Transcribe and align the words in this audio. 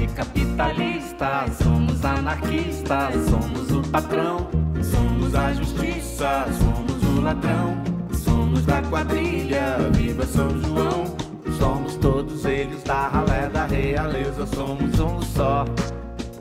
e 0.00 0.06
capitalistas. 0.08 1.56
Somos 1.62 2.04
anarquistas, 2.04 3.14
somos 3.28 3.70
o 3.70 3.82
patrão. 3.90 4.48
Somos 4.82 5.34
a 5.34 5.52
justiça, 5.52 6.46
somos 6.58 7.02
o 7.16 7.20
ladrão. 7.20 7.76
Somos 8.12 8.64
da 8.64 8.82
quadrilha, 8.82 9.76
viva 9.92 10.24
São 10.26 10.48
João. 10.60 11.16
Somos 11.58 11.96
todos 11.96 12.44
eles 12.44 12.82
da 12.82 13.08
ralé 13.08 13.48
da 13.48 13.66
realeza. 13.66 14.46
Somos 14.46 14.98
um 15.00 15.22
só, 15.22 15.64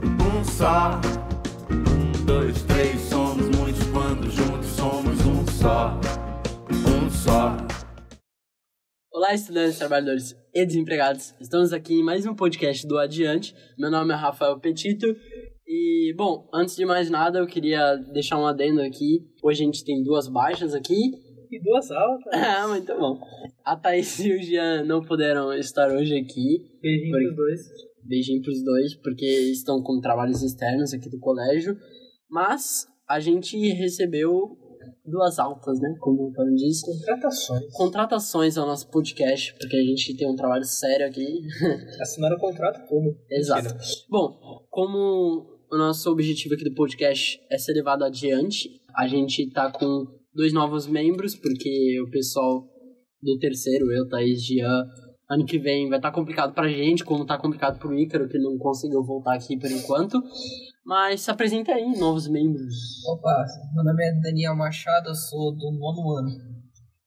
um 0.03 0.43
só. 0.43 0.99
Olá, 9.31 9.35
estudantes, 9.37 9.77
trabalhadores 9.77 10.35
e 10.53 10.65
desempregados. 10.65 11.33
Estamos 11.39 11.71
aqui 11.71 11.93
em 11.93 12.03
mais 12.03 12.25
um 12.25 12.35
podcast 12.35 12.85
do 12.85 12.97
Adiante. 12.97 13.55
Meu 13.79 13.89
nome 13.89 14.11
é 14.11 14.17
Rafael 14.17 14.59
Petito. 14.59 15.05
E, 15.65 16.13
bom, 16.17 16.49
antes 16.53 16.75
de 16.75 16.85
mais 16.85 17.09
nada, 17.09 17.39
eu 17.39 17.47
queria 17.47 17.95
deixar 18.11 18.37
um 18.37 18.45
adendo 18.45 18.81
aqui. 18.81 19.25
Hoje 19.41 19.61
a 19.61 19.65
gente 19.65 19.85
tem 19.85 20.03
duas 20.03 20.27
baixas 20.27 20.73
aqui. 20.75 21.13
E 21.49 21.63
duas 21.63 21.89
altas. 21.91 22.25
Ah, 22.43 22.67
muito 22.67 22.93
bom. 22.97 23.21
A 23.63 23.77
Thaís 23.77 24.19
e 24.19 24.33
o 24.33 24.43
Jean 24.43 24.83
não 24.83 25.01
puderam 25.01 25.53
estar 25.53 25.89
hoje 25.89 26.13
aqui. 26.17 26.65
Beijinho 26.81 27.11
Por- 27.11 27.21
pros 27.23 27.35
dois. 27.37 27.61
Beijinho 28.03 28.41
pros 28.41 28.61
dois, 28.65 28.95
porque 28.95 29.25
estão 29.25 29.81
com 29.81 30.01
trabalhos 30.01 30.43
externos 30.43 30.93
aqui 30.93 31.09
do 31.09 31.19
colégio. 31.19 31.77
Mas 32.29 32.85
a 33.07 33.21
gente 33.21 33.57
recebeu 33.75 34.57
duas 35.11 35.37
altas, 35.37 35.79
né? 35.79 35.95
Como 35.99 36.29
o 36.29 36.33
Paulo 36.33 36.55
disse. 36.55 36.85
Contratações. 36.85 37.73
Contratações 37.73 38.57
ao 38.57 38.65
nosso 38.65 38.89
podcast, 38.89 39.53
porque 39.59 39.75
a 39.75 39.83
gente 39.83 40.15
tem 40.15 40.27
um 40.27 40.35
trabalho 40.35 40.65
sério 40.65 41.05
aqui. 41.05 41.41
Assinaram 42.01 42.37
o 42.37 42.39
contrato 42.39 42.87
todo. 42.87 43.15
Exato. 43.29 43.63
Mentira. 43.63 44.05
Bom, 44.09 44.39
como 44.69 45.45
o 45.71 45.77
nosso 45.77 46.09
objetivo 46.09 46.55
aqui 46.55 46.63
do 46.63 46.73
podcast 46.73 47.39
é 47.51 47.57
ser 47.57 47.73
levado 47.73 48.03
adiante, 48.03 48.69
a 48.95 49.07
gente 49.07 49.51
tá 49.51 49.71
com 49.71 50.05
dois 50.33 50.53
novos 50.53 50.87
membros, 50.87 51.35
porque 51.35 52.01
o 52.01 52.09
pessoal 52.09 52.67
do 53.21 53.37
terceiro, 53.37 53.91
eu, 53.91 54.07
Thaís, 54.07 54.43
Jean, 54.43 54.85
ano 55.31 55.45
que 55.45 55.57
vem 55.57 55.87
vai 55.87 55.97
estar 55.97 56.11
complicado 56.11 56.53
pra 56.53 56.67
gente, 56.67 57.05
como 57.05 57.25
tá 57.25 57.37
complicado 57.37 57.79
pro 57.79 57.97
Ícaro, 57.97 58.27
que 58.27 58.37
não 58.37 58.57
conseguiu 58.57 59.01
voltar 59.01 59.35
aqui 59.35 59.57
por 59.57 59.71
enquanto. 59.71 60.21
Mas 60.85 61.21
se 61.21 61.31
apresenta 61.31 61.71
aí, 61.71 61.97
novos 61.97 62.27
membros. 62.27 62.75
Opa, 63.07 63.45
meu 63.73 63.83
nome 63.85 64.03
é 64.03 64.11
Daniel 64.21 64.55
Machado, 64.55 65.09
eu 65.09 65.15
sou 65.15 65.55
do 65.55 65.71
nono 65.71 66.17
ano. 66.17 66.29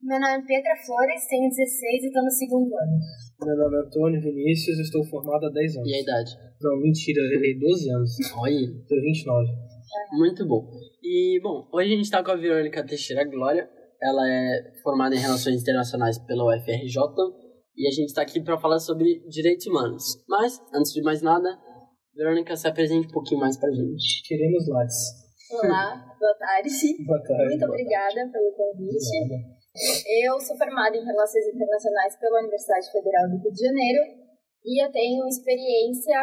Meu 0.02 0.20
nome 0.20 0.34
é 0.34 0.42
Petra 0.42 0.76
Flores, 0.84 1.26
tenho 1.28 1.48
16 1.48 2.02
e 2.02 2.06
estou 2.06 2.22
no 2.22 2.30
segundo 2.30 2.74
ano. 2.76 2.98
Meu 3.42 3.56
nome 3.56 3.76
é 3.76 3.86
Antônio 3.86 4.20
Vinícius, 4.22 4.78
estou 4.78 5.04
formado 5.04 5.46
há 5.46 5.50
10 5.50 5.76
anos. 5.76 5.88
E 5.88 5.94
a 5.94 6.00
idade? 6.00 6.30
Não, 6.62 6.80
mentira, 6.80 7.20
eu 7.20 7.38
errei 7.38 7.58
12 7.58 7.90
anos. 7.90 8.10
Olha, 8.36 8.54
Tenho 8.88 9.02
29. 9.02 9.50
muito 10.12 10.46
bom. 10.46 10.70
E, 11.02 11.40
bom, 11.42 11.68
hoje 11.72 11.92
a 11.92 11.96
gente 11.96 12.10
tá 12.10 12.22
com 12.22 12.30
a 12.30 12.36
Verônica 12.36 12.84
Teixeira 12.86 13.24
Glória. 13.24 13.68
Ela 14.00 14.30
é 14.30 14.72
formada 14.82 15.14
em 15.14 15.18
Relações 15.18 15.60
Internacionais 15.60 16.18
pela 16.18 16.44
UFRJ. 16.44 16.98
E 17.74 17.88
a 17.88 17.90
gente 17.90 18.14
tá 18.14 18.22
aqui 18.22 18.38
para 18.38 18.56
falar 18.56 18.78
sobre 18.78 19.18
direitos 19.26 19.66
humanos. 19.66 20.22
Mas, 20.28 20.62
antes 20.72 20.92
de 20.92 21.02
mais 21.02 21.20
nada, 21.22 21.58
Verônica, 22.14 22.54
se 22.54 22.68
apresente 22.68 23.08
um 23.08 23.10
pouquinho 23.10 23.40
mais 23.40 23.58
pra 23.58 23.66
gente. 23.74 24.22
Queremos 24.22 24.68
lattes. 24.68 25.26
Olá, 25.50 25.98
boa 26.14 26.34
tarde. 26.38 26.70
Boa 27.02 27.18
tarde. 27.18 27.50
Muito 27.50 27.66
obrigada 27.66 28.30
pelo 28.30 28.54
convite. 28.54 29.58
Eu 30.22 30.38
sou 30.38 30.56
formada 30.56 30.96
em 30.96 31.04
Relações 31.04 31.50
Internacionais 31.50 32.14
pela 32.20 32.38
Universidade 32.38 32.92
Federal 32.92 33.26
do 33.26 33.42
Rio 33.42 33.50
de 33.50 33.66
Janeiro 33.66 34.02
e 34.64 34.78
eu 34.78 34.92
tenho 34.92 35.26
experiência 35.26 36.14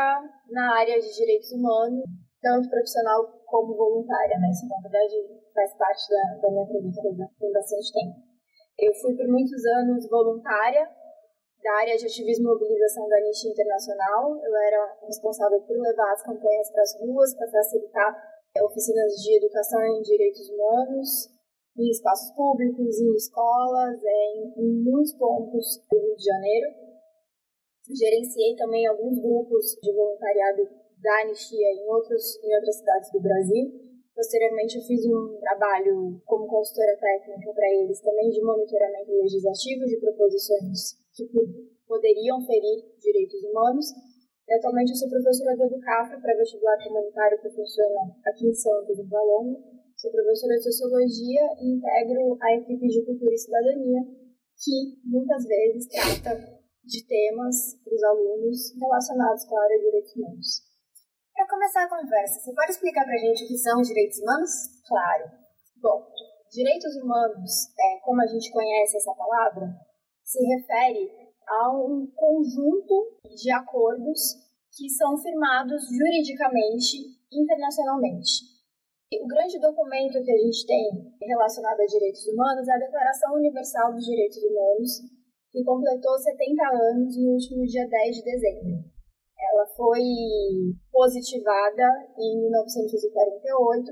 na 0.49 0.79
área 0.79 0.97
de 1.01 1.13
direitos 1.13 1.51
humanos, 1.51 2.07
tanto 2.41 2.69
profissional 2.69 3.27
como 3.45 3.75
voluntária, 3.75 4.39
né? 4.39 4.47
Isso, 4.47 4.65
na 4.71 4.79
verdade, 4.87 5.15
faz 5.53 5.75
parte 5.75 6.07
da, 6.07 6.39
da 6.39 6.49
minha 6.49 6.65
trajetória 6.65 7.27
tem 7.37 7.51
bastante 7.51 7.91
tempo. 7.91 8.15
Eu 8.79 8.93
fui 8.95 9.13
por 9.17 9.27
muitos 9.27 9.59
anos 9.65 10.07
voluntária 10.09 10.87
da 11.63 11.73
área 11.77 11.95
de 11.95 12.05
ativismo 12.05 12.49
e 12.49 12.53
mobilização 12.53 13.07
da 13.07 13.17
Anistia 13.17 13.51
Internacional. 13.51 14.37
Eu 14.43 14.55
era 14.55 14.97
responsável 15.05 15.61
por 15.61 15.77
levar 15.77 16.11
as 16.11 16.23
campanhas 16.23 16.71
para 16.71 16.81
as 16.81 16.99
ruas, 16.99 17.35
para 17.35 17.51
facilitar 17.51 18.41
eh, 18.55 18.63
oficinas 18.63 19.13
de 19.21 19.37
educação 19.37 19.81
em 19.85 20.01
direitos 20.01 20.49
humanos, 20.49 21.29
em 21.77 21.89
espaços 21.89 22.31
públicos, 22.35 22.99
em 22.99 23.13
escolas, 23.15 24.03
eh, 24.03 24.33
em, 24.35 24.53
em 24.57 24.83
muitos 24.83 25.13
pontos 25.13 25.81
do 25.89 25.99
Rio 25.99 26.15
de 26.15 26.23
Janeiro. 26.23 26.67
Gerenciei 27.89 28.55
também 28.55 28.87
alguns 28.87 29.19
grupos 29.19 29.77
de 29.81 29.93
voluntariado 29.93 30.67
da 31.01 31.21
Anistia 31.21 31.67
em, 31.73 31.87
outros, 31.89 32.39
em 32.43 32.55
outras 32.55 32.77
cidades 32.77 33.11
do 33.11 33.21
Brasil. 33.21 33.71
Posteriormente, 34.15 34.77
eu 34.77 34.83
fiz 34.83 35.05
um 35.05 35.37
trabalho 35.39 36.21
como 36.25 36.47
consultora 36.47 36.97
técnica 36.97 37.53
para 37.53 37.73
eles, 37.73 38.01
também 38.01 38.29
de 38.29 38.41
monitoramento 38.43 39.11
legislativo 39.11 39.85
de 39.85 39.99
proposições 39.99 41.00
que 41.13 41.25
po- 41.27 41.47
poderiam 41.87 42.41
ferir 42.45 42.95
direitos 42.99 43.43
humanos. 43.43 43.85
E 44.47 44.53
atualmente, 44.53 44.91
eu 44.91 44.95
sou 44.95 45.09
professora 45.09 45.55
do 45.55 45.63
Educafra 45.63 46.19
para 46.19 46.37
vestibular 46.37 46.77
comunitário 46.83 47.41
que 47.41 47.49
funciona 47.49 48.15
aqui 48.25 48.47
em 48.47 48.53
Santos, 48.53 48.99
em 48.99 49.07
Valongo. 49.07 49.59
Sou 49.95 50.11
professora 50.11 50.55
de 50.55 50.63
Sociologia 50.63 51.41
e 51.61 51.77
integro 51.77 52.37
a 52.41 52.53
equipe 52.55 52.87
de 52.87 53.05
Cultura 53.05 53.33
e 53.33 53.37
Cidadania, 53.37 54.01
que 54.57 54.97
muitas 55.05 55.45
vezes 55.45 55.87
trata 55.87 56.59
de 56.83 57.05
temas 57.05 57.77
para 57.83 57.93
os 57.93 58.03
alunos 58.03 58.73
relacionados 58.79 59.45
com 59.45 59.55
a 59.57 59.63
área 59.63 59.77
de 59.77 59.85
direitos 59.85 60.15
humanos. 60.15 60.47
Para 61.35 61.47
começar 61.47 61.83
a 61.85 61.89
conversa, 61.89 62.39
você 62.39 62.53
pode 62.53 62.71
explicar 62.71 63.03
para 63.05 63.13
a 63.13 63.17
gente 63.17 63.45
o 63.45 63.47
que 63.47 63.57
são 63.57 63.79
os 63.79 63.87
direitos 63.87 64.19
humanos? 64.19 64.49
Claro. 64.87 65.31
Bom, 65.77 66.07
direitos 66.51 66.95
humanos, 66.97 67.51
é, 67.79 67.99
como 68.03 68.21
a 68.21 68.27
gente 68.27 68.51
conhece 68.51 68.97
essa 68.97 69.13
palavra, 69.13 69.69
se 70.31 70.39
refere 70.47 71.11
a 71.45 71.75
um 71.75 72.07
conjunto 72.15 73.19
de 73.35 73.51
acordos 73.51 74.39
que 74.71 74.89
são 74.89 75.17
firmados 75.17 75.83
juridicamente 75.91 77.19
internacionalmente. 77.29 78.47
O 79.11 79.27
grande 79.27 79.59
documento 79.59 80.23
que 80.23 80.31
a 80.31 80.37
gente 80.37 80.65
tem 80.65 80.87
relacionado 81.21 81.81
a 81.81 81.85
direitos 81.85 82.25
humanos 82.27 82.65
é 82.65 82.71
a 82.71 82.79
Declaração 82.79 83.35
Universal 83.35 83.91
dos 83.91 84.05
Direitos 84.05 84.37
Humanos, 84.37 85.01
que 85.51 85.65
completou 85.65 86.17
70 86.17 86.63
anos 86.63 87.17
no 87.17 87.31
último 87.33 87.65
dia 87.65 87.85
10 87.89 88.15
de 88.15 88.23
dezembro. 88.23 88.87
Ela 89.37 89.67
foi 89.75 89.99
positivada 90.93 91.83
em 92.17 92.39
1948 92.39 93.91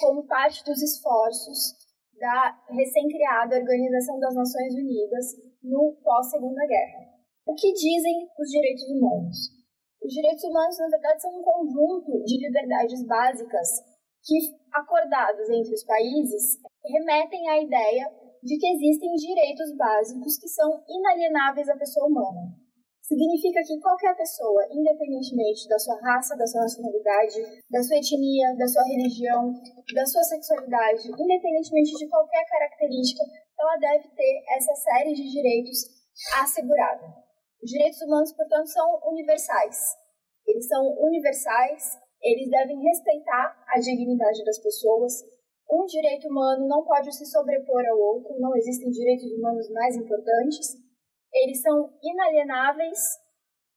como 0.00 0.26
parte 0.26 0.64
dos 0.64 0.80
esforços 0.80 1.76
da 2.18 2.64
recém-criada 2.70 3.58
Organização 3.58 4.18
das 4.18 4.34
Nações 4.34 4.72
Unidas 4.72 5.45
no 5.66 5.98
pós-Segunda 6.02 6.64
Guerra. 6.66 7.10
O 7.46 7.54
que 7.54 7.72
dizem 7.72 8.28
os 8.38 8.48
direitos 8.48 8.88
humanos? 8.90 9.36
Os 10.02 10.12
direitos 10.12 10.44
humanos, 10.44 10.78
na 10.78 10.88
verdade, 10.88 11.22
são 11.22 11.30
um 11.30 11.42
conjunto 11.42 12.22
de 12.24 12.38
liberdades 12.38 13.04
básicas 13.06 13.68
que, 14.22 14.38
acordados 14.72 15.48
entre 15.50 15.74
os 15.74 15.84
países, 15.84 16.58
remetem 16.84 17.48
à 17.48 17.62
ideia 17.62 18.06
de 18.42 18.58
que 18.58 18.66
existem 18.66 19.12
direitos 19.14 19.76
básicos 19.76 20.38
que 20.38 20.48
são 20.48 20.82
inalienáveis 20.88 21.68
à 21.68 21.76
pessoa 21.76 22.06
humana. 22.06 22.54
Significa 23.06 23.62
que 23.62 23.78
qualquer 23.78 24.16
pessoa, 24.16 24.66
independentemente 24.66 25.68
da 25.68 25.78
sua 25.78 25.94
raça, 26.00 26.36
da 26.36 26.44
sua 26.44 26.62
nacionalidade, 26.62 27.38
da 27.70 27.80
sua 27.80 27.98
etnia, 27.98 28.56
da 28.58 28.66
sua 28.66 28.82
religião, 28.82 29.54
da 29.94 30.04
sua 30.04 30.24
sexualidade, 30.24 31.06
independentemente 31.14 31.94
de 31.94 32.08
qualquer 32.08 32.44
característica, 32.50 33.22
ela 33.60 33.76
deve 33.76 34.08
ter 34.08 34.42
essa 34.56 34.74
série 34.74 35.14
de 35.14 35.22
direitos 35.22 35.86
assegurada. 36.42 37.06
Os 37.62 37.70
direitos 37.70 38.02
humanos, 38.02 38.32
portanto, 38.32 38.66
são 38.66 39.00
universais. 39.06 39.78
Eles 40.44 40.66
são 40.66 40.82
universais, 40.98 41.96
eles 42.20 42.50
devem 42.50 42.82
respeitar 42.82 43.56
a 43.68 43.78
dignidade 43.78 44.44
das 44.44 44.58
pessoas. 44.58 45.22
Um 45.70 45.86
direito 45.86 46.26
humano 46.26 46.66
não 46.66 46.84
pode 46.84 47.14
se 47.14 47.24
sobrepor 47.26 47.86
ao 47.86 47.98
outro, 47.98 48.34
não 48.40 48.56
existem 48.56 48.90
direitos 48.90 49.30
humanos 49.30 49.70
mais 49.70 49.94
importantes 49.94 50.85
eles 51.32 51.60
são 51.60 51.92
inalienáveis 52.02 52.98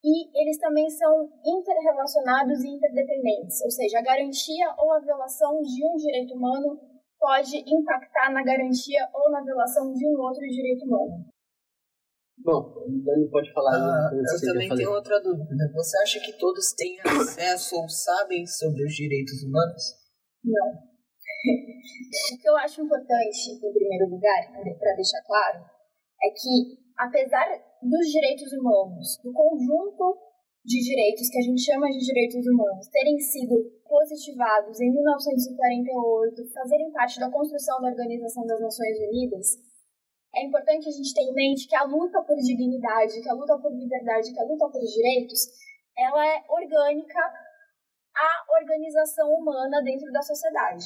e 0.04 0.42
eles 0.42 0.58
também 0.60 0.90
são 0.90 1.30
interrelacionados 1.46 2.64
e 2.64 2.70
interdependentes, 2.70 3.62
ou 3.64 3.72
seja, 3.72 4.00
a 4.00 4.04
garantia 4.04 4.74
ou 4.78 4.94
a 4.94 5.00
violação 5.00 5.62
de 5.62 5.86
um 5.86 5.96
direito 5.98 6.36
humano 6.36 6.80
pode 7.20 7.58
impactar 7.68 8.32
na 8.32 8.44
garantia 8.44 9.08
ou 9.14 9.30
na 9.32 9.44
violação 9.44 9.94
de 9.94 10.08
um 10.08 10.22
outro 10.22 10.42
direito 10.48 10.86
humano. 10.86 11.26
Bom, 12.42 12.72
o 12.88 13.04
Dani 13.04 13.30
pode 13.30 13.52
falar 13.52 13.76
Ah, 13.76 14.10
eu 14.16 14.40
também 14.40 14.70
tenho 14.70 14.92
outra 14.92 15.20
dúvida. 15.20 15.70
Você 15.76 15.98
acha 16.02 16.20
que 16.22 16.40
todos 16.40 16.74
têm 16.74 16.98
acesso 17.04 17.76
ou 17.76 17.90
sabem 17.90 18.48
sobre 18.48 18.86
os 18.86 18.96
direitos 18.96 19.44
humanos? 19.44 19.84
Não. 20.46 20.70
o 22.34 22.42
que 22.42 22.50
eu 22.50 22.56
acho 22.58 22.82
importante, 22.82 23.52
em 23.52 23.60
primeiro 23.60 24.08
lugar, 24.08 24.52
para 24.80 24.96
deixar 24.96 25.22
claro, 25.26 25.66
é 26.24 26.30
que, 26.32 26.80
apesar 27.00 27.48
dos 27.82 28.06
direitos 28.12 28.52
humanos, 28.52 29.18
do 29.24 29.32
conjunto 29.32 30.20
de 30.66 30.84
direitos, 30.84 31.30
que 31.32 31.40
a 31.40 31.46
gente 31.48 31.64
chama 31.64 31.88
de 31.88 32.04
direitos 32.04 32.46
humanos, 32.46 32.92
terem 32.92 33.18
sido 33.18 33.56
positivados 33.88 34.80
em 34.82 34.92
1948, 34.92 36.52
fazerem 36.52 36.92
parte 36.92 37.20
da 37.20 37.32
construção 37.32 37.82
da 37.82 37.88
Organização 37.88 38.46
das 38.46 38.60
Nações 38.60 39.00
Unidas, 39.08 39.48
é 40.36 40.46
importante 40.46 40.90
a 40.90 40.92
gente 40.92 41.14
ter 41.14 41.22
em 41.22 41.34
mente 41.34 41.68
que 41.68 41.76
a 41.76 41.86
luta 41.86 42.22
por 42.22 42.36
dignidade, 42.36 43.22
que 43.24 43.30
a 43.30 43.34
luta 43.34 43.58
por 43.58 43.72
liberdade, 43.72 44.32
que 44.32 44.40
a 44.40 44.46
luta 44.46 44.70
por 44.70 44.82
direitos, 44.82 45.40
ela 45.98 46.28
é 46.28 46.44
orgânica 46.48 47.20
à 48.14 48.54
organização 48.60 49.28
humana 49.34 49.82
dentro 49.82 50.12
da 50.12 50.22
sociedade. 50.22 50.86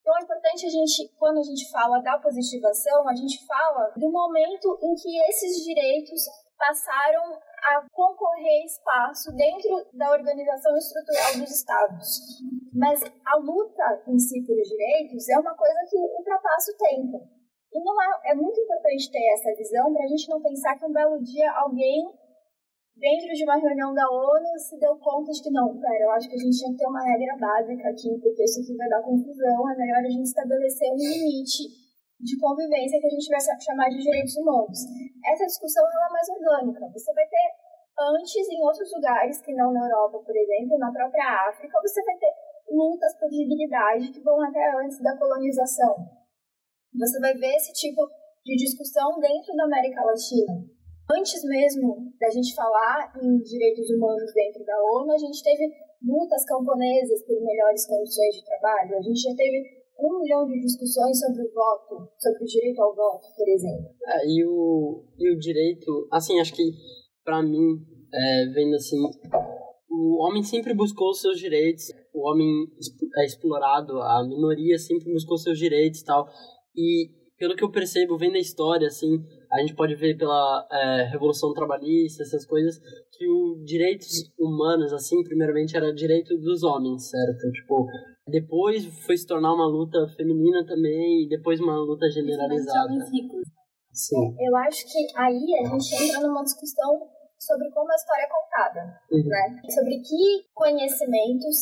Então 0.00 0.16
é 0.16 0.22
importante 0.22 0.66
a 0.66 0.70
gente, 0.70 1.12
quando 1.18 1.38
a 1.38 1.42
gente 1.42 1.70
fala 1.70 2.00
da 2.00 2.18
positivação, 2.18 3.08
a 3.08 3.14
gente 3.14 3.44
fala 3.46 3.92
do 3.96 4.10
momento 4.10 4.78
em 4.82 4.94
que 4.94 5.20
esses 5.28 5.64
direitos 5.64 6.24
passaram 6.56 7.38
a 7.60 7.86
concorrer 7.92 8.64
espaço 8.64 9.32
dentro 9.36 9.86
da 9.92 10.12
organização 10.12 10.76
estrutural 10.76 11.38
dos 11.38 11.50
Estados. 11.50 12.08
Mas 12.72 13.02
a 13.02 13.36
luta 13.36 14.02
em 14.08 14.18
si 14.18 14.40
por 14.42 14.56
direitos 14.56 15.28
é 15.28 15.38
uma 15.38 15.54
coisa 15.54 15.78
que 15.88 15.96
ultrapassa 15.96 16.72
o 16.72 16.76
tempo. 16.76 17.28
E 17.72 17.84
não 17.84 18.02
é, 18.02 18.32
é 18.32 18.34
muito 18.34 18.60
importante 18.60 19.10
ter 19.10 19.32
essa 19.34 19.54
visão 19.54 19.92
para 19.92 20.04
a 20.04 20.08
gente 20.08 20.28
não 20.28 20.42
pensar 20.42 20.78
que 20.78 20.86
um 20.86 20.92
belo 20.92 21.22
dia 21.22 21.52
alguém 21.52 22.10
dentro 23.00 23.32
de 23.32 23.44
uma 23.44 23.56
reunião 23.56 23.94
da 23.96 24.04
ONU 24.04 24.52
se 24.60 24.78
deu 24.78 24.94
conta 25.00 25.32
de 25.32 25.40
que 25.40 25.50
não, 25.50 25.72
pera, 25.80 26.04
eu 26.04 26.12
acho 26.12 26.28
que 26.28 26.36
a 26.36 26.42
gente 26.44 26.56
tinha 26.56 26.70
que 26.70 26.78
ter 26.78 26.86
uma 26.86 27.02
regra 27.02 27.34
básica 27.40 27.88
aqui, 27.88 28.12
porque 28.20 28.44
isso 28.44 28.60
aqui 28.60 28.76
vai 28.76 28.88
dar 28.88 29.02
confusão, 29.02 29.70
é 29.72 29.74
melhor 29.74 30.04
a 30.04 30.10
gente 30.12 30.28
estabelecer 30.28 30.92
um 30.92 31.00
limite 31.00 31.64
de 32.20 32.36
convivência 32.36 33.00
que 33.00 33.06
a 33.08 33.14
gente 33.16 33.28
vai 33.32 33.40
chamar 33.40 33.88
de 33.88 34.04
direitos 34.04 34.36
humanos. 34.36 34.78
Essa 35.24 35.46
discussão 35.48 35.82
ela 35.82 36.08
é 36.08 36.12
mais 36.12 36.28
orgânica. 36.28 36.92
Você 36.92 37.12
vai 37.14 37.24
ter 37.24 37.46
antes 37.98 38.44
em 38.52 38.60
outros 38.62 38.92
lugares 38.92 39.40
que 39.40 39.54
não 39.54 39.72
na 39.72 39.88
Europa, 39.88 40.20
por 40.20 40.36
exemplo, 40.36 40.78
na 40.78 40.92
própria 40.92 41.48
África, 41.48 41.80
você 41.80 42.04
vai 42.04 42.16
ter 42.18 42.32
lutas 42.68 43.16
por 43.18 43.28
dignidade 43.30 44.12
que 44.12 44.20
vão 44.20 44.40
até 44.44 44.60
antes 44.84 45.00
da 45.00 45.16
colonização. 45.16 45.96
Você 46.92 47.18
vai 47.18 47.32
ver 47.32 47.56
esse 47.56 47.72
tipo 47.72 48.04
de 48.44 48.56
discussão 48.56 49.18
dentro 49.18 49.56
da 49.56 49.64
América 49.64 50.04
Latina. 50.04 50.79
Antes 51.16 51.42
mesmo 51.44 52.12
da 52.20 52.30
gente 52.30 52.54
falar 52.54 53.12
em 53.20 53.38
direitos 53.38 53.90
humanos 53.90 54.32
dentro 54.32 54.64
da 54.64 54.76
ONU, 54.94 55.12
a 55.12 55.18
gente 55.18 55.42
teve 55.42 55.66
lutas 56.06 56.44
camponesas 56.44 57.22
por 57.24 57.40
melhores 57.42 57.86
condições 57.86 58.36
de 58.36 58.44
trabalho. 58.44 58.96
A 58.96 59.02
gente 59.02 59.20
já 59.20 59.34
teve 59.34 59.80
um 59.98 60.20
milhão 60.20 60.46
de 60.46 60.60
discussões 60.60 61.18
sobre 61.18 61.42
o 61.42 61.52
voto, 61.52 62.08
sobre 62.18 62.42
o 62.42 62.46
direito 62.46 62.80
ao 62.80 62.94
voto, 62.94 63.26
por 63.36 63.48
exemplo. 63.48 63.90
É, 64.06 64.26
e, 64.26 64.44
o, 64.46 65.04
e 65.18 65.34
o 65.34 65.38
direito, 65.38 66.08
assim, 66.12 66.40
acho 66.40 66.54
que 66.54 66.72
para 67.24 67.42
mim, 67.42 67.76
é, 68.12 68.46
vendo 68.54 68.76
assim, 68.76 68.98
o 69.90 70.22
homem 70.24 70.42
sempre 70.42 70.74
buscou 70.74 71.12
seus 71.12 71.38
direitos, 71.38 71.92
o 72.14 72.28
homem 72.28 72.66
é 73.16 73.24
explorado, 73.24 74.00
a 74.00 74.24
minoria 74.26 74.78
sempre 74.78 75.12
buscou 75.12 75.36
seus 75.36 75.58
direitos 75.58 76.00
e 76.00 76.04
tal. 76.04 76.26
E 76.74 77.19
pelo 77.40 77.56
que 77.56 77.64
eu 77.64 77.70
percebo, 77.72 78.18
vendo 78.18 78.36
a 78.36 78.38
história, 78.38 78.86
assim, 78.86 79.24
a 79.50 79.60
gente 79.60 79.74
pode 79.74 79.94
ver 79.94 80.14
pela 80.18 80.68
é, 80.70 81.04
Revolução 81.10 81.54
Trabalhista, 81.54 82.22
essas 82.22 82.44
coisas, 82.44 82.78
que 83.10 83.26
os 83.26 83.64
direitos 83.64 84.30
humanos, 84.38 84.92
assim, 84.92 85.24
primeiramente 85.24 85.74
era 85.74 85.90
direito 85.90 86.36
dos 86.36 86.62
homens, 86.62 87.08
certo? 87.08 87.50
Tipo, 87.50 87.86
depois 88.28 88.84
foi 89.06 89.16
se 89.16 89.26
tornar 89.26 89.54
uma 89.54 89.66
luta 89.66 90.06
feminina 90.18 90.66
também, 90.66 91.24
e 91.24 91.28
depois 91.30 91.58
uma 91.60 91.76
luta 91.80 92.10
generalizada. 92.10 92.92
Sim. 93.90 94.36
Eu 94.38 94.56
acho 94.56 94.84
que 94.84 94.98
aí 95.16 95.40
a 95.64 95.64
gente 95.70 95.94
entra 95.94 96.20
numa 96.20 96.44
discussão 96.44 97.08
sobre 97.38 97.70
como 97.70 97.90
a 97.90 97.94
história 97.96 98.22
é 98.22 98.28
contada, 98.28 99.00
Uhum. 99.10 99.24
né? 99.26 99.62
Sobre 99.70 99.98
que 99.98 100.44
conhecimentos 100.52 101.56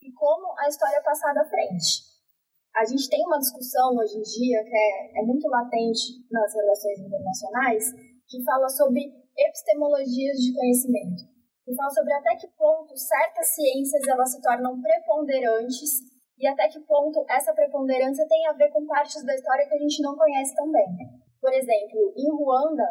e 0.00 0.10
como 0.12 0.58
a 0.58 0.66
história 0.66 0.96
é 0.96 1.02
passada 1.02 1.42
à 1.42 1.44
frente. 1.44 2.09
A 2.74 2.84
gente 2.84 3.08
tem 3.08 3.20
uma 3.26 3.38
discussão 3.38 3.96
hoje 3.96 4.16
em 4.16 4.22
dia 4.22 4.62
que 4.62 4.76
é, 4.76 5.20
é 5.20 5.22
muito 5.22 5.48
latente 5.48 6.22
nas 6.30 6.54
relações 6.54 7.00
internacionais, 7.00 7.84
que 8.28 8.42
fala 8.44 8.68
sobre 8.68 9.12
epistemologias 9.36 10.38
de 10.38 10.54
conhecimento. 10.54 11.24
Que 11.64 11.74
fala 11.74 11.90
sobre 11.90 12.12
até 12.14 12.36
que 12.36 12.46
ponto 12.56 12.96
certas 12.96 13.54
ciências 13.54 14.06
elas 14.08 14.32
se 14.32 14.40
tornam 14.40 14.80
preponderantes 14.80 16.00
e 16.38 16.46
até 16.46 16.68
que 16.68 16.80
ponto 16.80 17.24
essa 17.28 17.52
preponderância 17.52 18.26
tem 18.26 18.46
a 18.46 18.52
ver 18.52 18.70
com 18.70 18.86
partes 18.86 19.22
da 19.24 19.34
história 19.34 19.66
que 19.68 19.74
a 19.74 19.78
gente 19.78 20.00
não 20.00 20.16
conhece 20.16 20.54
tão 20.54 20.70
bem. 20.70 20.86
Por 21.40 21.52
exemplo, 21.52 22.14
em 22.16 22.30
Ruanda, 22.30 22.86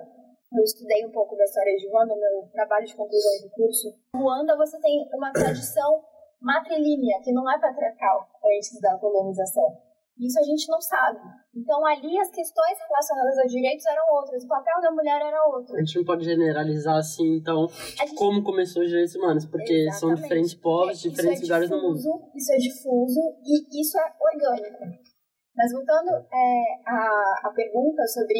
eu 0.53 0.63
estudei 0.63 1.05
um 1.05 1.11
pouco 1.11 1.35
da 1.35 1.45
história 1.45 1.75
de 1.75 1.89
Ruanda 1.89 2.15
no 2.15 2.21
meu 2.21 2.49
trabalho 2.51 2.85
de 2.85 2.95
conclusão 2.95 3.31
do 3.41 3.49
curso. 3.51 3.87
Em 4.15 4.19
Ruanda 4.19 4.57
você 4.57 4.79
tem 4.79 5.09
uma 5.13 5.31
tradição 5.31 6.03
matrilínea, 6.41 7.19
que 7.24 7.31
não 7.31 7.50
é 7.51 7.59
patriarcal 7.59 8.27
antes 8.45 8.80
da 8.81 8.97
colonização. 8.97 9.77
Isso 10.19 10.38
a 10.38 10.44
gente 10.44 10.68
não 10.69 10.81
sabe. 10.81 11.19
Então 11.56 11.86
ali 11.86 12.19
as 12.19 12.30
questões 12.30 12.77
relacionadas 12.88 13.38
a 13.38 13.44
direitos 13.45 13.86
eram 13.86 14.03
outras, 14.12 14.44
o 14.44 14.47
papel 14.47 14.81
da 14.81 14.91
mulher 14.91 15.21
era 15.21 15.45
outro. 15.47 15.75
A 15.75 15.80
gente 15.80 15.97
não 15.97 16.03
pode 16.06 16.25
generalizar 16.25 16.97
assim, 16.97 17.38
então, 17.38 17.68
gente 17.68 18.15
como 18.15 18.44
começou 18.44 18.83
os 18.83 18.89
direitos 18.89 19.15
humanos, 19.15 19.45
porque 19.45 19.86
são 19.91 20.09
Exatamente. 20.09 20.21
diferentes 20.21 20.56
povos, 20.56 20.97
Isso 20.97 21.09
diferentes 21.09 21.39
é 21.39 21.44
lugares 21.44 21.69
do 21.69 21.77
mundo. 21.77 21.95
difuso, 21.95 22.31
Isso 22.36 22.53
é 22.53 22.57
difuso 22.57 23.21
e 23.45 23.81
isso 23.81 23.97
é 23.97 24.13
orgânico. 24.19 24.83
Mas 25.56 25.71
voltando 25.71 26.09
é, 26.12 26.81
à, 26.85 27.47
à 27.47 27.51
pergunta 27.56 28.06
sobre 28.07 28.38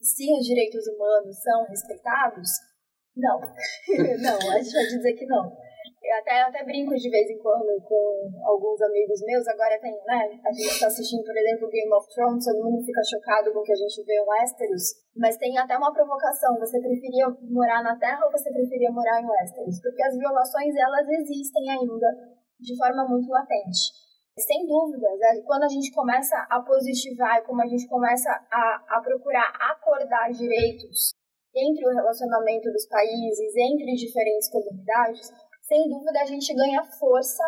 se 0.00 0.32
os 0.32 0.44
direitos 0.44 0.86
humanos 0.88 1.36
são 1.40 1.64
respeitados, 1.66 2.50
não. 3.16 3.38
não, 4.20 4.50
a 4.50 4.62
gente 4.62 4.72
vai 4.72 4.84
dizer 4.84 5.12
que 5.14 5.26
não. 5.26 5.69
Eu 6.10 6.18
até, 6.18 6.42
eu 6.42 6.46
até 6.50 6.64
brinco 6.64 6.90
de 6.96 7.08
vez 7.08 7.30
em 7.30 7.38
quando 7.38 7.70
com 7.86 8.02
alguns 8.42 8.82
amigos 8.82 9.22
meus. 9.22 9.46
Agora 9.46 9.78
tem, 9.78 9.94
né? 9.94 10.42
A 10.42 10.50
gente 10.50 10.74
está 10.74 10.88
assistindo, 10.88 11.22
por 11.22 11.36
exemplo, 11.38 11.70
Game 11.70 11.94
of 11.94 12.08
Thrones, 12.10 12.44
todo 12.44 12.64
mundo 12.66 12.82
fica 12.82 13.00
chocado 13.06 13.52
com 13.52 13.60
o 13.60 13.62
que 13.62 13.70
a 13.70 13.76
gente 13.76 14.02
vê 14.02 14.18
em 14.18 14.26
Westeros. 14.26 14.82
Mas 15.14 15.36
tem 15.36 15.56
até 15.56 15.78
uma 15.78 15.94
provocação: 15.94 16.58
você 16.58 16.80
preferia 16.80 17.30
morar 17.46 17.84
na 17.84 17.96
Terra 17.96 18.26
ou 18.26 18.32
você 18.32 18.50
preferia 18.50 18.90
morar 18.90 19.22
em 19.22 19.26
Westeros? 19.30 19.80
Porque 19.80 20.02
as 20.02 20.18
violações, 20.18 20.74
elas 20.74 21.06
existem 21.08 21.70
ainda 21.70 22.08
de 22.58 22.76
forma 22.76 23.06
muito 23.06 23.30
latente. 23.30 23.94
Sem 24.36 24.66
dúvidas, 24.66 25.16
né? 25.16 25.42
quando 25.46 25.62
a 25.62 25.68
gente 25.68 25.92
começa 25.92 26.34
a 26.50 26.60
positivar 26.60 27.44
como 27.44 27.62
a 27.62 27.66
gente 27.66 27.86
começa 27.86 28.30
a, 28.50 28.96
a 28.96 29.00
procurar 29.00 29.46
acordar 29.60 30.32
direitos 30.32 31.14
entre 31.54 31.84
o 31.86 31.94
relacionamento 31.94 32.70
dos 32.72 32.86
países, 32.86 33.54
entre 33.56 33.94
diferentes 33.94 34.48
comunidades, 34.50 35.30
sem 35.70 35.88
dúvida 35.88 36.20
a 36.20 36.26
gente 36.26 36.52
ganha 36.52 36.82
força 36.82 37.44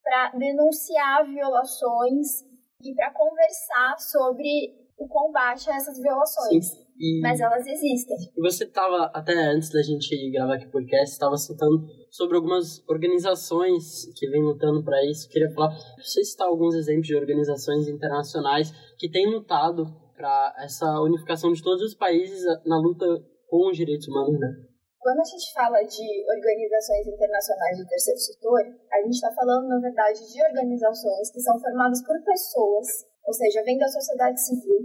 para 0.00 0.30
denunciar 0.38 1.26
violações 1.26 2.44
e 2.80 2.94
para 2.94 3.12
conversar 3.12 3.98
sobre 3.98 4.48
o 4.96 5.08
combate 5.08 5.68
a 5.68 5.74
essas 5.74 5.98
violações. 5.98 6.66
Sim. 6.66 6.84
E, 6.96 7.20
Mas 7.20 7.40
elas 7.40 7.66
existem. 7.66 8.16
e 8.36 8.40
você 8.40 8.62
estava, 8.62 9.10
até 9.12 9.34
antes 9.34 9.68
da 9.70 9.82
gente 9.82 10.30
gravar 10.30 10.54
aqui 10.54 10.66
o 10.66 10.70
podcast, 10.70 11.12
estava 11.12 11.36
citando 11.36 11.84
sobre 12.08 12.36
algumas 12.36 12.88
organizações 12.88 14.04
que 14.14 14.28
vêm 14.28 14.44
lutando 14.44 14.84
para 14.84 15.04
isso. 15.04 15.28
Queria 15.28 15.50
falar, 15.52 15.76
você 15.98 16.22
citar 16.22 16.46
alguns 16.46 16.76
exemplos 16.76 17.08
de 17.08 17.16
organizações 17.16 17.88
internacionais 17.88 18.70
que 18.96 19.10
têm 19.10 19.26
lutado 19.26 19.86
para 20.16 20.54
essa 20.60 21.00
unificação 21.00 21.52
de 21.52 21.60
todos 21.60 21.82
os 21.82 21.94
países 21.96 22.44
na 22.64 22.78
luta 22.78 23.04
com 23.48 23.68
os 23.68 23.76
direitos 23.76 24.06
humanos, 24.06 24.38
né? 24.38 24.73
Quando 25.04 25.20
a 25.20 25.28
gente 25.28 25.52
fala 25.52 25.84
de 25.84 26.08
organizações 26.32 27.06
internacionais 27.06 27.76
do 27.76 27.86
terceiro 27.86 28.18
setor, 28.18 28.62
a 28.90 29.02
gente 29.04 29.20
está 29.20 29.30
falando, 29.36 29.68
na 29.68 29.78
verdade, 29.78 30.16
de 30.32 30.42
organizações 30.42 31.30
que 31.30 31.42
são 31.42 31.60
formadas 31.60 32.00
por 32.00 32.16
pessoas, 32.24 32.88
ou 33.26 33.34
seja, 33.34 33.62
vem 33.64 33.76
da 33.76 33.86
sociedade 33.86 34.40
civil, 34.40 34.80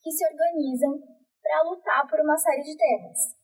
que 0.00 0.10
se 0.10 0.24
organizam 0.24 0.98
para 1.42 1.68
lutar 1.68 2.08
por 2.08 2.18
uma 2.18 2.38
série 2.38 2.62
de 2.62 2.78
temas. 2.78 3.36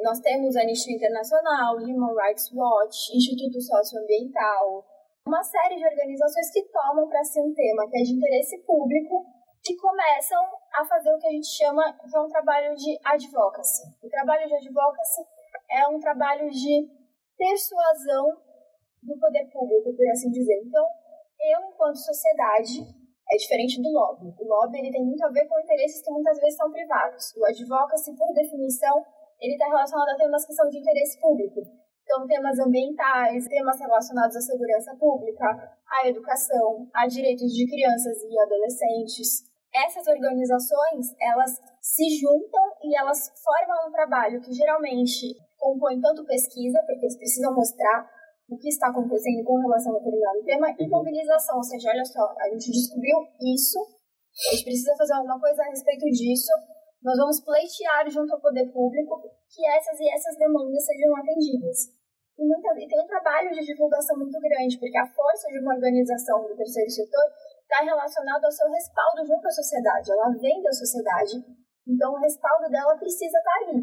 Nós 0.00 0.18
temos 0.20 0.56
a 0.56 0.62
Anistia 0.62 0.96
Internacional, 0.96 1.76
Human 1.76 2.14
Rights 2.24 2.50
Watch, 2.54 3.14
Instituto 3.14 3.60
Socioambiental, 3.60 4.82
uma 5.28 5.44
série 5.44 5.76
de 5.76 5.84
organizações 5.84 6.50
que 6.54 6.62
tomam 6.72 7.06
para 7.06 7.22
si 7.22 7.38
um 7.38 7.52
tema 7.52 7.86
que 7.90 7.98
é 7.98 8.02
de 8.02 8.16
interesse 8.16 8.64
público 8.64 9.26
e 9.68 9.76
começam 9.76 10.40
a 10.72 10.86
fazer 10.86 11.12
o 11.12 11.18
que 11.18 11.26
a 11.26 11.32
gente 11.32 11.48
chama 11.48 11.84
de 12.02 12.18
um 12.18 12.28
trabalho 12.28 12.74
de 12.76 12.98
advocacy. 13.04 13.82
O 14.02 14.08
trabalho 14.08 14.48
de 14.48 14.54
advocacy 14.54 15.35
é 15.76 15.88
um 15.88 16.00
trabalho 16.00 16.48
de 16.50 16.88
persuasão 17.36 18.40
do 19.02 19.18
poder 19.20 19.44
público, 19.52 19.94
por 19.94 20.08
assim 20.10 20.30
dizer. 20.30 20.62
Então, 20.64 20.84
eu, 21.38 21.68
enquanto 21.68 21.96
sociedade, 21.96 22.80
é 23.30 23.36
diferente 23.36 23.82
do 23.82 23.90
lobby. 23.90 24.32
O 24.38 24.44
lobby 24.48 24.78
ele 24.78 24.90
tem 24.90 25.04
muito 25.04 25.22
a 25.24 25.28
ver 25.28 25.46
com 25.46 25.60
interesses 25.60 26.02
que 26.02 26.10
muitas 26.10 26.38
vezes 26.40 26.56
são 26.56 26.70
privados. 26.70 27.34
O 27.36 27.44
advocacy, 27.44 28.16
por 28.16 28.32
definição, 28.32 29.04
ele 29.40 29.52
está 29.52 29.66
relacionado 29.66 30.08
a 30.08 30.16
temas 30.16 30.46
que 30.46 30.54
são 30.54 30.68
de 30.68 30.78
interesse 30.78 31.20
público. 31.20 31.60
Então, 32.02 32.26
temas 32.26 32.58
ambientais, 32.58 33.46
temas 33.48 33.78
relacionados 33.80 34.36
à 34.36 34.40
segurança 34.40 34.94
pública, 34.96 35.76
à 35.90 36.08
educação, 36.08 36.88
a 36.94 37.06
direitos 37.06 37.52
de 37.52 37.66
crianças 37.66 38.22
e 38.22 38.38
adolescentes. 38.38 39.44
essas 39.74 40.06
organizações, 40.06 41.14
elas 41.20 41.60
se 41.86 42.02
juntam 42.18 42.66
e 42.82 42.98
elas 42.98 43.30
formam 43.38 43.86
um 43.86 43.92
trabalho 43.92 44.42
que 44.42 44.50
geralmente 44.52 45.38
compõe 45.56 46.00
tanto 46.00 46.26
pesquisa, 46.26 46.82
porque 46.82 47.06
eles 47.06 47.16
precisam 47.16 47.54
mostrar 47.54 48.10
o 48.50 48.58
que 48.58 48.68
está 48.68 48.90
acontecendo 48.90 49.44
com 49.46 49.58
relação 49.62 49.94
a 49.94 49.98
determinado 49.98 50.42
tema, 50.42 50.74
e 50.78 50.88
mobilização, 50.88 51.56
ou 51.56 51.62
seja, 51.62 51.90
olha 51.90 52.04
só, 52.04 52.34
a 52.42 52.50
gente 52.50 52.70
descobriu 52.70 53.16
isso, 53.38 53.78
a 53.78 54.54
gente 54.54 54.64
precisa 54.64 54.94
fazer 54.98 55.14
alguma 55.14 55.38
coisa 55.38 55.62
a 55.62 55.70
respeito 55.70 56.06
disso, 56.10 56.50
nós 57.02 57.16
vamos 57.18 57.40
pleitear 57.40 58.10
junto 58.10 58.34
ao 58.34 58.40
poder 58.40 58.66
público 58.72 59.22
que 59.46 59.62
essas 59.66 59.98
e 59.98 60.10
essas 60.10 60.36
demandas 60.38 60.84
sejam 60.84 61.16
atendidas. 61.16 61.94
E, 62.38 62.42
muita, 62.44 62.68
e 62.82 62.86
tem 62.86 63.00
um 63.00 63.06
trabalho 63.06 63.50
de 63.54 63.64
divulgação 63.64 64.18
muito 64.18 64.38
grande, 64.42 64.78
porque 64.78 64.98
a 64.98 65.06
força 65.06 65.48
de 65.48 65.58
uma 65.62 65.74
organização 65.74 66.42
do 66.42 66.56
terceiro 66.56 66.90
setor 66.90 67.26
está 67.62 67.82
relacionada 67.82 68.46
ao 68.46 68.52
seu 68.52 68.68
respaldo 68.70 69.26
junto 69.26 69.46
à 69.46 69.50
sociedade, 69.50 70.10
ela 70.10 70.30
vem 70.38 70.62
da 70.62 70.72
sociedade, 70.72 71.42
então 71.86 72.12
o 72.12 72.18
respaldo 72.18 72.68
dela 72.68 72.96
precisa 72.96 73.38
estar 73.38 73.56
ali. 73.62 73.82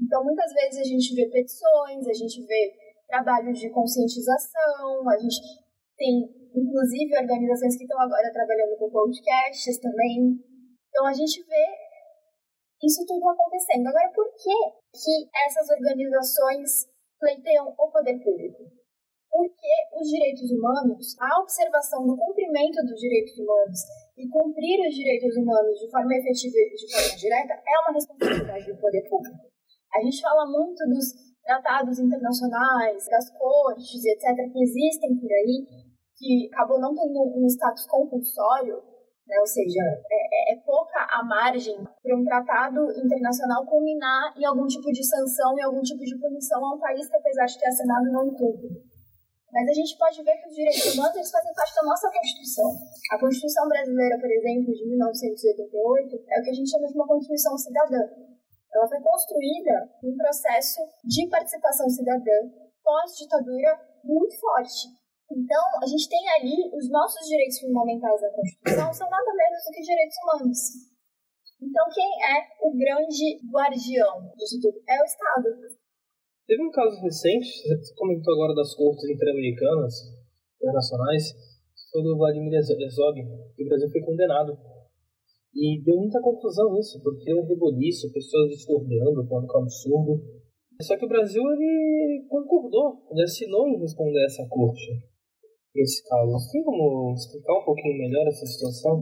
Então, 0.00 0.24
muitas 0.24 0.52
vezes 0.52 0.80
a 0.80 0.84
gente 0.84 1.14
vê 1.14 1.28
petições, 1.28 2.06
a 2.06 2.12
gente 2.12 2.44
vê 2.46 2.72
trabalhos 3.06 3.58
de 3.58 3.70
conscientização, 3.70 5.08
a 5.08 5.18
gente 5.18 5.40
tem, 5.96 6.24
inclusive, 6.54 7.18
organizações 7.18 7.76
que 7.76 7.84
estão 7.84 8.00
agora 8.00 8.32
trabalhando 8.32 8.76
com 8.78 8.90
podcasts 8.90 9.78
também. 9.78 10.40
Então, 10.88 11.06
a 11.06 11.12
gente 11.12 11.44
vê 11.44 11.66
isso 12.82 13.04
tudo 13.06 13.28
acontecendo. 13.28 13.86
Agora, 13.88 14.10
por 14.14 14.26
que, 14.32 14.56
que 14.96 15.28
essas 15.46 15.68
organizações 15.68 16.88
pleiteiam 17.18 17.68
o 17.68 17.90
poder 17.90 18.18
público? 18.24 18.79
Porque 19.30 19.72
os 19.94 20.08
direitos 20.08 20.50
humanos, 20.50 21.16
a 21.20 21.40
observação 21.40 22.04
do 22.06 22.16
cumprimento 22.16 22.82
dos 22.82 22.98
direitos 22.98 23.38
humanos 23.38 23.78
e 24.18 24.28
cumprir 24.28 24.88
os 24.88 24.94
direitos 24.94 25.36
humanos 25.36 25.78
de 25.78 25.90
forma 25.90 26.14
efetiva 26.14 26.58
e 26.58 26.74
de 26.74 26.90
forma 26.90 27.16
direta 27.16 27.54
é 27.54 27.80
uma 27.86 27.94
responsabilidade 27.94 28.72
do 28.72 28.80
poder 28.80 29.08
público. 29.08 29.38
A 29.94 30.02
gente 30.02 30.20
fala 30.20 30.46
muito 30.50 30.84
dos 30.86 31.14
tratados 31.42 31.98
internacionais, 31.98 33.06
das 33.08 33.30
cortes, 33.30 34.04
etc., 34.04 34.52
que 34.52 34.62
existem 34.62 35.16
por 35.18 35.30
aí, 35.32 35.66
que 36.16 36.50
acabou 36.52 36.80
não 36.80 36.94
tendo 36.94 37.22
um 37.38 37.46
status 37.46 37.86
compulsório, 37.86 38.82
né? 39.26 39.38
ou 39.40 39.46
seja, 39.46 39.80
é, 40.10 40.52
é, 40.52 40.54
é 40.54 40.56
pouca 40.60 41.06
a 41.10 41.24
margem 41.24 41.76
para 42.02 42.16
um 42.16 42.24
tratado 42.24 42.80
internacional 42.98 43.64
culminar 43.66 44.34
em 44.36 44.44
algum 44.44 44.66
tipo 44.66 44.90
de 44.92 45.04
sanção 45.04 45.58
e 45.58 45.62
algum 45.62 45.80
tipo 45.80 46.04
de 46.04 46.18
punição 46.18 46.64
a 46.64 46.74
um 46.74 46.78
país 46.78 47.08
que, 47.08 47.16
apesar 47.16 47.46
de 47.46 47.58
ter 47.58 47.66
assinado, 47.66 48.12
não 48.12 48.30
cumpre. 48.34 48.68
Mas 49.52 49.68
a 49.68 49.74
gente 49.74 49.98
pode 49.98 50.22
ver 50.22 50.36
que 50.38 50.48
os 50.48 50.54
direitos 50.54 50.94
humanos 50.94 51.16
eles 51.16 51.30
fazem 51.30 51.52
parte 51.54 51.74
da 51.74 51.82
nossa 51.82 52.10
Constituição. 52.10 52.70
A 53.12 53.18
Constituição 53.18 53.68
brasileira, 53.68 54.18
por 54.18 54.30
exemplo, 54.30 54.72
de 54.72 54.86
1988, 54.86 56.24
é 56.28 56.40
o 56.40 56.42
que 56.42 56.50
a 56.50 56.54
gente 56.54 56.70
chama 56.70 56.86
de 56.86 56.94
uma 56.94 57.06
Constituição 57.06 57.58
cidadã 57.58 57.98
ela 58.72 58.88
foi 58.88 59.00
construída 59.00 59.90
num 60.02 60.16
processo 60.16 60.80
de 61.04 61.28
participação 61.28 61.88
cidadã 61.90 62.38
pós-ditadura 62.82 63.80
muito 64.04 64.38
forte. 64.38 64.88
Então, 65.30 65.62
a 65.82 65.86
gente 65.86 66.08
tem 66.08 66.28
ali 66.38 66.70
os 66.74 66.90
nossos 66.90 67.26
direitos 67.28 67.60
fundamentais 67.60 68.20
da 68.20 68.30
Constituição 68.30 68.92
são 68.92 69.10
nada 69.10 69.32
menos 69.34 69.64
do 69.64 69.72
que 69.72 69.82
direitos 69.82 70.16
humanos. 70.22 70.58
Então, 71.62 71.86
quem 71.92 72.08
é 72.24 72.48
o 72.62 72.76
grande 72.76 73.38
guardião 73.52 74.32
disso 74.36 74.58
tudo? 74.60 74.82
É 74.88 75.00
o 75.00 75.04
Estado. 75.04 75.79
Teve 76.50 76.66
um 76.66 76.70
caso 76.74 76.98
recente, 76.98 77.46
você 77.62 77.94
comentou 77.94 78.34
agora 78.34 78.52
das 78.56 78.74
cortes 78.74 79.08
interamericanas, 79.08 79.94
internacionais, 80.58 81.30
foi 81.92 82.02
do 82.02 82.18
Vladimir 82.18 82.58
Herzog, 82.58 83.22
que 83.54 83.62
o 83.62 83.68
Brasil 83.68 83.88
foi 83.88 84.00
condenado 84.00 84.58
e 85.54 85.80
deu 85.84 85.94
muita 85.94 86.20
confusão 86.20 86.76
isso, 86.76 87.00
porque 87.04 87.30
é 87.30 87.40
reboliço, 87.46 88.10
pessoas 88.12 88.50
discordando, 88.50 89.22
falando 89.28 89.46
que 89.46 89.54
é 89.54 89.60
um 89.60 89.62
absurdo. 89.62 90.12
Só 90.82 90.98
que 90.98 91.04
o 91.06 91.08
Brasil 91.08 91.40
ele 91.40 92.26
concordou, 92.28 92.98
ele 93.12 93.22
assinou 93.22 93.68
em 93.68 93.78
responder 93.78 94.24
essa 94.24 94.44
corte 94.50 94.90
nesse 95.72 96.02
caso. 96.02 96.34
Tem 96.50 96.64
como 96.64 97.14
explicar 97.14 97.60
um 97.60 97.64
pouquinho 97.64 97.96
melhor 97.96 98.26
essa 98.26 98.44
situação? 98.44 98.98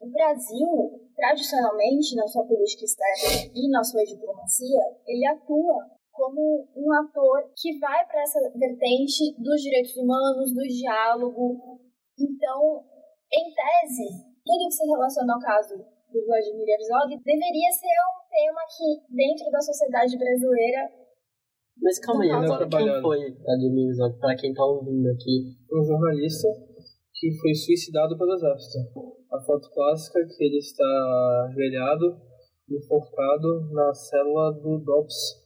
O 0.00 0.10
Brasil, 0.10 0.98
tradicionalmente, 1.14 2.16
na 2.16 2.26
sua 2.26 2.44
política 2.44 2.84
externa 2.84 3.52
e 3.54 3.70
na 3.70 3.84
sua 3.84 4.02
diplomacia, 4.02 4.80
ele 5.06 5.24
atua 5.28 6.01
como 6.12 6.68
um 6.76 6.92
ator 6.92 7.50
que 7.56 7.78
vai 7.78 8.06
para 8.06 8.22
essa 8.22 8.38
vertente 8.54 9.34
dos 9.38 9.60
direitos 9.62 9.96
humanos, 9.96 10.52
do 10.52 10.62
diálogo. 10.62 11.80
Então, 12.18 12.84
em 13.32 13.48
tese, 13.48 14.28
tudo 14.44 14.68
que 14.68 14.74
se 14.74 14.86
relaciona 14.86 15.34
ao 15.34 15.40
caso 15.40 15.74
do 15.76 16.26
Vladimir 16.26 16.68
Herzog 16.68 17.08
deveria 17.24 17.72
ser 17.72 17.96
um 17.96 18.20
tema 18.28 18.60
que, 18.68 19.14
dentro 19.16 19.50
da 19.50 19.60
sociedade 19.60 20.18
brasileira. 20.18 20.92
Mas 21.80 21.98
calma 21.98 22.22
aí, 22.22 22.30
agora 22.30 22.68
quem 22.68 23.00
foi 23.00 23.32
Vladimir 23.32 23.88
Herzog? 23.88 24.18
Para 24.20 24.36
quem 24.36 24.50
está 24.50 24.64
ouvindo 24.64 25.08
aqui. 25.08 25.56
Um 25.72 25.82
jornalista 25.82 26.48
que 27.14 27.32
foi 27.40 27.54
suicidado 27.54 28.18
pelo 28.18 28.34
exército. 28.34 28.78
A 29.32 29.40
foto 29.40 29.70
clássica 29.70 30.18
é 30.20 30.26
que 30.26 30.44
ele 30.44 30.58
está 30.58 30.84
ajoelhado, 31.48 32.20
enforcado 32.68 33.72
na 33.72 33.94
cela 33.94 34.50
do 34.52 34.78
DOPS, 34.78 35.41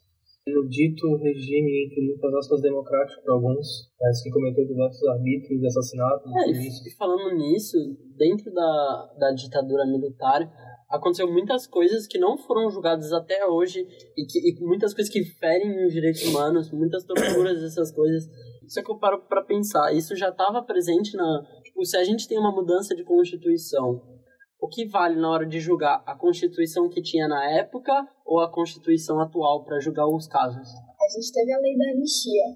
no 0.46 0.68
dito 0.68 1.16
regime, 1.16 1.86
entre 1.86 2.02
muitas 2.02 2.32
aspas, 2.34 2.62
democrático 2.62 3.22
para 3.22 3.34
alguns, 3.34 3.90
mas 4.00 4.22
que 4.22 4.30
cometeu 4.30 4.64
diversos 4.64 5.06
arbítrios, 5.08 5.64
assassinatos. 5.64 6.32
É, 6.36 6.50
e 6.50 6.90
falando 6.96 7.36
nisso, 7.36 7.76
dentro 8.16 8.52
da, 8.52 9.14
da 9.18 9.32
ditadura 9.32 9.84
militar, 9.84 10.48
aconteceu 10.88 11.30
muitas 11.30 11.66
coisas 11.66 12.06
que 12.06 12.18
não 12.18 12.38
foram 12.38 12.70
julgadas 12.70 13.12
até 13.12 13.44
hoje 13.44 13.80
e, 14.16 14.24
que, 14.24 14.38
e 14.38 14.64
muitas 14.64 14.94
coisas 14.94 15.12
que 15.12 15.24
ferem 15.24 15.84
os 15.84 15.92
direitos 15.92 16.22
humanos, 16.22 16.70
muitas 16.70 17.04
torturas, 17.04 17.60
essas 17.62 17.90
coisas. 17.90 18.28
Só 18.68 18.82
que 18.82 18.90
eu 18.90 18.98
paro 18.98 19.22
para 19.28 19.42
pensar, 19.42 19.92
isso 19.94 20.14
já 20.14 20.28
estava 20.28 20.62
presente 20.62 21.16
na. 21.16 21.44
Tipo, 21.64 21.84
se 21.84 21.96
a 21.96 22.04
gente 22.04 22.28
tem 22.28 22.38
uma 22.38 22.52
mudança 22.52 22.94
de 22.94 23.04
constituição 23.04 24.15
o 24.60 24.68
que 24.68 24.86
vale 24.86 25.16
na 25.20 25.30
hora 25.30 25.46
de 25.46 25.60
julgar 25.60 26.02
a 26.06 26.16
Constituição 26.16 26.88
que 26.88 27.02
tinha 27.02 27.28
na 27.28 27.50
época 27.52 27.92
ou 28.24 28.40
a 28.40 28.50
Constituição 28.50 29.20
atual 29.20 29.64
para 29.64 29.80
julgar 29.80 30.06
os 30.06 30.26
casos? 30.26 30.68
A 30.68 31.08
gente 31.08 31.32
teve 31.32 31.52
a 31.52 31.58
lei 31.58 31.76
da 31.76 31.90
anistia 31.90 32.46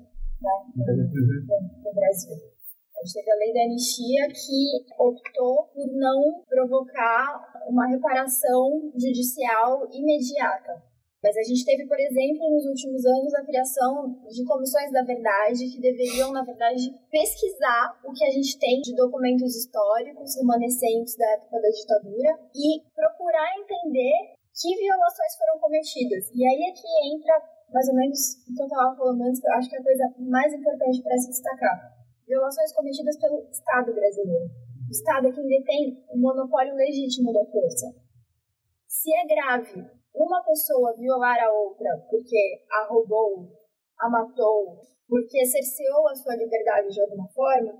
né, 0.40 0.50
no, 0.76 0.94
no 1.84 1.94
Brasil. 1.94 2.36
A 3.00 3.04
gente 3.04 3.14
teve 3.14 3.30
a 3.30 3.36
lei 3.36 3.52
da 3.54 3.62
anistia 3.62 4.28
que 4.28 5.02
optou 5.02 5.70
por 5.72 5.86
não 5.96 6.44
provocar 6.48 7.40
uma 7.66 7.86
reparação 7.86 8.92
judicial 8.94 9.88
imediata. 9.92 10.89
Mas 11.22 11.36
a 11.36 11.42
gente 11.42 11.66
teve, 11.66 11.86
por 11.86 12.00
exemplo, 12.00 12.48
nos 12.48 12.64
últimos 12.64 13.04
anos, 13.04 13.34
a 13.34 13.44
criação 13.44 14.08
de 14.24 14.42
comissões 14.44 14.90
da 14.90 15.04
verdade, 15.04 15.68
que 15.68 15.78
deveriam, 15.78 16.32
na 16.32 16.42
verdade, 16.42 16.80
pesquisar 17.10 18.00
o 18.02 18.12
que 18.12 18.24
a 18.24 18.30
gente 18.30 18.58
tem 18.58 18.80
de 18.80 18.96
documentos 18.96 19.54
históricos 19.54 20.34
remanescentes 20.36 21.16
da 21.16 21.26
época 21.32 21.60
da 21.60 21.68
ditadura 21.68 22.30
e 22.56 22.80
procurar 22.96 23.52
entender 23.60 24.40
que 24.48 24.76
violações 24.76 25.36
foram 25.36 25.60
cometidas. 25.60 26.30
E 26.32 26.40
aí 26.40 26.60
é 26.64 26.72
que 26.72 26.88
entra, 27.12 27.36
mais 27.68 27.86
ou 27.88 27.94
menos, 27.94 28.40
o 28.48 28.54
que 28.56 28.62
eu 28.62 28.66
estava 28.66 28.96
falando 28.96 29.22
antes, 29.22 29.40
que 29.40 29.46
eu 29.46 29.52
acho 29.52 29.68
que 29.68 29.76
é 29.76 29.78
a 29.78 29.84
coisa 29.84 30.14
mais 30.18 30.54
importante 30.54 31.02
para 31.02 31.18
se 31.18 31.28
destacar. 31.28 32.00
Violações 32.26 32.72
cometidas 32.72 33.18
pelo 33.20 33.46
Estado 33.50 33.92
brasileiro. 33.92 34.48
O 34.88 34.90
Estado 34.90 35.28
é 35.28 35.32
quem 35.32 35.46
detém 35.46 36.02
o 36.08 36.16
monopólio 36.18 36.74
legítimo 36.74 37.30
da 37.30 37.44
força. 37.44 37.92
Se 38.88 39.12
é 39.14 39.26
grave 39.26 39.99
uma 40.14 40.42
pessoa 40.42 40.96
violar 40.96 41.38
a 41.42 41.52
outra 41.52 41.90
porque 42.08 42.64
a 42.70 42.86
roubou, 42.88 43.48
a 43.98 44.08
matou, 44.08 44.78
porque 45.08 45.44
cerceou 45.44 46.08
a 46.08 46.14
sua 46.14 46.36
liberdade 46.36 46.88
de 46.88 47.00
alguma 47.02 47.28
forma, 47.28 47.72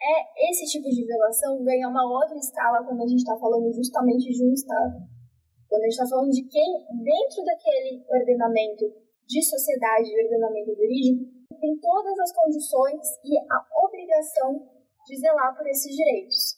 é 0.00 0.50
esse 0.50 0.64
tipo 0.66 0.88
de 0.88 1.04
violação 1.04 1.64
ganha 1.64 1.88
uma 1.88 2.06
outra 2.06 2.36
escala 2.36 2.84
quando 2.84 3.02
a 3.02 3.06
gente 3.06 3.18
está 3.18 3.36
falando 3.36 3.72
justamente 3.72 4.30
de 4.30 4.44
um 4.44 4.52
Estado. 4.52 4.94
Quando 5.68 5.82
a 5.82 5.84
gente 5.84 5.98
está 6.00 6.06
falando 6.06 6.30
de 6.30 6.48
quem, 6.48 6.70
dentro 7.02 7.44
daquele 7.44 8.04
ordenamento 8.08 8.84
de 9.26 9.42
sociedade 9.42 10.08
e 10.08 10.22
ordenamento 10.24 10.72
jurídico, 10.74 11.24
tem 11.60 11.76
todas 11.80 12.18
as 12.20 12.32
condições 12.32 13.02
e 13.24 13.36
a 13.36 13.84
obrigação 13.84 14.54
de 15.04 15.16
zelar 15.18 15.56
por 15.56 15.66
esses 15.66 15.94
direitos. 15.94 16.57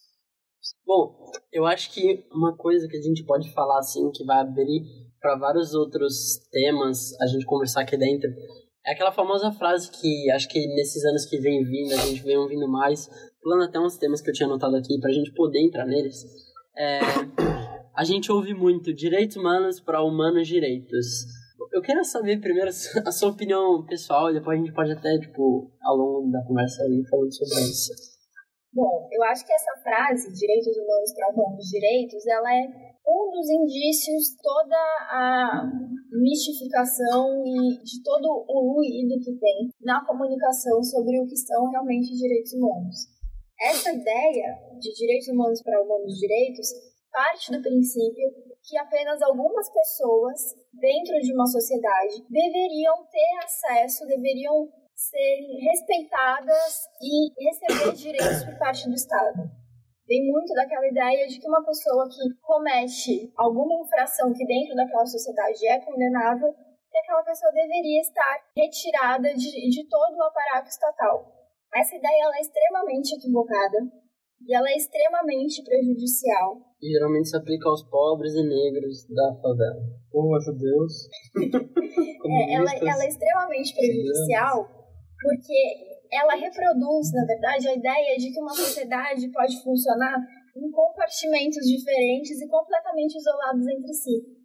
Bom, 0.87 1.15
eu 1.53 1.67
acho 1.67 1.93
que 1.93 2.27
uma 2.33 2.57
coisa 2.57 2.89
que 2.89 2.97
a 2.97 3.03
gente 3.03 3.25
pode 3.25 3.53
falar 3.53 3.79
assim, 3.79 4.11
que 4.13 4.25
vai 4.25 4.41
abrir 4.41 4.83
para 5.21 5.37
vários 5.37 5.75
outros 5.75 6.39
temas 6.51 7.13
a 7.21 7.27
gente 7.27 7.45
conversar 7.45 7.83
aqui 7.83 7.97
dentro, 7.97 8.31
é 8.87 8.93
aquela 8.93 9.13
famosa 9.13 9.53
frase 9.53 9.91
que 9.91 10.31
acho 10.31 10.49
que 10.49 10.59
nesses 10.75 11.05
anos 11.05 11.27
que 11.27 11.39
vem 11.39 11.63
vindo, 11.65 11.93
a 11.93 11.99
gente 11.99 12.23
vem 12.23 12.37
ouvindo 12.37 12.67
mais, 12.67 13.09
pulando 13.43 13.65
até 13.65 13.79
uns 13.79 13.99
temas 13.99 14.21
que 14.21 14.31
eu 14.31 14.35
tinha 14.35 14.47
anotado 14.47 14.77
aqui 14.77 14.99
para 14.99 15.11
a 15.11 15.13
gente 15.13 15.33
poder 15.33 15.61
entrar 15.61 15.87
neles. 15.87 16.25
É, 16.77 17.01
a 17.95 18.05
gente 18.05 18.33
ouve 18.33 18.55
muito 18.55 18.95
direitos 18.95 19.37
humanos 19.37 19.79
para 19.79 20.03
humanos 20.03 20.49
direitos. 20.49 21.27
Eu 21.73 21.83
quero 21.83 22.03
saber 22.05 22.41
primeiro 22.41 22.71
a 23.07 23.13
sua 23.13 23.29
opinião 23.29 23.85
pessoal 23.85 24.31
e 24.31 24.35
depois 24.35 24.59
a 24.59 24.65
gente 24.65 24.75
pode 24.75 24.91
até, 24.93 25.19
tipo, 25.19 25.71
ao 25.83 25.97
longo 25.97 26.33
da 26.33 26.43
conversa 26.43 26.83
aí 26.83 27.05
falando 27.09 27.33
sobre 27.33 27.61
isso. 27.61 28.10
Bom, 28.73 29.09
eu 29.11 29.23
acho 29.25 29.45
que 29.45 29.53
essa 29.53 29.77
frase, 29.83 30.33
direitos 30.33 30.77
humanos 30.77 31.13
para 31.15 31.35
humanos 31.35 31.67
direitos, 31.67 32.25
ela 32.27 32.55
é 32.55 32.91
um 33.07 33.31
dos 33.33 33.51
indícios, 33.51 34.37
toda 34.41 34.77
a 35.11 35.69
mistificação 36.13 37.43
e 37.45 37.83
de 37.83 38.03
todo 38.03 38.45
o 38.47 38.75
ruído 38.75 39.19
que 39.25 39.33
tem 39.39 39.71
na 39.81 40.05
comunicação 40.07 40.83
sobre 40.83 41.19
o 41.21 41.27
que 41.27 41.37
são 41.37 41.69
realmente 41.71 42.15
direitos 42.17 42.53
humanos. 42.53 42.97
Essa 43.61 43.93
ideia 43.93 44.59
de 44.79 44.95
direitos 44.95 45.29
humanos 45.29 45.63
para 45.63 45.83
humanos 45.83 46.15
direitos 46.19 46.69
parte 47.11 47.51
do 47.51 47.61
princípio 47.61 48.31
que 48.63 48.79
apenas 48.79 49.21
algumas 49.23 49.69
pessoas 49.73 50.55
dentro 50.73 51.19
de 51.21 51.35
uma 51.35 51.47
sociedade 51.47 52.23
deveriam 52.31 53.05
ter 53.11 53.45
acesso, 53.45 54.07
deveriam 54.07 54.69
serem 55.01 55.65
respeitadas 55.65 56.85
e 57.01 57.33
receber 57.41 57.93
direitos 57.97 58.45
por 58.45 58.59
parte 58.59 58.87
do 58.87 58.95
Estado. 58.95 59.49
Vem 60.07 60.29
muito 60.31 60.53
daquela 60.53 60.87
ideia 60.87 61.27
de 61.27 61.41
que 61.41 61.49
uma 61.49 61.65
pessoa 61.65 62.05
que 62.05 62.21
comete 62.43 63.33
alguma 63.37 63.81
infração 63.81 64.33
que 64.35 64.45
dentro 64.45 64.75
daquela 64.75 65.07
sociedade 65.07 65.67
é 65.67 65.81
condenável, 65.81 66.53
que 66.53 66.99
aquela 66.99 67.23
pessoa 67.23 67.51
deveria 67.53 68.01
estar 68.03 68.45
retirada 68.55 69.33
de, 69.33 69.71
de 69.71 69.89
todo 69.89 70.17
o 70.17 70.23
aparato 70.25 70.69
estatal. 70.69 71.33
Essa 71.75 71.97
ideia 71.97 72.31
é 72.37 72.41
extremamente 72.41 73.15
equivocada 73.15 73.79
e 74.47 74.55
ela 74.55 74.69
é 74.69 74.77
extremamente 74.77 75.63
prejudicial. 75.63 76.59
E 76.83 76.93
geralmente 76.93 77.29
se 77.29 77.37
aplica 77.37 77.69
aos 77.69 77.85
pobres 77.85 78.35
e 78.35 78.43
negros 78.43 79.07
da 79.09 79.41
favela. 79.41 79.81
Ou 80.13 80.37
a 80.37 80.41
judeus. 80.41 81.09
É, 82.23 82.55
ela, 82.55 82.71
ela 82.71 83.03
é 83.05 83.09
extremamente 83.09 83.75
prejudicial 83.75 84.80
porque 85.21 86.09
ela 86.11 86.35
reproduz, 86.35 87.13
na 87.13 87.25
verdade, 87.27 87.69
a 87.69 87.75
ideia 87.75 88.17
de 88.17 88.33
que 88.33 88.41
uma 88.41 88.55
sociedade 88.55 89.31
pode 89.31 89.63
funcionar 89.63 90.17
em 90.57 90.71
compartimentos 90.71 91.63
diferentes 91.69 92.41
e 92.41 92.49
completamente 92.49 93.17
isolados 93.17 93.67
entre 93.69 93.93
si. 93.95 94.41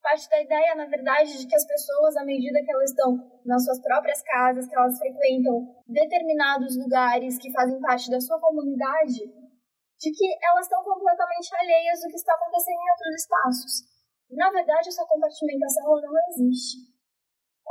Parte 0.00 0.28
da 0.30 0.42
ideia, 0.42 0.74
na 0.74 0.86
verdade, 0.86 1.38
de 1.38 1.46
que 1.46 1.54
as 1.54 1.66
pessoas, 1.66 2.16
à 2.16 2.24
medida 2.24 2.62
que 2.64 2.72
elas 2.72 2.90
estão 2.90 3.14
nas 3.44 3.64
suas 3.64 3.80
próprias 3.82 4.22
casas, 4.22 4.66
que 4.66 4.74
elas 4.74 4.98
frequentam 4.98 5.82
determinados 5.86 6.76
lugares 6.76 7.38
que 7.38 7.52
fazem 7.52 7.80
parte 7.80 8.10
da 8.10 8.20
sua 8.20 8.40
comunidade, 8.40 9.20
de 10.00 10.10
que 10.10 10.26
elas 10.50 10.66
estão 10.66 10.82
completamente 10.82 11.54
alheias 11.54 12.00
do 12.00 12.08
que 12.08 12.16
está 12.16 12.32
acontecendo 12.34 12.80
em 12.80 12.90
outros 12.90 13.22
espaços. 13.22 13.72
Na 14.30 14.50
verdade, 14.50 14.88
essa 14.88 15.06
compartimentação 15.06 16.00
não 16.00 16.12
existe 16.30 16.91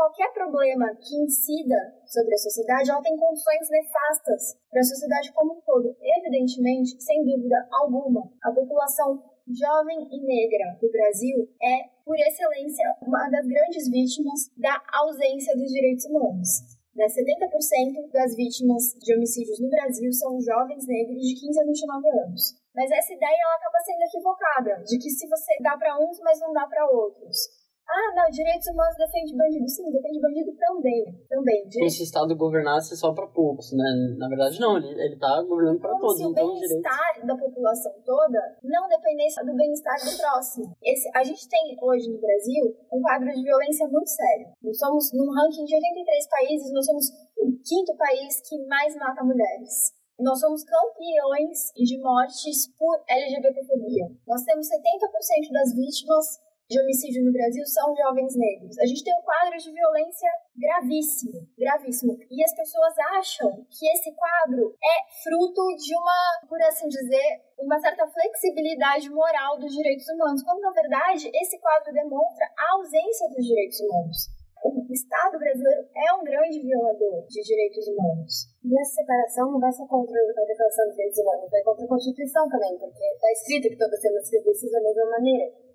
qualquer 0.02 0.34
problema 0.34 0.90
que 0.98 1.14
incida 1.14 1.78
sobre 2.10 2.34
a 2.34 2.38
sociedade, 2.42 2.90
ela 2.90 3.04
tem 3.04 3.16
condições 3.16 3.70
nefastas 3.70 4.58
para 4.72 4.82
a 4.82 4.84
sociedade 4.84 5.32
como 5.32 5.54
um 5.54 5.62
todo. 5.62 5.96
Evidentemente, 6.02 6.98
sem 6.98 7.24
dúvida 7.24 7.68
alguma, 7.70 8.26
a 8.42 8.52
população 8.52 9.22
jovem 9.46 10.10
e 10.10 10.18
negra 10.26 10.74
do 10.82 10.90
Brasil 10.90 11.46
é, 11.62 11.86
por 12.04 12.18
excelência, 12.18 12.98
uma 13.06 13.30
das 13.30 13.46
grandes 13.46 13.92
vítimas 13.92 14.50
da 14.58 14.82
ausência 15.06 15.54
dos 15.54 15.70
direitos 15.70 16.06
humanos. 16.06 16.50
Né? 16.96 17.06
70% 17.06 18.10
das 18.12 18.36
vítimas 18.36 18.98
de 18.98 19.14
homicídios 19.14 19.62
no 19.62 19.70
Brasil 19.70 20.12
são 20.14 20.42
jovens 20.42 20.82
negros 20.88 21.22
de 21.22 21.40
15 21.40 21.62
a 21.62 21.64
29 21.64 22.10
anos. 22.26 22.58
Mas 22.74 22.90
essa 22.90 23.14
ideia 23.14 23.38
ela 23.38 23.56
acaba 23.56 23.78
sendo 23.86 24.02
equivocada, 24.02 24.84
de 24.84 24.98
que 24.98 25.12
se 25.12 25.28
você 25.28 25.62
dá 25.62 25.78
para 25.78 26.00
uns, 26.02 26.20
mas 26.22 26.40
não 26.40 26.54
dá 26.54 26.66
para 26.66 26.90
outros. 26.90 27.61
Ah, 27.92 28.16
não, 28.16 28.30
direitos 28.32 28.68
humanos 28.72 28.96
defende 28.96 29.36
bandido. 29.36 29.68
Sim, 29.68 29.92
defende 29.92 30.22
bandido 30.22 30.52
também. 30.56 31.04
Também. 31.28 31.60
Como 31.68 31.90
se 31.90 32.02
o 32.02 32.08
Estado 32.08 32.36
governasse 32.38 32.96
só 32.96 33.12
para 33.12 33.28
poucos, 33.28 33.74
né? 33.74 34.16
Na 34.18 34.30
verdade, 34.30 34.60
não, 34.62 34.78
ele, 34.78 34.96
ele 34.96 35.20
tá 35.20 35.44
governando 35.44 35.80
para 35.80 35.98
todos. 36.00 36.16
Se 36.16 36.26
o 36.26 36.32
então, 36.32 36.48
bem-estar 36.48 37.26
da 37.28 37.36
população 37.36 37.92
toda 38.06 38.40
não 38.64 38.88
dependesse 38.88 39.44
do 39.44 39.54
bem-estar 39.54 40.00
do 40.08 40.18
próximo. 40.18 40.74
Esse, 40.82 41.12
a 41.14 41.22
gente 41.24 41.50
tem 41.50 41.76
hoje 41.82 42.10
no 42.10 42.20
Brasil 42.22 42.64
um 42.94 43.02
quadro 43.02 43.28
de 43.28 43.44
violência 43.44 43.86
muito 43.90 44.08
sério. 44.08 44.48
Nós 44.64 44.78
somos, 44.78 45.12
num 45.12 45.30
ranking 45.30 45.66
de 45.66 45.76
83 45.76 46.28
países, 46.30 46.72
nós 46.72 46.86
somos 46.86 47.06
o 47.44 47.52
quinto 47.60 47.96
país 47.98 48.40
que 48.48 48.58
mais 48.68 48.96
mata 48.96 49.22
mulheres. 49.22 49.92
Nós 50.18 50.40
somos 50.40 50.64
campeões 50.64 51.74
de 51.76 52.00
mortes 52.00 52.72
por 52.78 53.04
LGBTfobia. 53.10 54.06
Nós 54.28 54.44
temos 54.44 54.68
70% 54.68 55.52
das 55.52 55.74
vítimas 55.76 56.40
de 56.72 56.80
homicídio 56.80 57.28
no 57.28 57.36
Brasil 57.36 57.66
são 57.68 57.92
jovens 57.92 58.32
negros. 58.40 58.80
A 58.80 58.88
gente 58.88 59.04
tem 59.04 59.12
um 59.12 59.28
quadro 59.28 59.60
de 59.60 59.72
violência 59.76 60.30
gravíssimo, 60.56 61.44
gravíssimo. 61.60 62.16
E 62.32 62.40
as 62.42 62.56
pessoas 62.56 62.96
acham 63.20 63.52
que 63.68 63.84
esse 63.92 64.16
quadro 64.16 64.72
é 64.80 64.96
fruto 65.20 65.76
de 65.76 65.92
uma, 65.94 66.48
por 66.48 66.62
assim 66.64 66.88
dizer, 66.88 67.44
uma 67.60 67.78
certa 67.78 68.08
flexibilidade 68.08 69.10
moral 69.10 69.60
dos 69.60 69.76
direitos 69.76 70.08
humanos, 70.16 70.44
quando 70.44 70.62
na 70.62 70.72
verdade 70.72 71.30
esse 71.36 71.60
quadro 71.60 71.92
demonstra 71.92 72.48
a 72.58 72.76
ausência 72.76 73.28
dos 73.36 73.46
direitos 73.46 73.80
humanos. 73.82 74.32
O 74.64 74.94
Estado 74.94 75.40
brasileiro 75.40 75.90
é 75.96 76.14
um 76.14 76.24
grande 76.24 76.62
violador 76.62 77.26
de 77.28 77.42
direitos 77.42 77.88
humanos. 77.88 78.48
E 78.64 78.80
essa 78.80 79.02
separação 79.02 79.52
não 79.52 79.60
vai 79.60 79.72
ser 79.72 79.88
contra 79.88 80.16
a 80.16 80.46
Declaração 80.46 80.86
dos 80.86 80.96
Direitos 80.96 81.20
Humanos, 81.20 81.50
vai 81.50 81.64
contra 81.64 81.84
a 81.84 81.88
Constituição 81.88 82.48
também, 82.48 82.78
porque 82.78 83.04
está 83.04 83.32
escrito 83.32 83.70
que 83.70 83.78
todos 83.78 84.00
temos 84.00 84.28
serviços 84.28 84.72
da 84.72 84.82
mesma 84.82 85.10
maneira. 85.10 85.71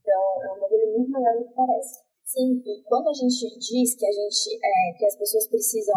Então, 0.00 0.22
é 0.42 0.52
um 0.52 0.60
bagulho 0.60 0.92
muito 0.96 1.10
maior 1.10 1.38
do 1.38 1.44
que 1.48 1.54
parece. 1.54 2.06
Sim, 2.26 2.58
e 2.58 2.82
quando 2.82 3.08
a 3.08 3.14
gente 3.14 3.38
diz 3.58 3.94
que 3.94 4.06
a 4.06 4.10
gente 4.10 4.58
é, 4.58 4.98
que 4.98 5.06
as 5.06 5.14
pessoas 5.14 5.46
precisam 5.46 5.94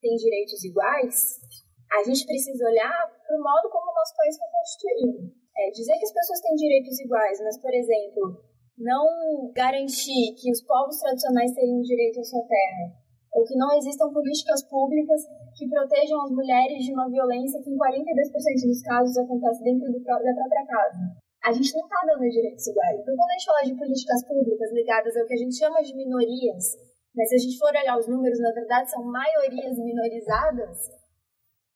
ter 0.00 0.14
direitos 0.14 0.62
iguais, 0.62 1.42
a 1.90 2.04
gente 2.04 2.24
precisa 2.24 2.64
olhar 2.66 2.94
para 3.26 3.36
o 3.36 3.42
modo 3.42 3.68
como 3.70 3.90
o 3.90 3.94
nosso 3.94 4.14
país 4.14 4.38
foi 4.38 4.46
constituído. 4.46 5.34
É, 5.58 5.70
dizer 5.70 5.98
que 5.98 6.04
as 6.04 6.12
pessoas 6.12 6.40
têm 6.40 6.54
direitos 6.54 7.00
iguais, 7.00 7.40
mas, 7.42 7.58
por 7.58 7.74
exemplo, 7.74 8.44
não 8.78 9.50
garantir 9.54 10.34
que 10.38 10.52
os 10.52 10.62
povos 10.62 10.98
tradicionais 11.00 11.52
tenham 11.54 11.80
direito 11.80 12.20
à 12.20 12.24
sua 12.24 12.42
terra, 12.46 12.94
ou 13.32 13.42
que 13.44 13.56
não 13.56 13.74
existam 13.76 14.12
políticas 14.12 14.62
públicas 14.68 15.22
que 15.56 15.68
protejam 15.68 16.22
as 16.22 16.30
mulheres 16.30 16.84
de 16.84 16.92
uma 16.92 17.08
violência 17.08 17.60
que 17.62 17.70
em 17.70 17.76
42% 17.76 18.68
dos 18.68 18.82
casos 18.82 19.16
acontece 19.16 19.64
dentro 19.64 19.90
do, 19.90 19.98
da 19.98 20.34
própria 20.34 20.66
casa 20.66 21.25
a 21.46 21.52
gente 21.52 21.72
não 21.78 21.86
está 21.86 22.02
dando 22.10 22.28
direitos 22.28 22.66
iguais. 22.66 22.98
Então, 22.98 23.14
quando 23.14 23.30
a 23.30 23.32
gente 23.38 23.46
fala 23.46 23.62
de 23.62 23.78
políticas 23.78 24.26
públicas 24.26 24.72
ligadas 24.72 25.16
ao 25.16 25.26
que 25.26 25.34
a 25.34 25.36
gente 25.36 25.54
chama 25.54 25.80
de 25.80 25.94
minorias, 25.94 26.74
né, 27.14 27.24
se 27.24 27.34
a 27.36 27.38
gente 27.38 27.56
for 27.56 27.70
olhar 27.70 27.96
os 27.96 28.08
números, 28.08 28.40
na 28.40 28.50
verdade, 28.50 28.90
são 28.90 29.04
maiorias 29.04 29.78
minorizadas, 29.78 30.90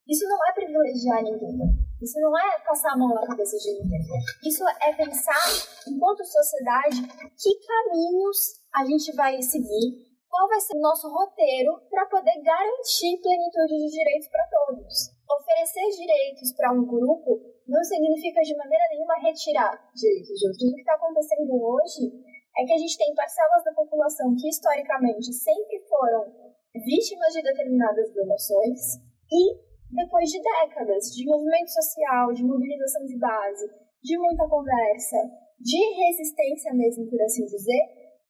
isso 0.08 0.26
não 0.26 0.38
é 0.48 0.52
privilegiar 0.52 1.22
ninguém. 1.22 1.54
Isso 2.02 2.18
não 2.18 2.36
é 2.36 2.58
passar 2.66 2.94
a 2.94 2.96
mão 2.96 3.14
na 3.14 3.24
cabeça 3.24 3.56
de 3.58 3.70
ninguém. 3.78 4.00
Isso 4.44 4.64
é 4.66 4.92
pensar, 4.92 5.46
enquanto 5.86 6.24
sociedade, 6.24 7.06
que 7.38 7.50
caminhos 7.62 8.58
a 8.74 8.84
gente 8.84 9.14
vai 9.14 9.40
seguir, 9.40 10.10
qual 10.28 10.48
vai 10.48 10.60
ser 10.60 10.76
o 10.76 10.80
nosso 10.80 11.08
roteiro 11.08 11.78
para 11.88 12.06
poder 12.06 12.42
garantir 12.42 13.20
plenitude 13.22 13.76
de 13.76 13.90
direitos 13.90 14.28
para 14.28 14.48
todos. 14.48 15.19
Oferecer 15.30 15.86
direitos 15.94 16.52
para 16.56 16.72
um 16.72 16.84
grupo 16.84 17.38
não 17.68 17.82
significa 17.84 18.42
de 18.42 18.56
maneira 18.56 18.82
nenhuma 18.90 19.14
retirar 19.22 19.78
direitos 19.94 20.34
de 20.34 20.46
outros. 20.48 20.66
O 20.66 20.74
que 20.74 20.80
está 20.80 20.94
acontecendo 20.94 21.54
hoje 21.54 22.10
é 22.58 22.66
que 22.66 22.74
a 22.74 22.78
gente 22.78 22.98
tem 22.98 23.14
parcelas 23.14 23.62
da 23.62 23.72
população 23.72 24.34
que 24.34 24.48
historicamente 24.48 25.32
sempre 25.32 25.78
foram 25.86 26.26
vítimas 26.74 27.32
de 27.32 27.42
determinadas 27.42 28.12
violações 28.12 28.98
e 29.30 29.70
depois 29.90 30.30
de 30.30 30.42
décadas 30.42 31.14
de 31.14 31.26
movimento 31.26 31.70
social, 31.70 32.32
de 32.32 32.42
mobilização 32.42 33.04
de 33.06 33.18
base, 33.18 33.70
de 34.02 34.18
muita 34.18 34.48
conversa, 34.48 35.16
de 35.60 35.78
resistência 35.78 36.74
mesmo, 36.74 37.08
por 37.08 37.20
assim 37.22 37.44
dizer, 37.46 37.82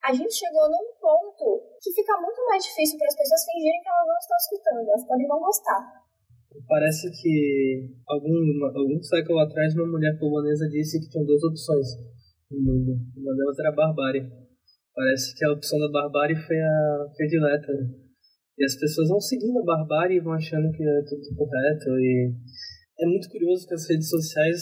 a 0.03 0.13
gente 0.13 0.33
chegou 0.33 0.69
num 0.69 0.97
ponto 0.99 1.61
que 1.81 1.93
fica 1.93 2.19
muito 2.19 2.45
mais 2.45 2.63
difícil 2.63 2.97
para 2.97 3.07
as 3.07 3.15
pessoas 3.15 3.45
fingirem 3.45 3.81
que 3.81 3.89
elas 3.89 4.07
não 4.07 4.17
estão 4.17 4.37
escutando, 4.37 4.89
elas 4.89 5.05
podem 5.05 5.27
não 5.27 5.39
gostar. 5.39 6.00
Parece 6.67 7.09
que 7.11 7.89
algum, 8.07 8.65
algum 8.75 9.01
século 9.01 9.39
atrás 9.39 9.73
uma 9.75 9.87
mulher 9.87 10.17
polonesa 10.19 10.67
disse 10.67 10.99
que 10.99 11.09
tinha 11.09 11.23
duas 11.23 11.43
opções 11.43 11.87
no 12.51 12.59
mundo. 12.59 12.91
Uma 13.15 13.35
delas 13.35 13.59
era 13.59 13.69
a 13.69 13.75
barbárie. 13.75 14.29
Parece 14.93 15.33
que 15.37 15.45
a 15.45 15.53
opção 15.53 15.79
da 15.79 15.89
barbárie 15.89 16.35
foi 16.35 16.59
a 16.59 17.05
predileta. 17.15 17.71
E 18.57 18.65
as 18.65 18.75
pessoas 18.75 19.07
vão 19.07 19.19
seguindo 19.19 19.59
a 19.59 19.65
barbárie 19.65 20.17
e 20.17 20.19
vão 20.19 20.33
achando 20.33 20.71
que 20.71 20.83
é 20.83 21.01
tudo 21.07 21.35
correto. 21.37 21.89
E 21.97 22.33
é 22.99 23.05
muito 23.07 23.29
curioso 23.29 23.65
que 23.65 23.73
as 23.73 23.89
redes 23.89 24.09
sociais 24.09 24.61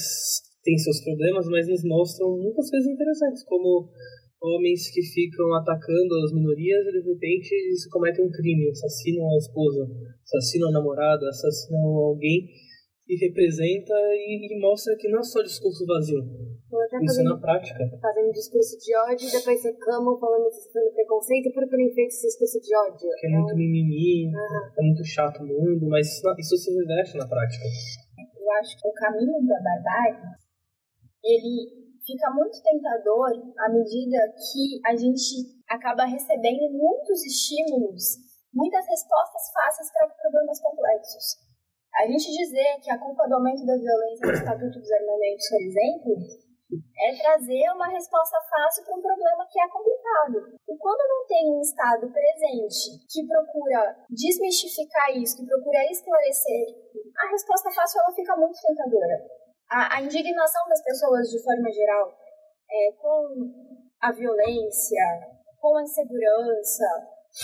têm 0.63 0.77
seus 0.77 1.03
problemas, 1.03 1.47
mas 1.49 1.67
nos 1.67 1.83
mostram 1.83 2.37
muitas 2.37 2.69
coisas 2.69 2.87
interessantes, 2.87 3.43
como 3.45 3.89
homens 4.41 4.89
que 4.91 5.01
ficam 5.01 5.53
atacando 5.55 6.15
as 6.23 6.31
minorias 6.33 6.87
e 6.87 6.91
de 6.91 7.11
repente 7.11 7.51
eles 7.51 7.87
cometem 7.89 8.25
um 8.25 8.31
crime, 8.31 8.69
assassinam 8.69 9.27
a 9.29 9.37
esposa, 9.37 9.87
assassinam 10.23 10.69
a 10.69 10.71
namorada, 10.71 11.27
assassinam 11.27 11.81
alguém 11.81 12.47
que 13.05 13.15
representa 13.15 13.93
e, 14.13 14.53
e 14.53 14.59
mostra 14.61 14.95
que 14.95 15.09
não 15.09 15.19
é 15.19 15.23
só 15.23 15.41
discurso 15.41 15.85
vazio. 15.85 16.21
Isso 17.01 17.21
é 17.21 17.23
na 17.23 17.37
prática. 17.37 17.81
Fazendo 17.99 18.31
discurso 18.31 18.77
de 18.77 18.95
ódio 18.95 19.27
e 19.27 19.31
depois 19.31 19.63
reclamam 19.63 20.19
falando 20.19 20.45
de 20.45 20.93
preconceito 20.93 21.51
porque 21.51 21.75
não 21.75 21.89
fez 21.89 22.13
esse 22.13 22.27
discurso 22.27 22.61
de 22.61 22.77
ódio. 22.77 23.09
Que 23.19 23.25
é, 23.25 23.29
é 23.31 23.33
muito 23.33 23.53
um... 23.53 23.57
mimimi, 23.57 24.27
uhum. 24.27 24.69
é 24.77 24.81
muito 24.85 25.03
chato 25.03 25.41
o 25.41 25.47
mundo, 25.47 25.89
mas 25.89 26.05
isso, 26.05 26.21
isso 26.37 26.55
se 26.57 26.69
reveste 26.71 27.17
na 27.17 27.27
prática. 27.27 27.65
Eu 27.65 28.51
acho 28.61 28.77
que 28.77 28.87
o 28.87 28.93
caminho 28.93 29.41
da 29.41 29.57
barbárie, 29.57 30.21
ele 31.25 31.78
fica 32.09 32.31
muito 32.33 32.57
tentador 32.63 33.29
à 33.59 33.69
medida 33.69 34.17
que 34.33 34.81
a 34.85 34.97
gente 34.97 35.61
acaba 35.69 36.05
recebendo 36.05 36.73
muitos 36.73 37.21
estímulos, 37.25 38.17
muitas 38.51 38.85
respostas 38.87 39.53
fáceis 39.53 39.91
para 39.93 40.09
problemas 40.09 40.59
complexos. 40.59 41.37
A 42.01 42.07
gente 42.07 42.25
dizer 42.25 42.81
que 42.81 42.89
a 42.89 42.97
culpa 42.97 43.27
do 43.27 43.35
aumento 43.35 43.65
da 43.65 43.77
violência 43.77 44.25
no 44.25 44.33
Estatuto 44.33 44.79
dos 44.79 44.91
Armamentos, 44.91 45.49
por 45.49 45.61
exemplo, 45.61 46.11
é 46.97 47.17
trazer 47.17 47.65
uma 47.73 47.89
resposta 47.89 48.37
fácil 48.45 48.85
para 48.85 48.97
um 48.97 49.01
problema 49.01 49.45
que 49.49 49.59
é 49.59 49.67
complicado. 49.69 50.53
E 50.69 50.77
quando 50.77 51.01
não 51.09 51.25
tem 51.25 51.49
um 51.49 51.61
Estado 51.61 52.05
presente 52.11 53.05
que 53.09 53.25
procura 53.25 54.05
desmistificar 54.09 55.09
isso, 55.17 55.37
que 55.37 55.45
procura 55.45 55.85
esclarecer, 55.89 56.65
a 57.17 57.31
resposta 57.31 57.71
fácil 57.71 58.01
ela 58.01 58.15
fica 58.15 58.37
muito 58.37 58.57
tentadora. 58.61 59.38
A, 59.69 59.97
a 59.97 60.01
indignação 60.01 60.67
das 60.67 60.83
pessoas, 60.83 61.29
de 61.29 61.43
forma 61.43 61.71
geral, 61.71 62.11
é, 62.69 62.91
com 62.93 63.79
a 64.01 64.11
violência, 64.11 65.03
com 65.59 65.77
a 65.77 65.83
insegurança, 65.83 66.85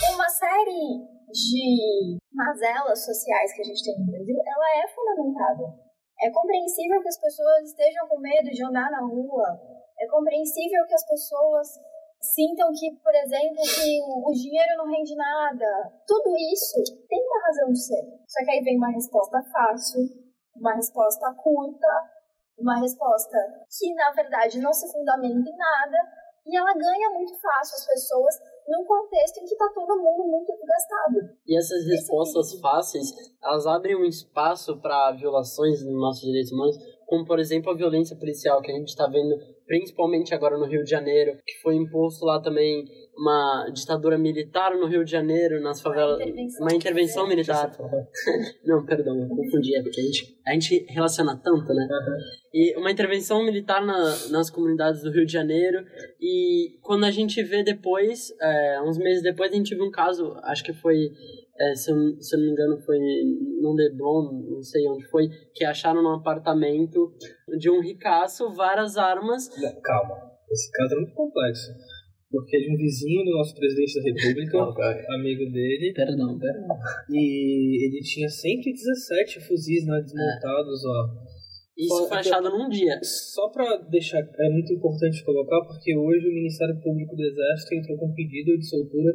com 0.00 0.14
uma 0.14 0.28
série 0.28 1.06
de 1.30 2.18
mazelas 2.32 3.04
sociais 3.04 3.52
que 3.54 3.62
a 3.62 3.64
gente 3.64 3.84
tem 3.84 3.98
no 3.98 4.10
Brasil, 4.10 4.36
ela 4.36 4.84
é 4.84 4.88
fundamentada. 4.88 5.86
É 6.22 6.30
compreensível 6.30 7.02
que 7.02 7.08
as 7.08 7.20
pessoas 7.20 7.68
estejam 7.68 8.08
com 8.08 8.18
medo 8.18 8.50
de 8.50 8.64
andar 8.64 8.90
na 8.90 9.00
rua. 9.00 9.60
É 10.00 10.06
compreensível 10.08 10.86
que 10.86 10.94
as 10.94 11.06
pessoas 11.06 11.68
sintam 12.20 12.72
que, 12.72 12.90
por 13.02 13.14
exemplo, 13.14 13.62
que 13.62 14.00
o 14.02 14.32
dinheiro 14.32 14.76
não 14.78 14.90
rende 14.90 15.14
nada. 15.14 15.92
Tudo 16.06 16.34
isso 16.52 16.82
tem 17.08 17.20
uma 17.20 17.46
razão 17.46 17.70
de 17.70 17.84
ser. 17.84 18.02
Só 18.26 18.44
que 18.44 18.50
aí 18.50 18.60
vem 18.62 18.78
uma 18.78 18.90
resposta 18.90 19.42
fácil, 19.52 20.00
uma 20.56 20.74
resposta 20.74 21.34
curta, 21.34 22.15
uma 22.58 22.80
resposta 22.80 23.36
que, 23.68 23.94
na 23.94 24.12
verdade, 24.12 24.58
não 24.58 24.72
se 24.72 24.90
fundamenta 24.90 25.50
em 25.50 25.56
nada 25.56 25.98
e 26.46 26.56
ela 26.56 26.72
ganha 26.72 27.10
muito 27.10 27.34
fácil 27.40 27.74
as 27.74 27.86
pessoas 27.86 28.34
num 28.68 28.84
contexto 28.84 29.38
em 29.38 29.44
que 29.44 29.52
está 29.52 29.68
todo 29.74 30.00
mundo 30.00 30.24
muito 30.28 30.52
desgastado. 30.52 31.36
E 31.46 31.56
essas 31.56 31.84
é 31.84 31.90
respostas 31.90 32.54
é 32.54 32.60
fáceis, 32.60 33.06
elas 33.42 33.66
abrem 33.66 33.96
um 33.96 34.04
espaço 34.04 34.80
para 34.80 35.12
violações 35.12 35.82
dos 35.82 35.94
nossos 35.94 36.22
direitos 36.22 36.52
humanos, 36.52 36.76
como 37.06 37.24
por 37.24 37.38
exemplo 37.38 37.70
a 37.70 37.76
violência 37.76 38.16
policial 38.16 38.62
que 38.62 38.70
a 38.70 38.74
gente 38.74 38.88
está 38.88 39.06
vendo 39.08 39.36
principalmente 39.66 40.34
agora 40.34 40.56
no 40.56 40.66
Rio 40.66 40.84
de 40.84 40.90
Janeiro, 40.90 41.36
que 41.44 41.60
foi 41.60 41.74
imposto 41.74 42.24
lá 42.24 42.40
também 42.40 42.84
uma 43.16 43.70
ditadura 43.72 44.18
militar 44.18 44.76
no 44.76 44.86
Rio 44.86 45.04
de 45.04 45.10
Janeiro, 45.10 45.60
nas 45.60 45.80
favelas. 45.80 46.16
Uma 46.16 46.24
intervenção, 46.24 46.62
uma 46.62 46.74
intervenção 46.74 47.28
militar. 47.28 47.72
Não, 48.64 48.84
perdão, 48.84 49.18
eu 49.18 49.28
confundi, 49.28 49.76
é 49.76 49.82
porque 49.82 50.00
a 50.00 50.04
gente, 50.04 50.38
a 50.46 50.52
gente 50.52 50.86
relaciona 50.88 51.36
tanto, 51.36 51.72
né? 51.72 51.88
Uhum. 51.90 52.18
E 52.52 52.76
uma 52.76 52.90
intervenção 52.90 53.44
militar 53.44 53.84
na, 53.84 54.14
nas 54.30 54.50
comunidades 54.50 55.02
do 55.02 55.10
Rio 55.10 55.24
de 55.24 55.32
Janeiro. 55.32 55.84
E 56.20 56.78
quando 56.82 57.04
a 57.04 57.10
gente 57.10 57.42
vê 57.42 57.62
depois, 57.62 58.34
é, 58.40 58.80
uns 58.82 58.98
meses 58.98 59.22
depois, 59.22 59.50
a 59.50 59.56
gente 59.56 59.74
viu 59.74 59.84
um 59.84 59.90
caso, 59.90 60.34
acho 60.42 60.62
que 60.62 60.72
foi 60.72 61.10
é, 61.58 61.74
se, 61.74 61.90
eu, 61.90 62.20
se 62.20 62.36
eu 62.36 62.40
não 62.40 62.46
me 62.46 62.52
engano 62.52 62.78
foi 62.82 62.98
no 63.60 63.72
Leblon, 63.72 64.30
não 64.50 64.62
sei 64.62 64.86
onde 64.88 65.08
foi, 65.08 65.28
que 65.54 65.64
acharam 65.64 66.02
num 66.02 66.14
apartamento 66.14 67.12
de 67.58 67.70
um 67.70 67.80
ricaço 67.80 68.52
várias 68.54 68.96
armas. 68.96 69.48
Calma, 69.82 70.16
esse 70.50 70.70
caso 70.70 70.94
é 70.94 70.96
muito 70.96 71.14
complexo. 71.14 71.72
Porque 72.36 72.56
é 72.56 72.60
de 72.60 72.72
um 72.72 72.76
vizinho 72.76 73.24
do 73.24 73.32
nosso 73.32 73.54
presidente 73.54 73.94
da 73.94 74.02
república, 74.02 74.58
amigo 75.14 75.50
dele. 75.50 75.92
Perdão, 75.94 76.38
perdão. 76.38 76.76
E 77.10 77.86
ele 77.86 78.00
tinha 78.02 78.28
117 78.28 79.40
fuzis 79.46 79.86
né, 79.86 80.00
desmontados, 80.02 80.84
é. 80.84 80.88
ó. 80.88 81.36
Isso 81.76 82.08
foi 82.08 82.18
achado 82.18 82.50
num 82.50 82.68
dia. 82.68 82.98
Só 83.02 83.48
para 83.50 83.76
deixar, 83.90 84.18
é 84.18 84.48
muito 84.50 84.72
importante 84.72 85.24
colocar, 85.24 85.60
porque 85.66 85.96
hoje 85.96 86.28
o 86.28 86.34
Ministério 86.34 86.80
Público 86.80 87.14
do 87.14 87.22
Exército 87.22 87.74
entrou 87.74 87.98
com 87.98 88.14
pedido 88.14 88.56
de 88.58 88.66
soltura 88.66 89.12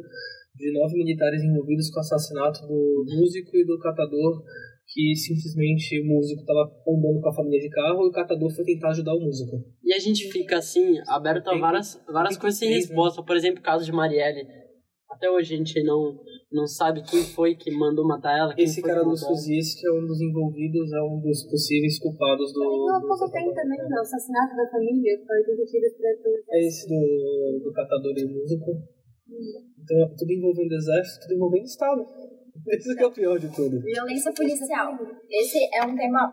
de 0.54 0.72
nove 0.72 0.94
militares 0.94 1.42
envolvidos 1.42 1.90
com 1.90 1.98
o 1.98 2.00
assassinato 2.00 2.66
do 2.66 3.04
músico 3.08 3.56
e 3.56 3.64
do 3.64 3.78
catador, 3.78 4.42
que 4.92 5.16
simplesmente 5.16 6.00
o 6.00 6.06
músico 6.06 6.40
estava 6.40 6.70
andando 6.86 7.20
com 7.20 7.28
a 7.28 7.34
família 7.34 7.60
de 7.60 7.70
carro 7.70 8.04
e 8.04 8.08
o 8.08 8.12
catador 8.12 8.50
foi 8.54 8.64
tentar 8.64 8.90
ajudar 8.90 9.14
o 9.14 9.20
músico. 9.20 9.64
E 9.82 9.94
a 9.94 9.98
gente 9.98 10.30
fica 10.30 10.58
assim, 10.58 10.98
aberto 11.08 11.48
a 11.48 11.58
várias, 11.58 12.02
várias 12.06 12.36
coisas 12.36 12.58
sem 12.58 12.68
né? 12.68 12.76
resposta. 12.76 13.22
Por 13.22 13.34
exemplo, 13.34 13.60
o 13.60 13.62
caso 13.62 13.84
de 13.84 13.92
Marielle. 13.92 14.46
Até 15.10 15.30
hoje 15.30 15.54
a 15.54 15.56
gente 15.58 15.82
não, 15.82 16.18
não 16.50 16.66
sabe 16.66 17.02
quem 17.02 17.22
foi 17.22 17.54
que 17.54 17.70
mandou 17.70 18.06
matar 18.06 18.36
ela. 18.36 18.54
Esse 18.56 18.82
cara 18.82 19.02
dos 19.04 19.24
fuzis, 19.24 19.78
que 19.78 19.86
é 19.86 19.92
um 19.92 20.06
dos 20.06 20.20
envolvidos, 20.20 20.92
é 20.92 21.02
um 21.02 21.20
dos 21.20 21.44
possíveis 21.48 21.98
culpados 21.98 22.52
do. 22.52 22.60
Não, 22.60 23.00
pouco 23.00 23.30
tempo 23.30 23.54
também, 23.54 23.78
o 23.78 24.00
assassinato 24.00 24.56
da 24.56 24.70
família, 24.70 25.18
foi 25.26 25.44
cometido 25.44 25.86
por. 25.96 26.54
É 26.54 26.66
esse 26.66 26.88
do, 26.88 27.60
do 27.64 27.72
catador 27.72 28.14
e 28.16 28.24
músico. 28.24 28.72
Então, 29.82 30.16
tudo 30.16 30.32
envolvendo 30.32 30.72
exército, 30.72 31.22
tudo 31.22 31.34
envolvendo 31.34 31.64
Estado. 31.64 32.06
Esse 32.68 32.98
é 32.98 33.06
o 33.06 33.12
pior 33.12 33.38
de 33.38 33.48
tudo. 33.54 33.80
Violência 33.80 34.32
policial. 34.32 34.98
Esse 35.30 35.58
é 35.74 35.84
um 35.84 35.96
tema 35.96 36.32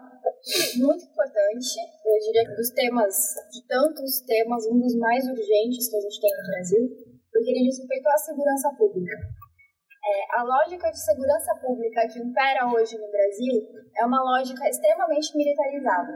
muito 0.77 1.03
importante. 1.05 1.79
Eu 2.05 2.19
diria 2.25 2.45
que 2.45 2.55
dos 2.55 2.69
temas, 2.71 3.15
de 3.51 3.65
tantos 3.67 4.21
temas, 4.21 4.65
um 4.67 4.79
dos 4.79 4.95
mais 4.95 5.23
urgentes 5.25 5.89
que 5.89 5.97
a 5.97 6.01
gente 6.01 6.21
tem 6.21 6.31
no 6.31 6.47
Brasil, 6.47 6.83
porque 7.31 7.51
ele 7.51 7.67
diz 7.67 7.79
respeito 7.79 8.07
à 8.07 8.17
segurança 8.17 8.69
pública. 8.77 9.15
É, 10.01 10.39
a 10.39 10.43
lógica 10.43 10.89
de 10.89 10.99
segurança 10.99 11.55
pública 11.61 12.07
que 12.07 12.19
impera 12.19 12.71
hoje 12.71 12.97
no 12.97 13.11
Brasil 13.11 13.53
é 13.97 14.05
uma 14.05 14.23
lógica 14.23 14.67
extremamente 14.67 15.35
militarizada. 15.35 16.13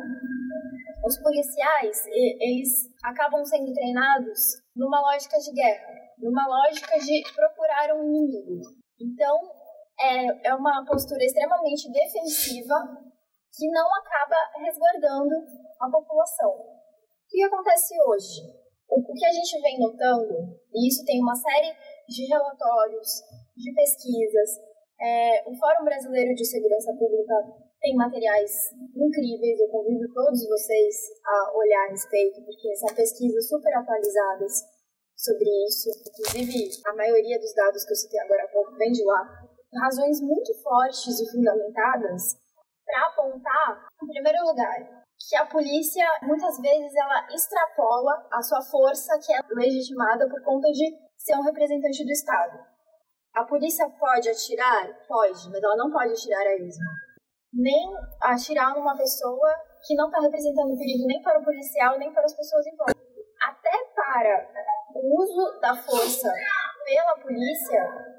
Os 1.05 1.17
policiais, 1.17 2.05
eles 2.07 2.89
acabam 3.03 3.43
sendo 3.43 3.73
treinados 3.73 4.63
numa 4.75 5.01
lógica 5.01 5.37
de 5.37 5.51
guerra 5.51 6.03
numa 6.23 6.47
lógica 6.47 6.97
de 6.99 7.23
procurar 7.35 7.93
um 7.95 8.03
inimigo. 8.07 8.61
Então, 8.99 9.37
é, 9.99 10.49
é 10.49 10.56
uma 10.56 10.86
postura 10.86 11.23
extremamente 11.23 11.91
defensiva 11.91 12.75
que 13.51 13.69
não 13.69 13.88
acaba 13.95 14.36
resguardando 14.58 15.36
a 15.79 15.89
população. 15.89 16.49
O 16.49 17.27
que 17.29 17.43
acontece 17.43 17.93
hoje? 18.08 18.41
O, 18.89 19.13
que 19.13 19.25
a 19.25 19.32
gente 19.32 19.60
vem 19.62 19.79
notando, 19.79 20.60
e 20.73 20.88
isso 20.88 21.03
tem 21.06 21.19
uma 21.21 21.36
série 21.36 21.73
de 22.08 22.25
relatórios, 22.27 23.10
de 23.56 23.73
pesquisas, 23.73 24.49
é, 25.01 25.43
o 25.49 25.56
Fórum 25.56 25.86
Brasileiro 25.86 26.36
de 26.36 26.45
Segurança 26.45 26.93
Pública 26.93 27.34
tem 27.82 27.95
materiais 27.95 28.71
incríveis, 28.95 29.60
eu 29.60 29.67
convido 29.67 30.08
todos 30.13 30.47
vocês 30.47 30.95
a 31.25 31.58
olhar 31.58 31.88
a 31.88 31.91
respeito, 31.91 32.41
porque 32.45 32.75
são 32.75 32.95
pesquisas 32.95 33.47
super 33.49 33.75
atualizadas 33.75 34.63
sobre 35.17 35.49
isso. 35.67 35.89
Inclusive, 36.08 36.69
a 36.86 36.95
maioria 36.95 37.39
dos 37.39 37.53
dados 37.53 37.84
que 37.84 37.91
eu 37.91 37.95
citei 37.97 38.19
agora 38.21 38.43
há 38.43 38.47
pouco 38.47 38.75
vem 38.77 38.91
de 38.91 39.03
lá. 39.03 39.19
Razões 39.81 40.21
muito 40.21 40.53
fortes 40.62 41.19
e 41.19 41.31
fundamentadas 41.31 42.38
para 42.86 43.07
apontar, 43.07 43.88
em 44.03 44.07
primeiro 44.07 44.45
lugar, 44.45 45.03
que 45.17 45.36
a 45.38 45.45
polícia 45.45 46.05
muitas 46.21 46.59
vezes 46.59 46.93
ela 46.95 47.27
extrapola 47.33 48.27
a 48.31 48.41
sua 48.41 48.62
força 48.62 49.17
que 49.19 49.33
é 49.33 49.39
legitimada 49.55 50.29
por 50.29 50.43
conta 50.43 50.69
de 50.71 50.95
ser 51.17 51.36
um 51.38 51.43
representante 51.43 52.03
do 52.03 52.12
Estado. 52.12 52.59
A 53.33 53.45
polícia 53.45 53.89
pode 53.89 54.29
atirar? 54.29 54.88
Pode, 55.07 55.49
mas 55.49 55.63
ela 55.63 55.75
não 55.75 55.91
pode 55.91 56.12
atirar 56.12 56.45
a 56.45 56.55
esmo. 56.55 56.91
Nem 57.51 57.95
atirar 58.21 58.75
numa 58.75 58.95
pessoa 58.95 59.49
que 59.86 59.95
não 59.95 60.07
está 60.07 60.19
representando 60.21 60.77
perigo 60.77 61.05
nem 61.07 61.21
para 61.21 61.39
o 61.39 61.43
policial, 61.43 61.97
nem 61.97 62.13
para 62.13 62.25
as 62.25 62.36
pessoas 62.36 62.67
em 62.67 62.75
volta. 62.75 62.93
Até 63.41 63.71
para 63.95 64.49
o 64.95 65.21
uso 65.21 65.59
da 65.59 65.75
força 65.75 66.31
pela 66.86 67.17
polícia, 67.17 68.12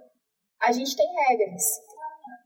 a 0.66 0.72
gente 0.72 0.96
tem 0.96 1.06
regras. 1.28 1.62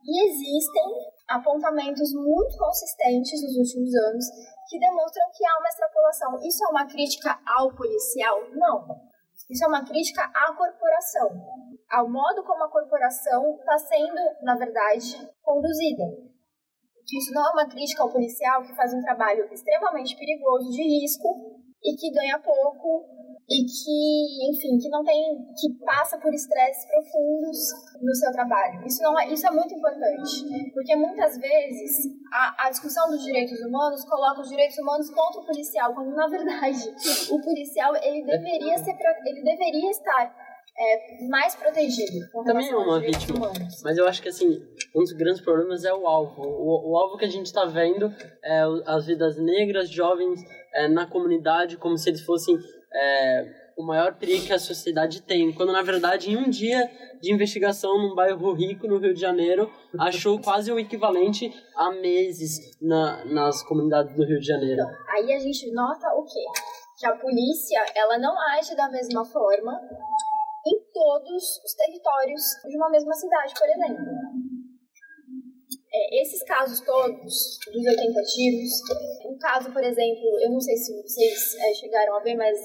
E 0.05 0.29
existem 0.29 0.85
apontamentos 1.29 2.13
muito 2.15 2.57
consistentes 2.57 3.43
nos 3.43 3.57
últimos 3.57 3.95
anos 3.95 4.25
que 4.69 4.79
demonstram 4.79 5.27
que 5.35 5.45
há 5.47 5.59
uma 5.59 5.69
extrapolação. 5.69 6.41
Isso 6.43 6.65
é 6.65 6.69
uma 6.69 6.87
crítica 6.87 7.39
ao 7.47 7.75
policial? 7.75 8.41
Não. 8.53 9.09
Isso 9.51 9.65
é 9.65 9.69
uma 9.69 9.85
crítica 9.85 10.23
à 10.23 10.53
corporação, 10.55 11.31
ao 11.91 12.09
modo 12.11 12.45
como 12.45 12.65
a 12.65 12.71
corporação 12.71 13.57
está 13.59 13.79
sendo, 13.79 14.21
na 14.43 14.55
verdade, 14.57 15.17
conduzida. 15.43 16.05
Isso 17.11 17.33
não 17.33 17.47
é 17.47 17.51
uma 17.53 17.69
crítica 17.69 18.03
ao 18.03 18.13
policial 18.13 18.63
que 18.63 18.77
faz 18.77 18.93
um 18.93 19.01
trabalho 19.01 19.51
extremamente 19.51 20.15
perigoso, 20.17 20.71
de 20.71 20.83
risco, 20.83 21.29
e 21.83 21.97
que 21.97 22.11
ganha 22.11 22.39
pouco 22.39 23.09
e 23.51 23.65
que, 23.65 24.51
enfim, 24.51 24.79
que 24.79 24.91
não 24.91 25.03
tem, 25.03 25.39
que 25.59 25.73
passa 25.85 26.19
por 26.19 26.33
estresses 26.35 26.85
profundos 26.85 27.57
no 28.01 28.15
seu 28.15 28.31
trabalho. 28.31 28.87
Isso 28.87 29.03
não 29.03 29.19
é, 29.19 29.33
isso 29.33 29.47
é 29.47 29.51
muito 29.51 29.75
importante, 29.75 30.71
porque 30.75 30.95
muitas 30.95 31.39
vezes 31.39 32.13
a, 32.31 32.67
a 32.67 32.71
discussão 32.71 33.09
dos 33.09 33.25
direitos 33.25 33.59
humanos 33.61 34.05
coloca 34.05 34.43
os 34.43 34.51
direitos 34.51 34.77
humanos 34.79 35.09
contra 35.11 35.41
o 35.41 35.47
policial, 35.47 35.95
quando 35.95 36.15
na 36.15 36.29
verdade 36.29 36.95
o 37.31 37.41
policial 37.41 37.97
ele 37.97 38.25
deveria 38.27 38.77
ser, 38.79 38.95
ele 39.25 39.43
deveria 39.43 39.91
estar 39.91 40.49
é 40.81 41.27
mais 41.29 41.57
protegido 41.57 42.31
Também 42.45 42.71
é 42.71 42.77
uma 42.77 43.01
vítima. 43.01 43.37
humanos. 43.37 43.83
Mas 43.83 43.99
eu 43.99 44.07
acho 44.07 44.23
que, 44.23 44.29
assim, 44.29 44.63
um 44.95 45.01
dos 45.01 45.11
grandes 45.13 45.41
problemas 45.41 45.85
é 45.85 45.93
o 45.93 46.07
alvo. 46.07 46.41
O, 46.41 46.93
o 46.93 46.97
alvo 46.97 47.19
que 47.19 47.25
a 47.25 47.29
gente 47.29 47.47
está 47.47 47.65
vendo 47.65 48.15
é 48.45 48.63
as 48.87 49.07
vidas 49.07 49.37
negras, 49.37 49.91
jovens, 49.91 50.41
é, 50.73 50.87
na 50.87 51.05
comunidade, 51.05 51.77
como 51.77 51.99
se 51.99 52.09
eles 52.09 52.21
fossem 52.21 52.57
é, 52.93 53.69
o 53.77 53.83
maior 53.85 54.15
perigo 54.15 54.45
que 54.45 54.53
a 54.53 54.59
sociedade 54.59 55.23
tem. 55.23 55.53
Quando, 55.53 55.73
na 55.73 55.83
verdade, 55.83 56.31
em 56.31 56.37
um 56.37 56.51
dia 56.51 56.91
de 57.21 57.33
investigação 57.33 57.97
num 57.97 58.15
bairro 58.15 58.53
rico 58.53 58.89
no 58.89 58.99
Rio 58.99 59.15
de 59.15 59.21
Janeiro, 59.21 59.71
achou 59.99 60.41
quase 60.41 60.73
o 60.73 60.79
equivalente 60.79 61.53
a 61.77 61.91
meses 61.93 62.77
na, 62.81 63.25
nas 63.25 63.63
comunidades 63.63 64.15
do 64.17 64.25
Rio 64.25 64.41
de 64.41 64.47
Janeiro. 64.47 64.83
Aí 65.09 65.33
a 65.33 65.39
gente 65.39 65.71
nota 65.73 66.09
o 66.15 66.25
quê? 66.25 66.45
Que 66.99 67.07
a 67.07 67.15
polícia, 67.17 67.85
ela 67.95 68.19
não 68.19 68.37
age 68.57 68.75
da 68.75 68.91
mesma 68.91 69.25
forma 69.25 69.81
em 70.67 70.81
todos 70.93 71.61
os 71.65 71.75
territórios 71.75 72.43
de 72.69 72.77
uma 72.77 72.91
mesma 72.91 73.15
cidade, 73.15 73.55
por 73.57 73.69
exemplo. 73.69 74.05
É, 75.99 76.23
esses 76.23 76.45
casos 76.45 76.81
todos, 76.87 77.59
dos 77.67 77.87
80 77.87 78.23
tiros, 78.23 78.71
um 79.27 79.37
caso, 79.37 79.73
por 79.73 79.83
exemplo, 79.83 80.39
eu 80.41 80.51
não 80.51 80.61
sei 80.61 80.77
se 80.77 80.95
vocês 81.03 81.57
é, 81.59 81.75
chegaram 81.75 82.15
a 82.15 82.21
ver, 82.21 82.37
mas 82.37 82.57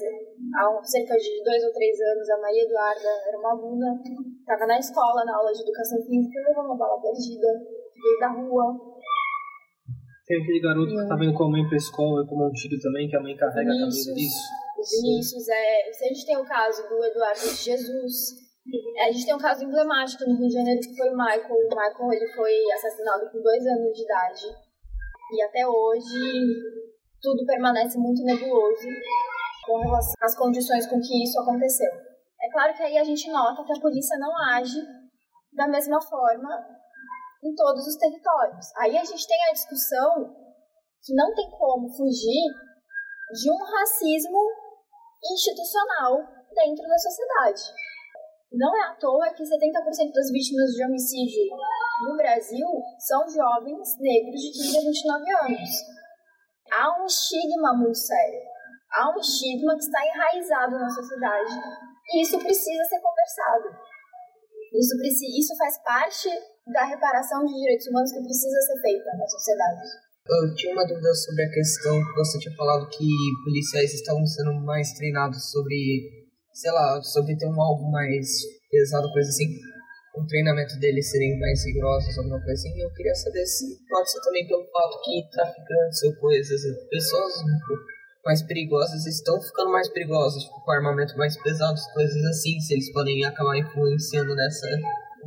há 0.54 0.84
cerca 0.84 1.16
de 1.16 1.42
dois 1.42 1.64
ou 1.64 1.72
três 1.72 1.98
anos, 2.00 2.30
a 2.30 2.38
Maria 2.38 2.62
Eduarda 2.62 3.08
era 3.26 3.38
uma 3.38 3.50
aluna, 3.50 4.00
estava 4.38 4.66
na 4.66 4.78
escola, 4.78 5.24
na 5.24 5.36
aula 5.36 5.52
de 5.52 5.62
educação 5.62 5.98
física, 6.06 6.38
e 6.38 6.44
levou 6.48 6.64
uma 6.64 6.76
bala 6.76 7.00
perdida, 7.02 7.48
veio 8.00 8.20
da 8.20 8.28
rua, 8.28 8.94
Tem 10.26 10.40
aquele 10.40 10.60
garoto 10.60 10.94
que 10.94 11.08
tá 11.08 11.16
vindo 11.16 11.34
com 11.34 11.44
a 11.44 11.50
mãe 11.50 11.66
pra 11.66 11.76
escola 11.76 12.22
e 12.22 12.28
tomou 12.28 12.46
um 12.48 12.52
tiro 12.52 12.78
também, 12.80 13.08
que 13.08 13.16
a 13.16 13.20
mãe 13.20 13.36
carrega 13.36 13.72
a 13.72 13.78
camisa 13.78 14.14
Vinícius. 14.14 14.14
disso. 14.14 14.64
O 14.78 15.02
Vinícius, 15.02 15.48
é, 15.48 15.92
se 15.92 16.04
a 16.04 16.08
gente 16.08 16.26
tem 16.26 16.36
o 16.36 16.44
caso 16.44 16.88
do 16.88 17.04
Eduardo 17.04 17.40
de 17.40 17.56
Jesus, 17.56 18.43
a 19.02 19.12
gente 19.12 19.26
tem 19.26 19.34
um 19.34 19.38
caso 19.38 19.64
emblemático 19.64 20.24
no 20.24 20.36
Rio 20.36 20.48
de 20.48 20.54
Janeiro 20.54 20.80
que 20.80 20.96
foi 20.96 21.10
o 21.10 21.16
Michael. 21.16 21.54
O 21.54 21.68
Michael 21.68 22.12
ele 22.12 22.32
foi 22.32 22.72
assassinado 22.72 23.30
com 23.30 23.42
dois 23.42 23.66
anos 23.66 23.92
de 23.92 24.02
idade. 24.02 24.46
E 25.32 25.42
até 25.42 25.66
hoje 25.66 26.74
tudo 27.20 27.44
permanece 27.46 27.98
muito 27.98 28.22
nebuloso 28.22 28.88
com 29.66 29.78
relação 29.78 30.14
às 30.20 30.36
condições 30.36 30.86
com 30.86 31.00
que 31.00 31.24
isso 31.24 31.40
aconteceu. 31.40 31.90
É 32.40 32.50
claro 32.52 32.74
que 32.74 32.82
aí 32.82 32.98
a 32.98 33.04
gente 33.04 33.30
nota 33.30 33.64
que 33.64 33.72
a 33.72 33.80
polícia 33.80 34.18
não 34.18 34.36
age 34.52 34.80
da 35.52 35.66
mesma 35.68 36.00
forma 36.00 36.48
em 37.42 37.54
todos 37.54 37.86
os 37.86 37.96
territórios. 37.96 38.66
Aí 38.76 38.96
a 38.96 39.04
gente 39.04 39.26
tem 39.26 39.38
a 39.48 39.52
discussão 39.52 40.34
que 41.02 41.14
não 41.14 41.34
tem 41.34 41.50
como 41.50 41.88
fugir 41.88 42.44
de 43.32 43.50
um 43.50 43.58
racismo 43.58 44.40
institucional 45.32 46.16
dentro 46.54 46.86
da 46.86 46.98
sociedade. 46.98 47.62
Não 48.54 48.70
é 48.76 48.82
à 48.88 48.94
toa 48.94 49.34
que 49.34 49.42
70% 49.42 50.12
das 50.12 50.30
vítimas 50.30 50.70
de 50.70 50.84
homicídio 50.84 51.42
no 52.06 52.16
Brasil 52.16 52.66
são 52.98 53.28
jovens 53.28 53.98
negros 53.98 54.40
de 54.40 54.52
15 54.52 54.78
a 54.78 54.80
29 54.80 55.34
anos. 55.46 55.70
Há 56.72 57.02
um 57.02 57.06
estigma 57.06 57.74
muito 57.74 57.98
sério. 57.98 58.40
Há 58.92 59.10
um 59.10 59.18
estigma 59.18 59.74
que 59.74 59.84
está 59.84 59.98
enraizado 60.06 60.78
na 60.78 60.88
sociedade 60.88 61.52
e 62.12 62.22
isso 62.22 62.38
precisa 62.38 62.84
ser 62.84 63.00
conversado. 63.00 63.94
Isso, 64.74 64.94
isso 65.38 65.56
faz 65.56 65.78
parte 65.82 66.28
da 66.66 66.84
reparação 66.84 67.44
de 67.44 67.54
direitos 67.54 67.86
humanos 67.86 68.12
que 68.12 68.22
precisa 68.22 68.60
ser 68.60 68.80
feita 68.80 69.10
na 69.18 69.26
sociedade. 69.26 69.82
Eu 70.26 70.54
tinha 70.54 70.72
uma 70.72 70.86
dúvida 70.86 71.14
sobre 71.14 71.44
a 71.44 71.50
questão 71.50 72.00
que 72.00 72.14
você 72.14 72.38
tinha 72.38 72.56
falado 72.56 72.88
que 72.88 73.06
policiais 73.44 73.92
estavam 73.92 74.24
sendo 74.26 74.54
mais 74.64 74.92
treinados 74.94 75.50
sobre, 75.50 76.23
sei 76.54 76.70
lá, 76.70 77.02
sobre 77.02 77.36
ter 77.36 77.46
um 77.46 77.60
alvo 77.60 77.90
mais 77.90 78.26
pesado, 78.70 79.12
coisa 79.12 79.28
assim. 79.28 79.46
O 80.16 80.24
treinamento 80.26 80.78
deles 80.78 81.10
serem 81.10 81.36
mais 81.40 81.64
rigorosos, 81.66 82.16
alguma 82.16 82.38
coisa 82.38 82.52
assim. 82.52 82.80
Eu 82.80 82.92
queria 82.94 83.14
saber 83.16 83.44
se 83.44 83.66
pode 83.88 84.10
ser 84.10 84.20
também 84.20 84.46
pelo 84.46 84.64
fato 84.70 85.02
que 85.02 85.28
traficantes 85.30 86.02
ou 86.04 86.14
coisas, 86.16 86.62
pessoas 86.88 87.34
um 87.42 87.94
mais 88.24 88.42
perigosas 88.42 89.04
estão 89.04 89.40
ficando 89.40 89.70
mais 89.70 89.88
perigosas, 89.90 90.44
tipo, 90.44 90.64
com 90.64 90.70
armamento 90.70 91.16
mais 91.18 91.36
pesado, 91.42 91.78
coisas 91.92 92.24
assim, 92.24 92.58
se 92.58 92.72
eles 92.72 92.90
podem 92.92 93.22
acabar 93.24 93.58
influenciando 93.58 94.34
nessa, 94.34 94.66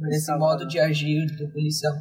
nesse 0.01 0.35
modo 0.35 0.67
de 0.67 0.79
agir 0.79 1.27
do 1.37 1.51
policial. 1.51 1.93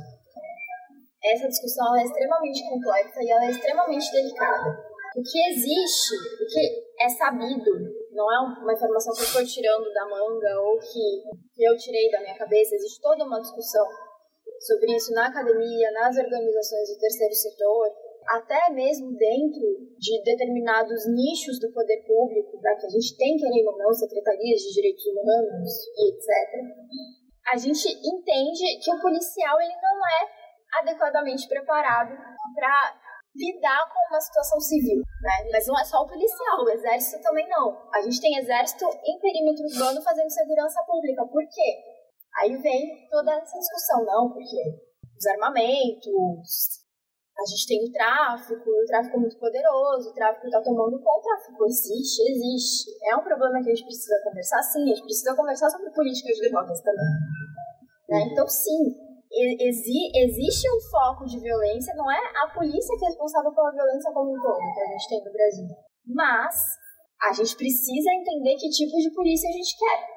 essa 1.22 1.48
discussão 1.48 1.86
ela 1.88 2.00
é 2.00 2.04
extremamente 2.04 2.66
complexa 2.66 3.20
e 3.20 3.30
ela 3.30 3.44
é 3.44 3.50
extremamente 3.50 4.10
delicada. 4.10 4.70
O 5.16 5.22
que 5.22 5.38
existe, 5.50 6.14
o 6.14 6.46
que 6.46 7.04
é 7.04 7.08
sabido, 7.10 7.95
não 8.16 8.33
é 8.33 8.40
uma 8.40 8.72
informação 8.72 9.12
que 9.12 9.20
eu 9.20 9.24
estou 9.26 9.44
tirando 9.44 9.92
da 9.92 10.09
manga 10.09 10.61
ou 10.61 10.79
que, 10.81 11.22
que 11.55 11.62
eu 11.62 11.76
tirei 11.76 12.11
da 12.11 12.20
minha 12.20 12.37
cabeça, 12.37 12.74
existe 12.74 13.00
toda 13.00 13.24
uma 13.24 13.40
discussão 13.40 13.85
sobre 14.59 14.96
isso 14.96 15.12
na 15.12 15.26
academia, 15.26 15.92
nas 15.92 16.16
organizações 16.16 16.88
do 16.88 16.98
terceiro 16.98 17.35
setor, 17.35 17.92
até 18.26 18.72
mesmo 18.72 19.12
dentro 19.16 19.62
de 19.98 20.22
determinados 20.24 21.07
nichos 21.12 21.61
do 21.61 21.70
poder 21.72 22.02
público, 22.07 22.59
para 22.61 22.74
que 22.76 22.87
a 22.87 22.90
gente 22.90 23.16
tem, 23.16 23.37
querendo 23.37 23.68
ou 23.68 23.79
não, 23.79 23.92
secretarias 23.92 24.62
de 24.62 24.72
direitos 24.72 25.05
humanos 25.07 25.70
e 25.96 26.11
etc. 26.11 26.26
A 27.52 27.57
gente 27.57 27.87
entende 27.87 28.81
que 28.83 28.90
o 28.90 29.00
policial 29.00 29.61
ele 29.61 29.76
não 29.81 30.09
é 30.09 30.81
adequadamente 30.81 31.46
preparado 31.46 32.16
para 32.55 33.06
lidar 33.37 33.88
com 33.92 34.14
uma 34.14 34.20
situação 34.20 34.61
civil, 34.61 35.03
né? 35.22 35.51
Mas 35.53 35.66
não 35.66 35.79
é 35.79 35.85
só 35.85 36.03
o 36.03 36.09
policial, 36.09 36.64
o 36.64 36.70
exército 36.70 37.22
também 37.22 37.46
não. 37.49 37.77
A 37.92 38.01
gente 38.03 38.20
tem 38.20 38.38
exército 38.38 38.85
em 39.05 39.20
perímetro 39.20 39.64
urbano 39.66 40.03
fazendo 40.03 40.31
segurança 40.31 40.83
pública. 40.85 41.27
Por 41.27 41.42
quê? 41.49 41.70
Aí 42.38 42.57
vem 42.57 43.09
toda 43.11 43.33
essa 43.33 43.59
discussão, 43.59 44.05
não, 44.05 44.33
porque 44.33 44.57
os 45.16 45.27
armamentos, 45.27 46.87
a 47.37 47.44
gente 47.49 47.66
tem 47.66 47.85
o 47.85 47.92
tráfico, 47.92 48.68
o 48.68 48.87
tráfico 48.87 49.16
é 49.16 49.20
muito 49.20 49.38
poderoso, 49.38 50.11
o 50.11 50.14
tráfico 50.14 50.46
está 50.46 50.61
tomando 50.62 51.01
conta, 51.01 51.18
o 51.18 51.22
tráfico 51.22 51.66
existe, 51.66 52.22
existe. 52.22 52.90
É 53.05 53.16
um 53.16 53.22
problema 53.22 53.62
que 53.62 53.70
a 53.70 53.75
gente 53.75 53.85
precisa 53.85 54.20
conversar, 54.25 54.62
sim, 54.62 54.85
a 54.85 54.94
gente 54.94 55.03
precisa 55.03 55.35
conversar 55.37 55.70
sobre 55.70 55.90
políticas 55.90 56.37
de 56.37 56.51
drogas 56.51 56.81
também. 56.81 57.05
Né? 58.09 58.29
Então, 58.33 58.46
sim, 58.46 58.94
exi- 59.61 60.11
existe 60.14 60.66
um 60.70 60.81
foco 60.90 61.27
de 61.27 61.38
violência, 61.40 61.94
não 61.94 62.11
é 62.11 62.20
a 62.42 62.49
polícia 62.49 62.96
que 62.99 63.05
é 63.05 63.09
responsável 63.09 63.53
pela 63.55 63.72
violência 63.72 64.12
como 64.12 64.33
um 64.33 64.40
todo 64.40 64.59
que 64.59 64.81
a 64.81 64.90
gente 64.92 65.09
tem 65.09 65.25
no 65.25 65.33
Brasil. 65.33 65.68
Mas 66.07 66.55
a 67.22 67.33
gente 67.33 67.57
precisa 67.57 68.11
entender 68.12 68.57
que 68.57 68.68
tipo 68.70 68.96
de 68.96 69.12
polícia 69.14 69.49
a 69.49 69.53
gente 69.53 69.77
quer. 69.79 70.16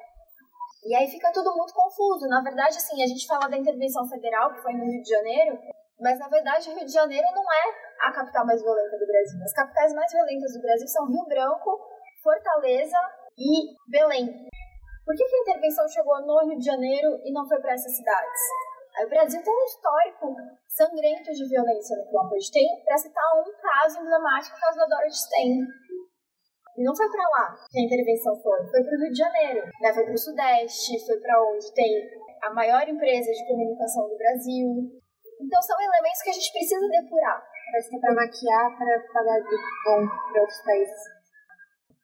E 0.84 0.94
aí 0.96 1.06
fica 1.08 1.30
tudo 1.32 1.54
muito 1.56 1.74
confuso. 1.74 2.26
Na 2.28 2.40
verdade, 2.42 2.76
assim, 2.76 3.02
a 3.02 3.06
gente 3.06 3.26
fala 3.26 3.48
da 3.48 3.58
intervenção 3.58 4.08
federal, 4.08 4.52
que 4.54 4.62
foi 4.62 4.72
no 4.72 4.84
Rio 4.84 5.02
de 5.02 5.10
Janeiro, 5.10 5.58
mas 6.00 6.18
na 6.18 6.28
verdade 6.28 6.70
o 6.70 6.74
Rio 6.74 6.86
de 6.86 6.92
Janeiro 6.92 7.26
não 7.34 7.44
é 7.44 8.08
a 8.08 8.12
capital 8.12 8.46
mais 8.46 8.62
violenta 8.62 8.96
do 8.96 9.06
Brasil. 9.06 9.38
As 9.44 9.52
capitais 9.52 9.92
mais 9.92 10.10
violentas 10.12 10.52
do 10.54 10.62
Brasil 10.62 10.88
são 10.88 11.06
Rio 11.06 11.24
Branco, 11.26 11.78
Fortaleza 12.22 12.96
e 13.36 13.76
Belém. 13.90 14.26
Por 15.04 15.16
que, 15.16 15.24
que 15.24 15.36
a 15.36 15.40
intervenção 15.40 15.88
chegou 15.88 16.20
no 16.22 16.48
Rio 16.48 16.58
de 16.58 16.64
Janeiro 16.64 17.20
e 17.24 17.32
não 17.32 17.46
foi 17.46 17.60
para 17.60 17.72
essas 17.72 17.94
cidades? 17.94 18.40
O 19.04 19.08
Brasil 19.08 19.42
tem 19.42 19.54
um 19.54 19.64
histórico 19.64 20.36
sangrento 20.68 21.32
de 21.32 21.48
violência 21.48 21.96
no 21.96 22.04
campo. 22.10 22.34
A 22.34 22.38
gente 22.38 22.52
tem, 22.52 22.84
para 22.84 22.98
citar 22.98 23.24
um 23.38 23.44
caso 23.60 24.00
emblemático, 24.00 24.56
o 24.56 24.60
caso 24.60 24.78
da 24.78 24.86
Dora 24.86 25.08
de 25.08 25.18
Stein. 25.18 25.64
E 26.76 26.84
não 26.84 26.94
foi 26.94 27.10
para 27.10 27.28
lá 27.28 27.56
que 27.70 27.78
a 27.78 27.84
intervenção 27.84 28.40
foi, 28.40 28.60
foi 28.70 28.84
para 28.84 28.96
o 28.96 29.00
Rio 29.00 29.12
de 29.12 29.18
Janeiro, 29.18 29.66
né? 29.80 29.92
foi 29.92 30.04
para 30.04 30.14
o 30.14 30.18
Sudeste, 30.18 31.06
foi 31.06 31.18
para 31.20 31.42
onde 31.42 31.74
tem 31.74 32.08
a 32.42 32.54
maior 32.54 32.88
empresa 32.88 33.30
de 33.32 33.46
comunicação 33.46 34.08
do 34.08 34.16
Brasil. 34.16 34.68
Então 35.40 35.62
são 35.62 35.76
elementos 35.80 36.22
que 36.22 36.30
a 36.30 36.32
gente 36.32 36.52
precisa 36.52 36.88
depurar. 36.88 37.42
Parece 37.72 37.90
que 37.90 37.96
é 37.96 38.00
pra 38.00 38.14
maquiar, 38.14 38.76
pra 38.76 39.12
pagar 39.12 39.40
de 39.40 39.56
bom 39.84 40.08
pra 40.32 40.40
outros 40.40 40.62
países. 40.62 41.00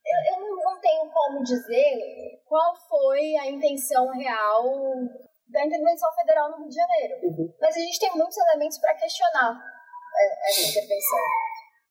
Eu, 0.07 0.37
eu 0.37 0.57
não 0.57 0.81
tenho 0.81 1.11
como 1.11 1.43
dizer 1.43 2.41
qual 2.47 2.75
foi 2.89 3.37
a 3.37 3.51
intenção 3.51 4.09
real 4.13 4.65
da 5.49 5.65
intervenção 5.65 6.09
federal 6.15 6.51
no 6.51 6.59
Rio 6.59 6.69
de 6.69 6.75
Janeiro. 6.75 7.15
Mas 7.61 7.77
a 7.77 7.81
gente 7.81 7.99
tem 7.99 8.11
muitos 8.17 8.37
elementos 8.37 8.79
para 8.79 8.95
questionar 8.95 9.55
é, 9.55 10.51
essa 10.51 10.71
intervenção. 10.71 11.19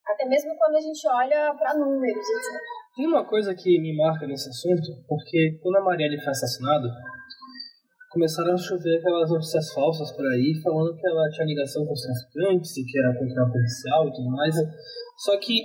Até 0.07 0.25
mesmo 0.25 0.55
quando 0.57 0.75
a 0.75 0.81
gente 0.81 1.07
olha 1.07 1.53
para 1.55 1.73
números, 1.73 2.29
etc. 2.29 2.61
Tem 2.95 3.07
uma 3.07 3.27
coisa 3.27 3.55
que 3.55 3.79
me 3.81 3.95
marca 3.95 4.27
nesse 4.27 4.49
assunto, 4.49 5.03
porque 5.07 5.59
quando 5.61 5.77
a 5.77 5.83
Marielle 5.83 6.21
foi 6.21 6.31
assassinada, 6.31 6.87
começaram 8.11 8.53
a 8.53 8.57
chover 8.57 8.99
aquelas 8.99 9.29
notícias 9.29 9.73
falsas 9.73 10.11
por 10.15 10.25
aí, 10.27 10.53
falando 10.63 10.95
que 10.95 11.05
ela 11.05 11.29
tinha 11.31 11.47
ligação 11.47 11.85
com 11.85 11.91
os 11.91 12.01
traficantes 12.01 12.77
e 12.77 12.85
que 12.85 12.97
era 12.99 13.17
contra 13.17 13.43
a 13.43 13.51
policial 13.51 14.07
e 14.07 14.13
tudo 14.13 14.29
mais. 14.31 14.55
Só 15.17 15.37
que 15.37 15.59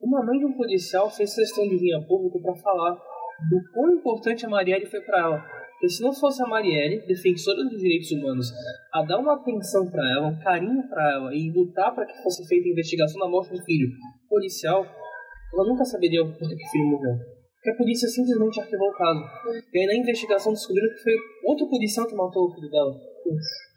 uma 0.00 0.24
mãe 0.24 0.38
de 0.38 0.46
um 0.46 0.56
policial 0.56 1.10
fez 1.10 1.34
questão 1.34 1.68
de 1.68 1.76
vir 1.76 1.94
a 1.94 2.00
público 2.06 2.40
para 2.40 2.56
falar 2.56 2.94
do 2.94 3.72
quão 3.74 3.92
importante 3.92 4.46
a 4.46 4.48
Marielle 4.48 4.86
foi 4.86 5.02
para 5.02 5.20
ela. 5.20 5.59
Porque 5.80 5.94
se 5.94 6.02
não 6.02 6.12
fosse 6.12 6.42
a 6.42 6.46
Marielle, 6.46 7.06
defensora 7.06 7.64
dos 7.64 7.80
direitos 7.80 8.10
humanos, 8.12 8.52
a 8.92 9.02
dar 9.02 9.18
uma 9.18 9.32
atenção 9.32 9.90
para 9.90 10.04
ela, 10.12 10.26
um 10.26 10.38
carinho 10.38 10.86
para 10.90 11.10
ela 11.10 11.34
e 11.34 11.50
lutar 11.50 11.94
para 11.94 12.04
que 12.04 12.22
fosse 12.22 12.46
feita 12.46 12.68
a 12.68 12.72
investigação 12.72 13.18
da 13.18 13.26
morte 13.26 13.50
do 13.50 13.64
filho 13.64 13.88
policial, 14.28 14.84
ela 14.84 15.64
nunca 15.66 15.82
saberia 15.86 16.22
por 16.22 16.36
que 16.36 16.44
o 16.44 16.70
filho 16.70 16.84
morreu. 16.84 17.16
que 17.62 17.70
a 17.70 17.76
polícia 17.76 18.06
simplesmente 18.08 18.60
arquivou 18.60 18.88
o 18.88 18.92
caso. 18.92 19.24
E 19.72 19.78
aí 19.80 19.86
na 19.86 19.96
investigação 19.96 20.52
descobriram 20.52 20.88
que 20.90 21.02
foi 21.02 21.14
outro 21.46 21.66
policial 21.68 22.06
que 22.06 22.14
matou 22.14 22.44
o 22.44 22.54
filho 22.54 22.70
dela. 22.70 22.94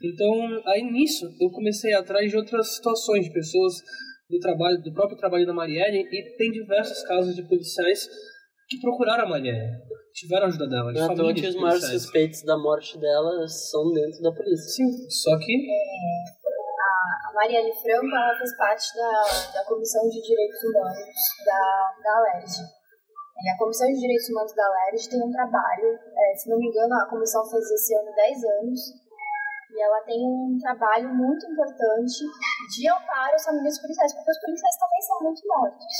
Então, 0.02 0.62
aí 0.66 0.82
nisso, 0.82 1.26
eu 1.40 1.50
comecei 1.50 1.94
atrás 1.94 2.30
de 2.30 2.36
outras 2.36 2.76
situações, 2.76 3.24
de 3.24 3.32
pessoas 3.32 3.74
do 4.28 4.38
trabalho, 4.40 4.82
do 4.82 4.92
próprio 4.92 5.16
trabalho 5.16 5.46
da 5.46 5.54
Marielle, 5.54 6.00
e 6.00 6.36
tem 6.36 6.50
diversos 6.50 7.02
casos 7.04 7.34
de 7.34 7.48
policiais 7.48 8.06
que 8.68 8.80
procuraram 8.80 9.24
a 9.24 9.28
Marielle, 9.28 9.78
tiveram 10.14 10.46
ajuda 10.46 10.68
dela, 10.68 10.92
de 10.92 11.00
Não 11.00 11.08
famílias 11.08 11.40
que 11.40 11.48
os 11.48 11.56
maiores 11.56 11.84
suspeitos 11.84 12.42
da 12.42 12.56
morte 12.56 12.96
dela 12.98 13.46
são 13.48 13.92
dentro 13.92 14.22
da 14.22 14.30
polícia. 14.32 14.70
Sim, 14.70 15.10
só 15.10 15.36
que 15.38 15.52
A 17.28 17.32
Marielle 17.34 17.74
Franco 17.82 18.14
ela 18.14 18.38
fez 18.38 18.56
parte 18.56 18.94
da, 18.94 19.58
da 19.58 19.64
Comissão 19.66 20.08
de 20.08 20.22
Direitos 20.22 20.62
Humanos 20.62 21.18
da, 21.44 21.94
da 22.02 22.18
ALERJ. 22.18 22.62
E 23.42 23.50
a 23.50 23.58
Comissão 23.58 23.88
de 23.88 23.98
Direitos 23.98 24.28
Humanos 24.30 24.54
da 24.54 24.64
ALERJ 24.64 25.10
tem 25.10 25.20
um 25.20 25.32
trabalho, 25.32 25.98
é, 26.16 26.36
se 26.36 26.48
não 26.48 26.58
me 26.58 26.68
engano, 26.68 26.94
a 26.94 27.10
comissão 27.10 27.44
fez 27.50 27.68
esse 27.68 27.94
ano 27.96 28.14
10 28.14 28.44
anos, 28.44 28.80
e 29.74 29.82
ela 29.82 30.00
tem 30.02 30.22
um 30.22 30.56
trabalho 30.62 31.12
muito 31.12 31.44
importante 31.50 32.22
de 32.70 32.88
amparo 32.88 33.34
às 33.34 33.44
famílias 33.44 33.80
policiais, 33.80 34.14
porque 34.14 34.30
os 34.30 34.40
policiais 34.40 34.76
também 34.78 35.02
são 35.02 35.18
muito 35.20 35.42
mortos. 35.48 35.96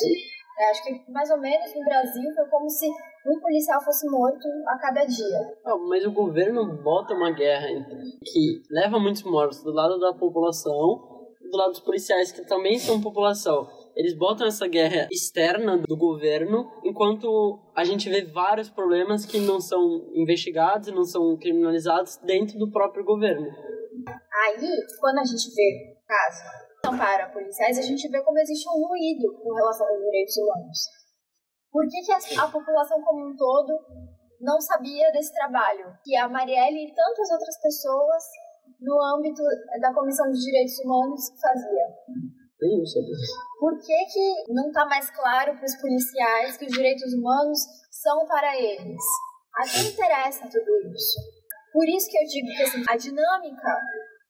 É, 0.58 0.70
acho 0.70 0.84
que 0.84 1.12
mais 1.12 1.30
ou 1.30 1.38
menos 1.38 1.74
no 1.74 1.84
Brasil 1.84 2.32
foi 2.34 2.46
como 2.48 2.68
se 2.68 2.86
um 3.26 3.40
policial 3.40 3.82
fosse 3.82 4.08
morto 4.08 4.46
a 4.68 4.78
cada 4.78 5.04
dia. 5.04 5.56
Ah, 5.64 5.76
mas 5.76 6.04
o 6.04 6.12
governo 6.12 6.76
bota 6.82 7.14
uma 7.14 7.32
guerra 7.32 7.66
que 8.22 8.62
leva 8.70 8.98
muitos 8.98 9.24
mortos 9.24 9.62
do 9.62 9.72
lado 9.72 9.98
da 9.98 10.12
população 10.12 11.14
do 11.50 11.56
lado 11.56 11.70
dos 11.70 11.80
policiais 11.80 12.32
que 12.32 12.44
também 12.44 12.78
são 12.78 13.00
população. 13.00 13.68
Eles 13.94 14.16
botam 14.16 14.46
essa 14.46 14.66
guerra 14.66 15.06
externa 15.10 15.78
do 15.78 15.96
governo, 15.96 16.68
enquanto 16.84 17.60
a 17.76 17.84
gente 17.84 18.08
vê 18.10 18.24
vários 18.24 18.68
problemas 18.68 19.24
que 19.24 19.38
não 19.38 19.60
são 19.60 20.10
investigados 20.14 20.88
e 20.88 20.92
não 20.92 21.04
são 21.04 21.36
criminalizados 21.36 22.16
dentro 22.18 22.58
do 22.58 22.70
próprio 22.70 23.04
governo. 23.04 23.46
Aí, 23.46 24.68
quando 25.00 25.18
a 25.18 25.24
gente 25.24 25.54
vê 25.54 25.96
caso 26.06 26.63
para 26.90 27.28
policiais, 27.30 27.78
a 27.78 27.82
gente 27.82 28.08
vê 28.08 28.22
como 28.22 28.38
existe 28.38 28.68
um 28.68 28.86
ruído 28.86 29.32
com 29.42 29.52
relação 29.54 29.86
aos 29.86 30.02
direitos 30.02 30.36
humanos. 30.36 30.78
Por 31.70 31.86
que, 31.88 32.02
que 32.02 32.12
a, 32.12 32.44
a 32.44 32.50
população 32.50 33.00
como 33.02 33.28
um 33.28 33.36
todo 33.36 33.72
não 34.40 34.60
sabia 34.60 35.10
desse 35.12 35.32
trabalho? 35.32 35.92
Que 36.04 36.16
a 36.16 36.28
Marielle 36.28 36.86
e 36.86 36.94
tantas 36.94 37.30
outras 37.30 37.60
pessoas 37.60 38.22
no 38.80 39.00
âmbito 39.16 39.42
da 39.80 39.92
Comissão 39.92 40.30
de 40.30 40.40
Direitos 40.40 40.78
Humanos 40.80 41.20
fazia. 41.40 41.86
Nem 42.60 42.78
eu 42.78 42.86
sabia. 42.86 43.16
Por 43.58 43.78
que, 43.78 44.04
que 44.12 44.52
não 44.52 44.68
está 44.68 44.86
mais 44.86 45.10
claro 45.10 45.56
para 45.56 45.64
os 45.64 45.76
policiais 45.76 46.56
que 46.56 46.66
os 46.66 46.72
direitos 46.72 47.12
humanos 47.14 47.58
são 47.90 48.26
para 48.26 48.56
eles? 48.56 49.02
A 49.56 49.62
quem 49.64 49.90
interessa 49.90 50.48
tudo 50.48 50.92
isso? 50.92 51.20
Por 51.72 51.88
isso 51.88 52.08
que 52.08 52.18
eu 52.18 52.24
digo 52.24 52.48
que 52.56 52.62
assim, 52.62 52.84
a 52.88 52.96
dinâmica 52.96 53.80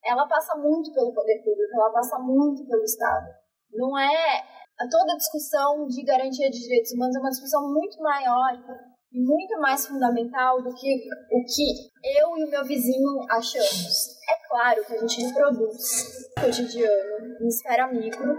ela 0.07 0.27
passa 0.27 0.55
muito 0.57 0.93
pelo 0.93 1.13
poder 1.13 1.43
público, 1.43 1.75
ela 1.75 1.93
passa 1.93 2.19
muito 2.19 2.67
pelo 2.67 2.85
Estado. 2.85 3.27
Não 3.73 3.99
é 3.99 4.43
toda 4.91 5.17
discussão 5.17 5.87
de 5.87 6.03
garantia 6.03 6.51
de 6.51 6.61
direitos 6.61 6.93
humanos 6.93 7.17
é 7.17 7.21
uma 7.21 7.31
discussão 7.31 7.73
muito 7.73 8.01
maior 8.03 8.53
e 9.13 9.21
muito 9.21 9.59
mais 9.61 9.87
fundamental 9.87 10.61
do 10.61 10.75
que 10.75 11.09
o 11.31 11.45
que 11.45 12.19
eu 12.19 12.37
e 12.37 12.45
o 12.45 12.51
meu 12.51 12.65
vizinho 12.65 13.25
achamos. 13.31 14.19
É 14.29 14.49
claro 14.49 14.85
que 14.85 14.95
a 14.95 15.01
gente 15.01 15.25
reproduz 15.25 16.29
no 16.37 16.43
cotidiano, 16.43 17.37
em 17.41 17.47
esfera 17.47 17.87
micro, 17.87 18.33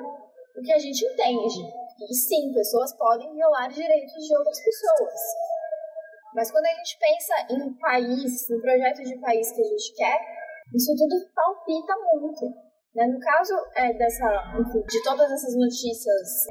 o 0.57 0.61
que 0.61 0.73
a 0.73 0.79
gente 0.79 1.05
entende. 1.05 1.85
E 2.09 2.13
sim, 2.13 2.53
pessoas 2.53 2.93
podem 2.97 3.33
violar 3.33 3.69
direitos 3.69 4.27
de 4.27 4.37
outras 4.37 4.59
pessoas. 4.59 5.13
Mas 6.35 6.51
quando 6.51 6.65
a 6.65 6.73
gente 6.73 6.99
pensa 6.99 7.53
em 7.53 7.73
país, 7.77 8.49
no 8.49 8.59
projeto 8.59 9.03
de 9.03 9.17
país 9.21 9.49
que 9.53 9.61
a 9.61 9.65
gente 9.65 9.93
quer, 9.95 10.44
isso 10.73 10.95
tudo 10.95 11.15
palpita 11.33 11.93
muito. 12.13 12.45
Né? 12.95 13.07
No 13.07 13.19
caso 13.19 13.53
é, 13.75 13.93
dessa, 13.93 14.55
enfim, 14.59 14.81
de 14.87 15.03
todas 15.03 15.31
essas 15.31 15.55
notícias, 15.55 16.47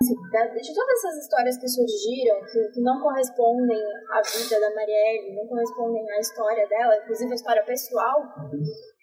assim, 0.00 0.14
de 0.60 0.74
todas 0.74 0.94
essas 0.98 1.24
histórias 1.24 1.56
que 1.58 1.68
surgiram, 1.68 2.40
que, 2.46 2.68
que 2.72 2.80
não 2.80 3.00
correspondem 3.00 3.82
à 4.10 4.20
vida 4.20 4.60
da 4.60 4.74
Marielle, 4.74 5.34
não 5.34 5.46
correspondem 5.46 6.10
à 6.10 6.18
história 6.18 6.68
dela, 6.68 6.96
inclusive 6.98 7.32
a 7.32 7.34
história 7.34 7.64
pessoal, 7.64 8.22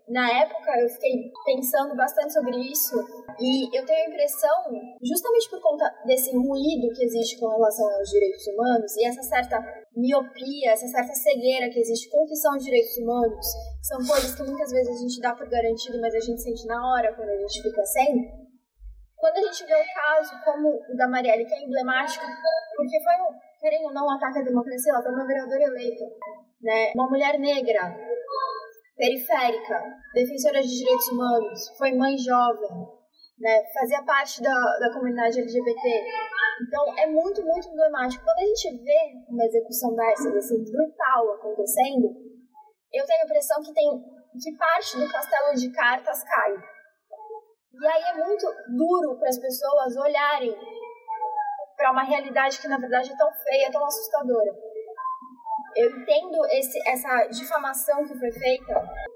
na 0.07 0.29
época 0.41 0.71
eu 0.79 0.89
fiquei 0.89 1.31
pensando 1.45 1.95
bastante 1.95 2.31
sobre 2.31 2.55
isso 2.57 2.95
e 3.39 3.77
eu 3.77 3.85
tenho 3.85 4.05
a 4.05 4.09
impressão, 4.09 4.71
justamente 5.03 5.49
por 5.49 5.61
conta 5.61 5.83
desse 6.05 6.31
ruído 6.31 6.93
que 6.95 7.03
existe 7.03 7.37
com 7.39 7.49
relação 7.49 7.85
aos 7.93 8.09
direitos 8.09 8.47
humanos 8.47 8.95
e 8.95 9.05
essa 9.05 9.21
certa 9.21 9.59
miopia, 9.95 10.71
essa 10.71 10.87
certa 10.87 11.13
cegueira 11.13 11.69
que 11.69 11.79
existe 11.79 12.09
com 12.09 12.23
o 12.23 12.25
que 12.25 12.35
são 12.35 12.55
os 12.55 12.63
direitos 12.63 12.97
humanos, 12.97 13.45
são 13.81 13.97
coisas 14.07 14.33
que 14.33 14.43
muitas 14.43 14.71
vezes 14.71 14.95
a 14.95 14.99
gente 15.01 15.19
dá 15.19 15.35
por 15.35 15.49
garantido, 15.49 15.99
mas 15.99 16.15
a 16.15 16.19
gente 16.19 16.41
sente 16.41 16.65
na 16.65 16.79
hora 16.89 17.13
quando 17.13 17.29
a 17.29 17.37
gente 17.37 17.61
fica 17.61 17.83
sem. 17.85 18.47
Quando 19.17 19.37
a 19.37 19.41
gente 19.41 19.65
vê 19.65 19.75
um 19.75 19.93
caso 19.93 20.31
como 20.45 20.69
o 20.69 20.95
da 20.95 21.07
Marielle, 21.07 21.45
que 21.45 21.53
é 21.53 21.63
emblemático, 21.63 22.23
porque 22.75 23.03
foi, 23.03 23.13
um, 23.25 23.59
querendo 23.59 23.85
ou 23.85 23.93
não, 23.93 24.05
um 24.05 24.11
ataque 24.11 24.39
à 24.39 24.43
democracia, 24.43 24.93
ela 24.93 25.01
foi 25.01 25.11
uma 25.11 25.25
vereadora 25.25 25.63
eleita, 25.63 26.05
né? 26.61 26.91
uma 26.95 27.09
mulher 27.09 27.39
negra, 27.39 27.97
periférica, 28.97 29.79
defensora 30.13 30.61
de 30.61 30.67
direitos 30.67 31.07
humanos, 31.09 31.69
foi 31.77 31.93
mãe 31.93 32.17
jovem, 32.17 32.69
né, 33.39 33.63
fazia 33.73 34.03
parte 34.03 34.41
da, 34.41 34.77
da 34.79 34.91
comunidade 34.93 35.39
LGBT. 35.39 36.03
Então 36.67 36.97
é 36.97 37.05
muito, 37.05 37.45
muito 37.45 37.69
emblemático. 37.69 38.25
Quando 38.25 38.39
a 38.39 38.45
gente 38.45 38.83
vê 38.83 38.99
uma 39.29 39.45
execução 39.45 39.95
dessas, 39.95 40.35
assim, 40.35 40.63
brutal 40.63 41.33
acontecendo, 41.35 42.09
eu 42.91 43.05
tenho 43.05 43.21
a 43.21 43.25
impressão 43.25 43.61
que 43.61 43.73
tem 43.73 43.87
que 44.41 44.57
parte 44.57 44.97
do 44.97 45.11
castelo 45.11 45.55
de 45.55 45.71
cartas 45.71 46.23
cai. 46.23 46.53
E 46.53 47.87
aí 47.87 48.03
é 48.11 48.25
muito 48.25 48.45
duro 48.75 49.19
para 49.19 49.29
as 49.29 49.37
pessoas 49.37 49.95
olharem 49.95 50.55
para 51.75 51.91
uma 51.91 52.03
realidade 52.03 52.59
que 52.59 52.67
na 52.67 52.79
verdade 52.79 53.11
é 53.11 53.17
tão 53.17 53.31
feia, 53.33 53.71
tão 53.71 53.85
assustadora. 53.85 54.51
Eu 55.75 55.89
entendo 55.91 56.45
esse, 56.51 56.79
essa 56.89 57.27
difamação 57.27 58.05
que 58.07 58.17
foi 58.17 58.31
feita 58.31 58.73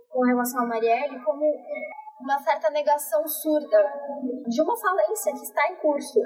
com 0.10 0.22
relação 0.22 0.62
a 0.62 0.68
Marielle 0.68 1.24
como 1.24 1.46
uma 2.20 2.38
certa 2.40 2.70
negação 2.70 3.28
surda 3.28 3.78
de 4.48 4.62
uma 4.62 4.78
falência 4.78 5.34
que 5.34 5.44
está 5.44 5.68
em 5.72 5.76
curso 5.78 6.20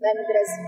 né, 0.00 0.12
no 0.14 0.26
Brasil. 0.26 0.64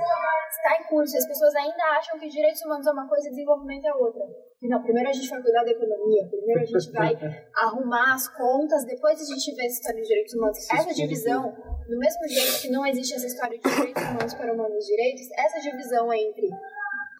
Está 0.50 0.80
em 0.80 0.84
curso. 0.88 1.16
As 1.16 1.26
pessoas 1.26 1.54
ainda 1.56 1.84
acham 1.98 2.18
que 2.18 2.28
direitos 2.28 2.62
humanos 2.62 2.86
é 2.86 2.90
uma 2.90 3.08
coisa 3.08 3.26
e 3.28 3.30
desenvolvimento 3.30 3.84
é 3.84 3.94
outra. 3.94 4.24
Não, 4.62 4.82
primeiro 4.82 5.10
a 5.10 5.12
gente 5.12 5.28
vai 5.28 5.42
cuidar 5.42 5.62
da 5.62 5.70
economia, 5.70 6.26
primeiro 6.28 6.62
a 6.62 6.64
gente 6.64 6.90
vai 6.92 7.12
arrumar 7.54 8.14
as 8.14 8.26
contas, 8.28 8.84
depois 8.84 9.20
a 9.20 9.24
gente 9.24 9.54
vê 9.54 9.66
essa 9.66 9.74
história 9.74 10.00
de 10.00 10.08
direitos 10.08 10.34
humanos. 10.34 10.58
Essa 10.72 10.94
divisão, 10.94 11.52
do 11.86 11.98
mesmo 11.98 12.28
jeito 12.28 12.62
que 12.62 12.70
não 12.70 12.86
existe 12.86 13.14
essa 13.14 13.26
história 13.26 13.58
de 13.58 13.70
direitos 13.70 14.02
humanos 14.02 14.34
para 14.34 14.52
humanos 14.52 14.86
direitos, 14.86 15.22
essa 15.36 15.60
divisão 15.60 16.12
entre 16.12 16.48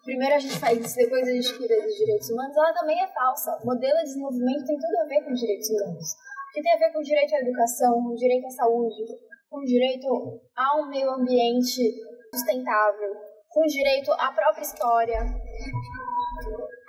primeiro 0.07 0.35
a 0.35 0.39
gente 0.39 0.57
faz 0.57 0.79
isso, 0.79 0.95
depois 0.95 1.27
a 1.27 1.31
gente 1.33 1.53
cuida 1.57 1.75
dos 1.81 1.95
direitos 1.95 2.29
humanos, 2.29 2.55
ela 2.55 2.73
também 2.73 3.03
é 3.03 3.07
falsa. 3.07 3.59
O 3.61 3.65
modelo 3.65 3.97
de 3.97 4.03
desenvolvimento 4.05 4.65
tem 4.65 4.79
tudo 4.79 4.97
a 5.03 5.05
ver 5.05 5.21
com 5.25 5.33
direitos 5.33 5.69
humanos. 5.69 6.15
Que 6.53 6.61
tem 6.61 6.73
a 6.73 6.77
ver 6.77 6.93
com 6.93 6.99
o 6.99 7.03
direito 7.03 7.35
à 7.35 7.39
educação, 7.41 7.93
com 8.01 8.09
o 8.09 8.15
direito 8.15 8.47
à 8.47 8.49
saúde, 8.49 9.03
com 9.49 9.59
o 9.59 9.65
direito 9.65 10.07
a 10.55 10.79
um 10.79 10.89
meio 10.89 11.11
ambiente 11.11 11.93
sustentável, 12.33 13.15
com 13.49 13.61
o 13.61 13.67
direito 13.67 14.11
à 14.13 14.31
própria 14.31 14.63
história. 14.63 15.19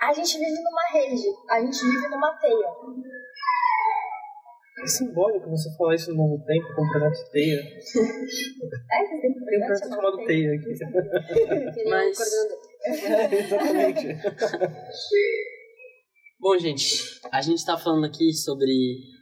A 0.01 0.13
gente 0.13 0.39
vive 0.39 0.63
numa 0.63 0.87
rede, 0.93 1.27
a 1.49 1.59
gente 1.59 1.83
vive 1.83 2.07
numa 2.07 2.33
teia. 2.39 2.69
é 4.81 4.87
simbólico 4.87 5.49
você 5.49 5.69
falar 5.77 5.95
isso 5.95 6.11
no 6.11 6.17
novo 6.17 6.45
tempo, 6.45 6.73
com 6.73 6.83
o 6.83 6.89
projeto 6.89 7.29
Teia. 7.31 7.59
É, 8.91 9.19
Tem 9.19 9.31
um 9.31 9.45
projeto 9.45 9.89
chamado 9.89 10.17
teia. 10.25 10.27
Teia 10.27 10.53
aqui. 10.55 11.73
Queria 11.75 11.89
Mas-. 11.89 12.19
É, 12.19 12.68
exatamente. 13.31 14.07
Bom, 16.39 16.57
gente, 16.57 17.19
a 17.31 17.41
gente 17.41 17.57
está 17.57 17.77
falando 17.77 18.05
aqui 18.05 18.33
sobre 18.33 18.71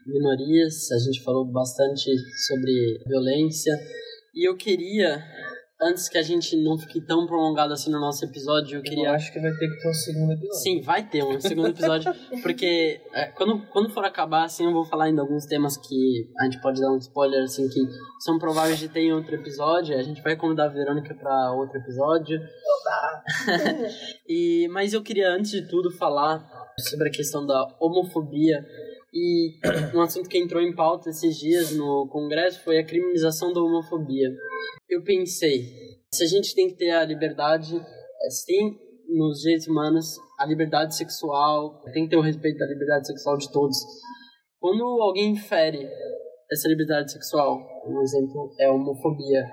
minorias, 0.06 0.92
a 0.92 1.00
gente 1.00 1.24
falou 1.24 1.46
bastante 1.52 2.12
sobre 2.48 3.00
violência, 3.08 3.74
e 4.34 4.48
eu 4.48 4.56
queria, 4.56 5.24
antes 5.82 6.10
que 6.10 6.18
a 6.18 6.22
gente 6.24 6.56
não 6.58 6.78
fique 6.78 7.00
tão 7.02 7.26
prolongado 7.28 7.74
assim 7.74 7.92
no 7.92 8.00
nosso 8.00 8.26
episódio, 8.26 8.76
eu 8.76 8.80
Eu 8.80 8.84
queria. 8.84 9.12
acho 9.12 9.32
que 9.32 9.40
vai 9.40 9.52
ter 9.52 9.68
que 9.70 9.82
ter 9.82 9.90
um 9.90 9.94
segundo 9.94 10.32
episódio. 10.34 10.60
Sim, 10.60 10.82
vai 10.82 11.08
ter 11.08 11.24
um 11.24 11.40
segundo 11.40 11.68
episódio, 11.68 12.14
porque 12.42 13.02
é, 13.14 13.28
quando, 13.28 13.66
quando 13.68 13.90
for 13.90 14.04
acabar, 14.04 14.46
assim, 14.46 14.66
eu 14.66 14.74
vou 14.74 14.86
falar 14.86 15.06
ainda 15.06 15.22
alguns 15.22 15.46
temas 15.46 15.78
que 15.78 16.30
a 16.40 16.46
gente 16.46 16.60
pode 16.62 16.82
dar 16.82 16.92
um 16.92 16.98
spoiler, 16.98 17.44
assim, 17.44 17.68
que 17.70 17.80
são 18.20 18.40
prováveis 18.40 18.80
de 18.80 18.90
ter 18.90 19.02
em 19.02 19.14
outro 19.14 19.36
episódio. 19.36 19.98
A 19.98 20.04
gente 20.04 20.22
vai 20.22 20.36
convidar 20.36 20.66
a 20.66 20.70
Verônica 20.70 21.14
para 21.14 21.54
outro 21.54 21.78
episódio. 21.78 22.40
e, 24.28 24.68
mas 24.70 24.94
eu 24.94 25.02
queria, 25.02 25.30
antes 25.30 25.52
de 25.52 25.68
tudo, 25.68 25.92
falar 25.92 26.46
sobre 26.80 27.10
a 27.10 27.12
questão 27.12 27.46
da 27.46 27.68
homofobia. 27.80 28.66
E 29.14 29.56
um 29.96 30.02
assunto 30.02 30.30
que 30.30 30.38
entrou 30.38 30.62
em 30.62 30.76
pauta 30.76 31.10
esses 31.10 31.38
dias 31.38 31.72
no 31.72 32.08
Congresso 32.12 32.64
foi 32.64 32.80
a 32.80 32.86
criminalização 32.86 33.54
da 33.54 33.62
homofobia. 33.62 34.30
Eu 34.90 35.04
pensei, 35.04 35.64
se 36.14 36.24
a 36.24 36.28
gente 36.28 36.56
tem 36.56 36.70
que 36.70 36.76
ter 36.76 36.92
a 36.92 37.06
liberdade 37.06 37.76
é, 37.76 38.30
sim, 38.30 38.78
nos 39.10 39.40
direitos 39.40 39.68
humanos, 39.68 40.18
a 40.40 40.46
liberdade 40.46 40.96
sexual, 40.96 41.82
tem 41.94 42.04
que 42.04 42.10
ter 42.10 42.18
o 42.18 42.22
respeito 42.22 42.58
da 42.58 42.68
liberdade 42.68 43.08
sexual 43.08 43.38
de 43.38 43.52
todos. 43.52 43.78
Quando 44.60 44.84
alguém 45.02 45.32
infere 45.32 45.88
essa 46.52 46.68
liberdade 46.68 47.12
sexual, 47.12 47.60
um 47.86 48.02
exemplo 48.02 48.54
é 48.60 48.66
a 48.66 48.72
homofobia, 48.72 49.44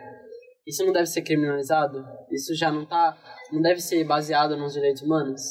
isso 0.67 0.85
não 0.85 0.93
deve 0.93 1.07
ser 1.07 1.23
criminalizado? 1.23 2.05
Isso 2.31 2.55
já 2.55 2.73
não 2.73 2.87
tá, 2.87 3.17
não 3.53 3.61
deve 3.61 3.81
ser 3.81 4.03
baseado 4.05 4.57
nos 4.57 4.73
direitos 4.73 5.03
humanos? 5.03 5.43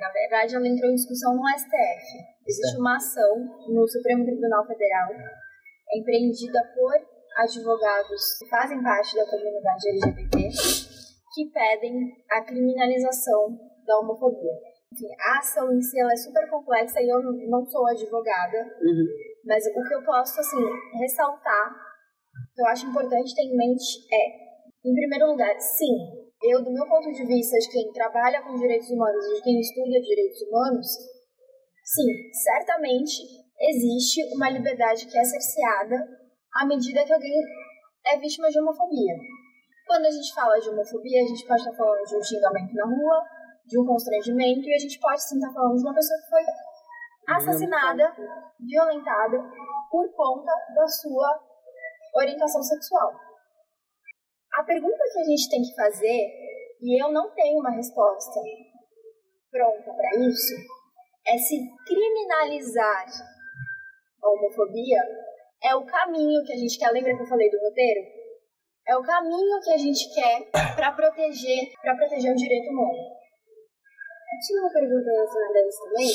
É, 0.00 0.06
na 0.06 0.12
verdade, 0.12 0.56
ela 0.56 0.66
entrou 0.66 0.90
em 0.90 0.94
discussão 0.94 1.36
no 1.36 1.42
STF. 1.48 2.06
Existe 2.46 2.78
uma 2.78 2.96
ação 2.96 3.36
no 3.68 3.86
Supremo 3.86 4.24
Tribunal 4.24 4.66
Federal 4.66 5.10
empreendida 5.94 6.60
por 6.74 6.94
advogados 7.36 8.38
que 8.38 8.48
fazem 8.48 8.82
parte 8.82 9.14
da 9.16 9.24
comunidade 9.26 9.88
LGBT 9.88 10.48
que 11.34 11.46
pedem 11.52 12.10
a 12.30 12.42
criminalização 12.44 13.56
da 13.86 13.98
homofobia. 13.98 14.52
Enfim, 14.92 15.06
a 15.20 15.38
ação 15.38 15.72
em 15.72 15.80
si 15.80 16.00
ela 16.00 16.12
é 16.12 16.16
super 16.16 16.48
complexa 16.50 17.00
e 17.00 17.08
eu 17.08 17.22
não 17.48 17.64
sou 17.66 17.86
advogada, 17.86 18.58
Uhum. 18.82 19.06
mas 19.44 19.64
o 19.66 19.82
que 19.88 19.94
eu 19.94 20.04
posso 20.04 20.40
assim 20.40 20.58
ressaltar, 20.98 21.70
que 22.54 22.60
eu 22.62 22.66
acho 22.66 22.86
importante 22.86 23.34
ter 23.34 23.42
em 23.42 23.56
mente 23.56 24.06
é, 24.12 24.88
em 24.88 24.94
primeiro 24.94 25.26
lugar, 25.30 25.54
sim, 25.60 26.19
eu 26.42 26.64
do 26.64 26.72
meu 26.72 26.86
ponto 26.88 27.12
de 27.12 27.24
vista 27.26 27.58
de 27.58 27.68
quem 27.70 27.92
trabalha 27.92 28.42
com 28.42 28.56
direitos 28.56 28.90
humanos, 28.90 29.24
de 29.34 29.42
quem 29.42 29.60
estuda 29.60 30.00
direitos 30.00 30.40
humanos, 30.42 30.86
sim, 31.84 32.32
certamente 32.32 33.22
existe 33.60 34.22
uma 34.34 34.48
liberdade 34.48 35.06
que 35.06 35.18
é 35.18 35.24
cerceada 35.24 35.96
à 36.54 36.66
medida 36.66 37.04
que 37.04 37.12
alguém 37.12 37.42
é 38.06 38.18
vítima 38.18 38.48
de 38.48 38.58
homofobia. 38.58 39.14
Quando 39.86 40.06
a 40.06 40.10
gente 40.10 40.32
fala 40.32 40.58
de 40.58 40.70
homofobia, 40.70 41.22
a 41.22 41.26
gente 41.26 41.46
pode 41.46 41.60
estar 41.60 41.74
falando 41.74 42.06
de 42.06 42.16
um 42.16 42.22
xingamento 42.22 42.74
na 42.74 42.86
rua, 42.86 43.24
de 43.66 43.78
um 43.78 43.84
constrangimento, 43.84 44.66
e 44.66 44.74
a 44.74 44.78
gente 44.78 44.98
pode 44.98 45.22
sim 45.22 45.36
estar 45.36 45.52
falando 45.52 45.76
de 45.76 45.82
uma 45.82 45.94
pessoa 45.94 46.20
que 46.20 46.30
foi 46.30 46.42
assassinada, 47.36 48.16
violentada, 48.58 49.38
por 49.90 50.10
conta 50.14 50.52
da 50.74 50.86
sua 50.86 51.40
orientação 52.14 52.62
sexual. 52.62 53.12
A 54.54 54.64
pergunta 54.64 54.98
que 55.12 55.20
a 55.20 55.24
gente 55.24 55.48
tem 55.48 55.62
que 55.62 55.74
fazer, 55.74 56.26
e 56.80 57.02
eu 57.02 57.12
não 57.12 57.30
tenho 57.34 57.60
uma 57.60 57.70
resposta 57.70 58.40
pronta 59.50 59.92
para 59.92 60.20
isso, 60.26 60.54
é 61.26 61.38
se 61.38 61.56
criminalizar 61.86 63.06
a 64.22 64.28
homofobia 64.28 64.98
é 65.62 65.74
o 65.74 65.84
caminho 65.84 66.42
que 66.44 66.52
a 66.52 66.56
gente 66.56 66.78
quer. 66.78 66.90
Lembra 66.90 67.14
que 67.16 67.22
eu 67.22 67.26
falei 67.26 67.50
do 67.50 67.58
roteiro? 67.58 68.00
É 68.88 68.96
o 68.96 69.02
caminho 69.02 69.60
que 69.60 69.72
a 69.72 69.78
gente 69.78 70.12
quer 70.14 70.50
para 70.74 70.92
proteger, 70.92 71.72
para 71.82 71.96
proteger 71.96 72.32
o 72.32 72.36
direito 72.36 72.70
humano. 72.70 73.19
Tinha 74.38 74.62
uma 74.62 74.72
pergunta 74.72 75.10
relacionada 75.10 75.58
a 75.58 75.66
isso 75.66 75.82
também. 75.84 76.10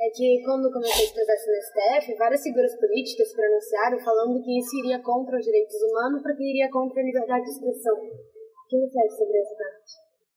É 0.00 0.10
que 0.10 0.42
quando 0.44 0.72
começou 0.72 1.04
esse 1.04 1.14
processo 1.14 1.46
no 1.50 1.62
STF, 1.62 2.14
várias 2.16 2.42
figuras 2.42 2.74
políticas 2.78 3.28
se 3.28 3.36
pronunciaram 3.36 3.98
falando 3.98 4.42
que 4.42 4.58
isso 4.58 4.76
iria 4.78 5.02
contra 5.02 5.36
os 5.36 5.44
direitos 5.44 5.76
humanos 5.82 6.22
porque 6.22 6.42
iria 6.42 6.70
contra 6.70 7.00
a 7.00 7.04
liberdade 7.04 7.44
de 7.44 7.50
expressão. 7.50 7.98
O 7.98 8.68
que 8.68 8.78
você 8.78 8.98
acha 8.98 9.16
sobre 9.16 9.38
essa 9.38 9.54
parte? 9.54 9.92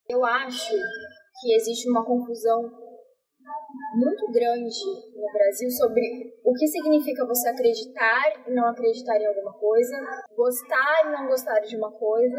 Eu 0.10 0.26
acho 0.26 0.74
que 1.42 1.56
existe 1.56 1.90
uma 1.90 2.06
confusão 2.06 2.62
muito 3.96 4.32
grande 4.32 4.86
no 5.16 5.32
Brasil 5.32 5.70
sobre 5.72 6.02
o 6.44 6.54
que 6.54 6.68
significa 6.68 7.26
você 7.26 7.50
acreditar 7.50 8.44
e 8.48 8.54
não 8.54 8.68
acreditar 8.68 9.18
em 9.20 9.28
alguma 9.28 9.54
coisa, 9.54 9.96
gostar 10.36 11.06
e 11.06 11.12
não 11.12 11.28
gostar 11.28 11.60
de 11.60 11.76
uma 11.78 11.92
coisa, 11.92 12.38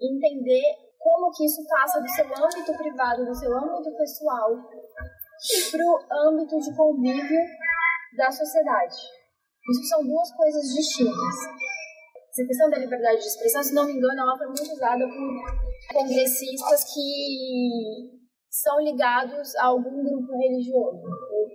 entender 0.00 0.89
como 1.00 1.32
que 1.32 1.46
isso 1.46 1.64
passa 1.66 2.00
do 2.00 2.08
seu 2.08 2.26
âmbito 2.26 2.76
privado, 2.76 3.24
do 3.24 3.34
seu 3.34 3.50
âmbito 3.56 3.90
pessoal 3.96 4.50
para 5.72 5.84
o 5.84 6.28
âmbito 6.28 6.60
de 6.60 6.76
convívio 6.76 7.40
da 8.16 8.30
sociedade. 8.30 8.96
Isso 9.70 9.84
são 9.88 10.04
duas 10.04 10.30
coisas 10.36 10.62
distintas. 10.74 11.34
Essa 12.30 12.46
questão 12.46 12.70
da 12.70 12.78
liberdade 12.78 13.18
de 13.18 13.26
expressão, 13.26 13.62
se 13.62 13.74
não 13.74 13.86
me 13.86 13.92
engano, 13.92 14.20
ela 14.20 14.36
foi 14.36 14.46
muito 14.46 14.62
usada 14.62 15.04
por 15.08 15.94
congressistas 15.94 16.84
que 16.92 18.20
são 18.50 18.80
ligados 18.80 19.56
a 19.56 19.66
algum 19.66 20.04
grupo 20.04 20.36
religioso. 20.36 21.00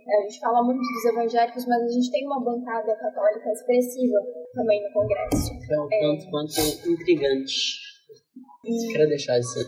A 0.07 0.21
gente 0.23 0.39
fala 0.39 0.63
muito 0.63 0.79
dos 0.79 1.05
evangélicos, 1.05 1.65
mas 1.67 1.83
a 1.83 1.87
gente 1.87 2.11
tem 2.11 2.25
uma 2.25 2.43
bancada 2.43 2.95
católica 2.95 3.51
expressiva 3.51 4.17
também 4.53 4.83
no 4.83 4.93
Congresso. 4.93 5.51
É 5.69 5.79
um 5.79 6.17
tanto 6.17 6.29
quanto 6.29 6.89
intrigante. 6.89 7.94
Se 8.65 8.87
queria 8.87 9.07
deixar 9.07 9.39
isso 9.39 9.59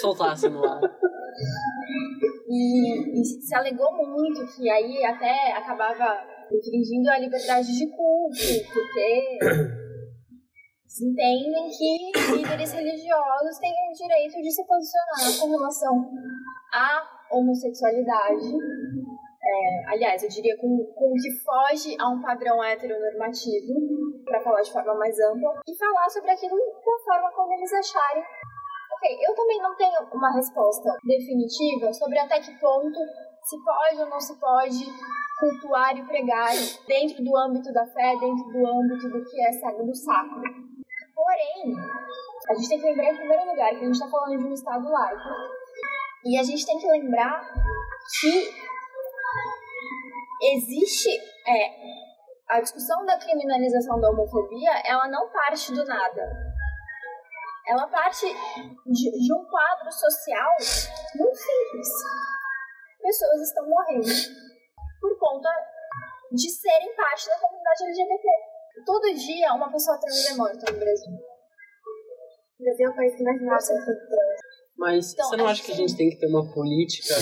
soltasse 0.00 0.48
no 0.48 0.64
ar. 0.64 0.80
E, 2.48 3.20
e 3.20 3.24
se 3.24 3.54
alegou 3.54 3.92
muito 3.92 4.46
que 4.54 4.68
aí 4.70 5.04
até 5.04 5.52
acabava 5.52 6.18
infringindo 6.50 7.10
a 7.10 7.18
liberdade 7.18 7.76
de 7.76 7.86
culto, 7.90 8.38
porque 8.72 9.30
se 10.86 11.06
entendem 11.06 11.68
que 11.68 12.36
líderes 12.36 12.72
religiosos 12.72 13.58
têm 13.60 13.70
o 13.70 13.92
direito 13.92 14.40
de 14.40 14.50
se 14.50 14.64
posicionar 14.66 15.40
com 15.40 15.50
relação 15.50 16.10
à 16.72 17.02
homossexualidade. 17.30 18.48
É, 19.40 19.92
aliás, 19.92 20.22
eu 20.22 20.28
diria 20.28 20.56
com, 20.56 20.76
com 20.94 21.12
o 21.12 21.14
que 21.14 21.30
foge 21.44 21.96
a 22.00 22.08
um 22.08 22.20
padrão 22.20 22.62
heteronormativo, 22.64 23.74
para 24.28 24.40
falar 24.40 24.62
de 24.62 24.72
forma 24.72 24.94
mais 24.94 25.18
ampla, 25.18 25.60
e 25.66 25.76
falar 25.76 26.08
sobre 26.10 26.30
aquilo 26.30 26.56
da 26.56 27.04
forma 27.04 27.30
como 27.32 27.52
eles 27.52 27.72
acharem 27.72 28.24
Ok, 28.98 29.16
eu 29.22 29.32
também 29.32 29.62
não 29.62 29.76
tenho 29.76 30.08
uma 30.12 30.32
resposta 30.32 30.90
definitiva 31.04 31.92
sobre 31.92 32.18
até 32.18 32.40
que 32.40 32.52
ponto 32.58 32.98
se 33.44 33.56
pode 33.62 34.00
ou 34.00 34.06
não 34.06 34.18
se 34.18 34.34
pode 34.40 34.84
cultuar 35.38 35.96
e 35.96 36.04
pregar 36.04 36.50
dentro 36.84 37.22
do 37.22 37.36
âmbito 37.36 37.72
da 37.72 37.86
fé, 37.86 38.16
dentro 38.18 38.44
do 38.50 38.66
âmbito 38.66 39.08
do 39.08 39.24
que 39.24 39.40
é 39.40 39.52
sagrado 39.52 39.86
do 39.86 39.94
sacro. 39.94 40.42
Porém, 41.14 41.76
a 42.48 42.54
gente 42.54 42.68
tem 42.68 42.80
que 42.80 42.86
lembrar 42.86 43.12
em 43.12 43.16
primeiro 43.18 43.46
lugar 43.46 43.70
que 43.70 43.76
a 43.76 43.84
gente 43.84 43.92
está 43.92 44.08
falando 44.08 44.36
de 44.36 44.44
um 44.46 44.52
Estado 44.52 44.90
laico. 44.90 45.28
E 46.24 46.36
a 46.36 46.42
gente 46.42 46.66
tem 46.66 46.78
que 46.78 46.90
lembrar 46.90 47.40
que 48.20 48.50
existe 50.54 51.10
é, 51.46 52.07
a 52.48 52.60
discussão 52.60 53.04
da 53.04 53.18
criminalização 53.18 54.00
da 54.00 54.10
homofobia, 54.10 54.70
ela 54.84 55.08
não 55.08 55.28
parte 55.30 55.72
do 55.72 55.84
nada 55.84 56.48
ela 57.68 57.86
parte 57.86 58.26
de, 58.86 59.10
de, 59.10 59.34
um 59.34 59.44
quadro 59.44 59.92
social 59.92 60.52
muito 61.16 61.36
simples. 61.36 61.88
Pessoas 62.98 63.42
estão 63.42 63.68
morrendo 63.68 64.08
por 64.98 65.18
conta 65.18 65.50
de 66.32 66.50
serem 66.50 66.96
parte 66.96 67.28
da 67.28 67.38
comunidade 67.38 67.84
LGBT. 67.84 68.28
Todo 68.86 69.14
dia 69.14 69.52
uma 69.52 69.70
pessoa 69.70 70.00
trans 70.00 70.30
é 70.30 70.34
morta 70.34 70.72
no 70.72 70.78
Brasil. 70.78 71.12
O 71.12 72.64
Brasil 72.64 72.86
é 72.86 72.90
o 72.90 72.96
país 72.96 73.14
que 73.14 73.22
mais 73.22 73.66
trans. 73.66 74.57
Mas 74.78 75.12
então, 75.12 75.28
você 75.28 75.36
não 75.36 75.48
acha 75.48 75.64
que 75.64 75.72
a 75.72 75.74
gente 75.74 75.96
tem 75.96 76.08
que 76.08 76.18
ter 76.18 76.28
uma 76.28 76.48
política, 76.54 77.14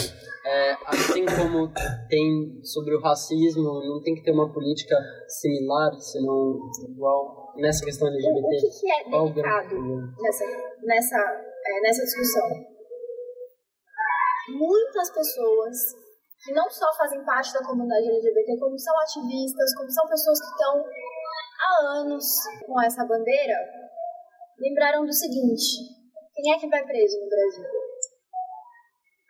é, 0.44 0.76
assim 0.86 1.24
como 1.24 1.72
tem 2.07 2.61
sobre 2.62 2.94
o 2.94 3.00
racismo, 3.00 3.64
não 3.64 4.02
tem 4.02 4.14
que 4.14 4.22
ter 4.22 4.32
uma 4.32 4.52
política 4.52 4.94
similar, 5.26 5.98
senão 5.98 6.61
igual 6.86 7.54
nessa 7.57 7.82
questão 7.82 8.09
LGBT? 8.09 8.36
O, 8.36 8.46
o 8.46 8.61
que, 8.61 8.80
que, 8.80 8.92
é 8.92 9.04
delicado 9.09 9.74
nessa, 10.20 10.44
nessa, 10.84 11.16
é, 11.64 11.80
nessa 11.80 12.02
discussão? 12.04 12.48
Muitas 14.50 15.11
pessoas 15.11 15.76
que 16.44 16.52
não 16.52 16.68
só 16.68 16.86
fazem 16.98 17.24
parte 17.24 17.54
da 17.54 17.64
comunidade 17.64 18.07
LGBT, 18.07 18.59
como 18.61 18.78
são 18.78 18.94
ativistas, 19.00 19.74
como 19.74 19.90
são 19.90 20.07
pessoas 20.07 20.40
que 20.40 20.46
estão 20.46 20.84
há 21.59 22.00
anos 22.00 22.24
com 22.66 22.82
essa 22.82 23.02
bandeira, 23.07 23.57
lembraram 24.61 25.07
do 25.07 25.12
seguinte: 25.12 25.96
quem 26.37 26.53
é 26.53 26.59
que 26.59 26.68
vai 26.68 26.84
preso 26.84 27.18
no 27.20 27.28
Brasil? 27.28 27.64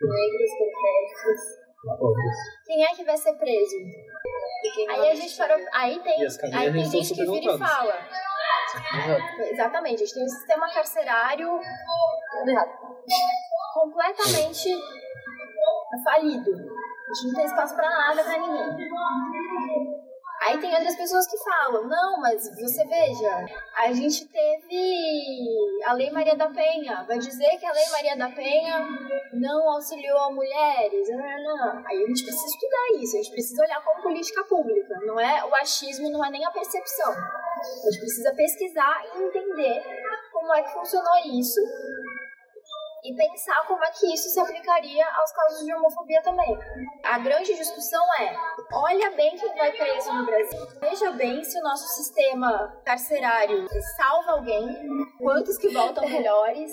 Negros, 0.03 0.51
periféricos. 0.59 1.41
Quem 2.67 2.85
é 2.85 2.89
que 2.95 3.05
vai 3.05 3.17
ser 3.17 3.35
preso? 3.35 3.77
Aí 4.89 5.11
a 5.11 5.15
gente 5.15 5.37
parou. 5.37 5.57
Aí 5.73 6.01
tem, 6.01 6.27
aí 6.53 6.73
tem 6.73 6.85
gente 6.85 7.15
que 7.15 7.25
vira 7.25 7.55
e 7.55 7.59
fala. 7.59 7.95
Exatamente, 9.51 10.03
a 10.03 10.07
gente 10.07 10.15
tem 10.15 10.25
um 10.25 10.29
sistema 10.29 10.69
carcerário 10.75 11.61
completamente 13.73 14.77
falido. 16.05 16.51
A 16.51 17.15
gente 17.15 17.29
não 17.29 17.35
tem 17.35 17.45
espaço 17.45 17.77
pra 17.77 17.89
nada, 17.89 18.25
pra 18.25 18.39
ninguém. 18.39 18.87
Aí 20.41 20.59
tem 20.61 20.74
outras 20.74 20.95
pessoas 20.97 21.26
que 21.26 21.39
falam, 21.39 21.89
não, 21.89 22.20
mas 22.20 22.49
você 22.61 22.84
veja, 22.84 23.47
a 23.74 23.93
gente 23.93 24.26
teve 24.26 25.82
a 25.84 25.93
Lei 25.95 26.11
Maria 26.11 26.37
da 26.37 26.49
Penha, 26.49 27.05
vai 27.05 27.18
dizer 27.18 27.59
que 27.59 27.66
a 27.66 27.72
Lei 27.72 27.89
Maria 27.91 28.16
da 28.16 28.28
Penha 28.28 28.87
não 29.32 29.68
auxiliou 29.70 30.32
mulheres, 30.32 31.09
não, 31.09 31.57
não. 31.57 31.87
Aí 31.87 32.05
a 32.05 32.07
gente 32.07 32.22
precisa 32.22 32.47
estudar 32.47 33.03
isso, 33.03 33.16
a 33.16 33.22
gente 33.22 33.32
precisa 33.32 33.62
olhar 33.62 33.82
como 33.82 34.03
política 34.03 34.45
pública, 34.45 35.01
não 35.07 35.18
é 35.18 35.45
o 35.45 35.55
achismo, 35.55 36.11
não 36.11 36.24
é 36.24 36.30
nem 36.30 36.45
a 36.45 36.51
percepção. 36.51 37.12
A 37.12 37.91
gente 37.91 38.01
precisa 38.01 38.34
pesquisar 38.34 39.03
e 39.14 39.22
entender 39.22 39.82
como 40.32 40.55
é 40.55 40.62
que 40.62 40.72
funcionou 40.72 41.16
isso 41.34 41.61
e 43.09 43.15
pensar 43.15 43.67
como 43.67 43.83
é 43.85 43.91
que 43.91 44.13
isso 44.13 44.29
se 44.29 44.41
aplicaria 44.41 45.05
aos 45.17 45.33
casos 45.33 45.65
de 45.65 45.73
homofobia 45.75 46.21
também. 46.23 46.57
A 47.05 47.19
grande 47.19 47.55
discussão 47.55 48.03
é: 48.21 48.37
olha 48.73 49.11
bem 49.17 49.37
quem 49.37 49.55
vai 49.55 49.73
preso 49.73 50.13
no 50.13 50.27
Brasil, 50.27 50.67
veja 50.81 51.11
bem 51.13 51.43
se 51.45 51.59
o 51.59 51.63
nosso 51.63 51.87
sistema 51.95 52.75
carcerário 52.85 53.67
salva 53.97 54.33
alguém, 54.33 54.67
quantos 55.19 55.57
que 55.59 55.69
voltam 55.69 56.05
melhores, 56.09 56.73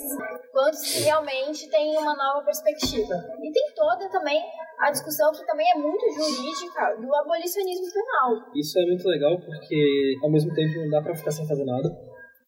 quantos 0.52 0.80
que 0.82 1.00
realmente 1.02 1.68
têm 1.70 1.96
uma 1.98 2.14
nova 2.14 2.44
perspectiva. 2.44 3.14
E 3.42 3.52
tem 3.52 3.74
toda 3.74 4.08
também 4.10 4.42
a 4.80 4.90
discussão 4.90 5.32
que 5.32 5.46
também 5.46 5.70
é 5.70 5.76
muito 5.76 6.04
jurídica 6.10 6.96
do 7.00 7.14
abolicionismo 7.14 7.86
penal. 7.92 8.50
Isso 8.54 8.78
é 8.78 8.86
muito 8.86 9.06
legal 9.08 9.38
porque 9.40 10.14
ao 10.22 10.30
mesmo 10.30 10.52
tempo 10.52 10.80
não 10.80 10.90
dá 10.90 11.00
pra 11.00 11.14
ficar 11.14 11.30
sem 11.30 11.46
fazer 11.46 11.64
nada, 11.64 11.88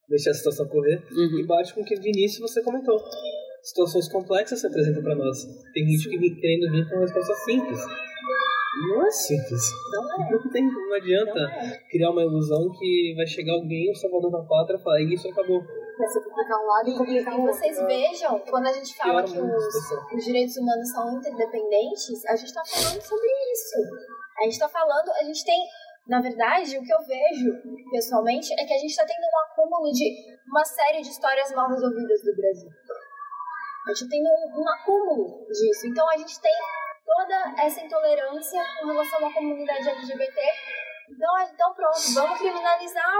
deixar 0.09 0.31
a 0.31 0.33
situação 0.33 0.67
correr, 0.67 1.01
Uhum. 1.11 1.39
e 1.39 1.45
bate 1.45 1.73
com 1.73 1.81
o 1.81 1.85
que 1.85 1.95
de 1.99 2.09
início 2.09 2.41
você 2.41 2.61
comentou. 2.61 2.97
Situações 3.67 4.07
complexas 4.07 4.61
se 4.61 4.67
apresentam 4.67 5.03
pra 5.03 5.15
nós. 5.15 5.43
Tem 5.73 5.85
gente 5.85 6.07
que 6.09 6.17
vem 6.17 6.33
querendo 6.35 6.71
vir 6.71 6.87
com 6.87 6.95
uma 6.95 7.01
resposta 7.01 7.33
simples. 7.43 7.79
Não 8.89 9.05
é 9.05 9.11
simples. 9.11 9.61
Não 9.91 10.03
é. 10.13 10.31
Não, 10.31 10.49
tem, 10.51 10.63
não 10.63 10.93
adianta 10.93 11.33
Não 11.33 11.49
é. 11.49 11.77
criar 11.89 12.11
uma 12.11 12.21
ilusão 12.23 12.71
que 12.77 13.13
vai 13.17 13.25
chegar 13.27 13.53
alguém, 13.53 13.91
o 13.91 13.95
salvador 13.95 14.31
da 14.31 14.43
pátria, 14.43 14.77
e 14.77 14.81
falar 14.81 15.01
isso 15.01 15.27
acabou. 15.27 15.59
Vai 15.97 16.07
simplificar 16.07 16.59
um 16.61 16.67
lado 16.67 16.89
e 16.89 16.97
complicar 16.97 17.33
E 17.33 17.37
o 17.37 17.41
outro. 17.41 17.55
vocês 17.57 17.77
vejam, 17.85 18.39
quando 18.49 18.67
a 18.67 18.71
gente 18.71 18.95
fala 18.95 19.23
que 19.23 19.37
os, 19.37 19.91
os 20.15 20.23
direitos 20.23 20.55
humanos 20.57 20.89
são 20.91 21.17
interdependentes, 21.17 22.23
a 22.25 22.35
gente 22.35 22.47
está 22.47 22.63
falando 22.63 23.01
sobre 23.01 23.27
isso. 23.51 23.75
A 24.39 24.43
gente 24.43 24.53
está 24.53 24.69
falando, 24.69 25.09
a 25.19 25.23
gente 25.23 25.43
tem, 25.43 25.59
na 26.07 26.21
verdade, 26.21 26.77
o 26.77 26.83
que 26.83 26.93
eu 26.93 26.99
vejo 27.05 27.51
pessoalmente 27.91 28.53
é 28.53 28.63
que 28.63 28.73
a 28.73 28.77
gente 28.77 28.91
está 28.91 29.03
tendo 29.05 29.25
um 29.25 29.51
acúmulo 29.51 29.91
de 29.91 30.37
uma 30.47 30.63
série 30.63 31.01
de 31.01 31.09
histórias 31.09 31.51
mal 31.51 31.67
resolvidas 31.67 32.21
do 32.21 32.35
Brasil. 32.35 32.69
A 33.87 33.93
gente 33.93 34.09
tem 34.09 34.21
um, 34.21 34.61
um 34.61 34.69
acúmulo 34.69 35.47
disso. 35.47 35.87
Então 35.87 36.07
a 36.09 36.17
gente 36.17 36.39
tem 36.41 36.53
toda 37.05 37.55
essa 37.63 37.81
intolerância 37.81 38.61
com 38.79 38.87
relação 38.87 39.25
à 39.25 39.33
comunidade 39.33 39.89
LGBT. 39.89 40.41
Então, 41.09 41.39
então 41.39 41.73
pronto, 41.73 42.13
vamos 42.13 42.37
criminalizar 42.37 43.13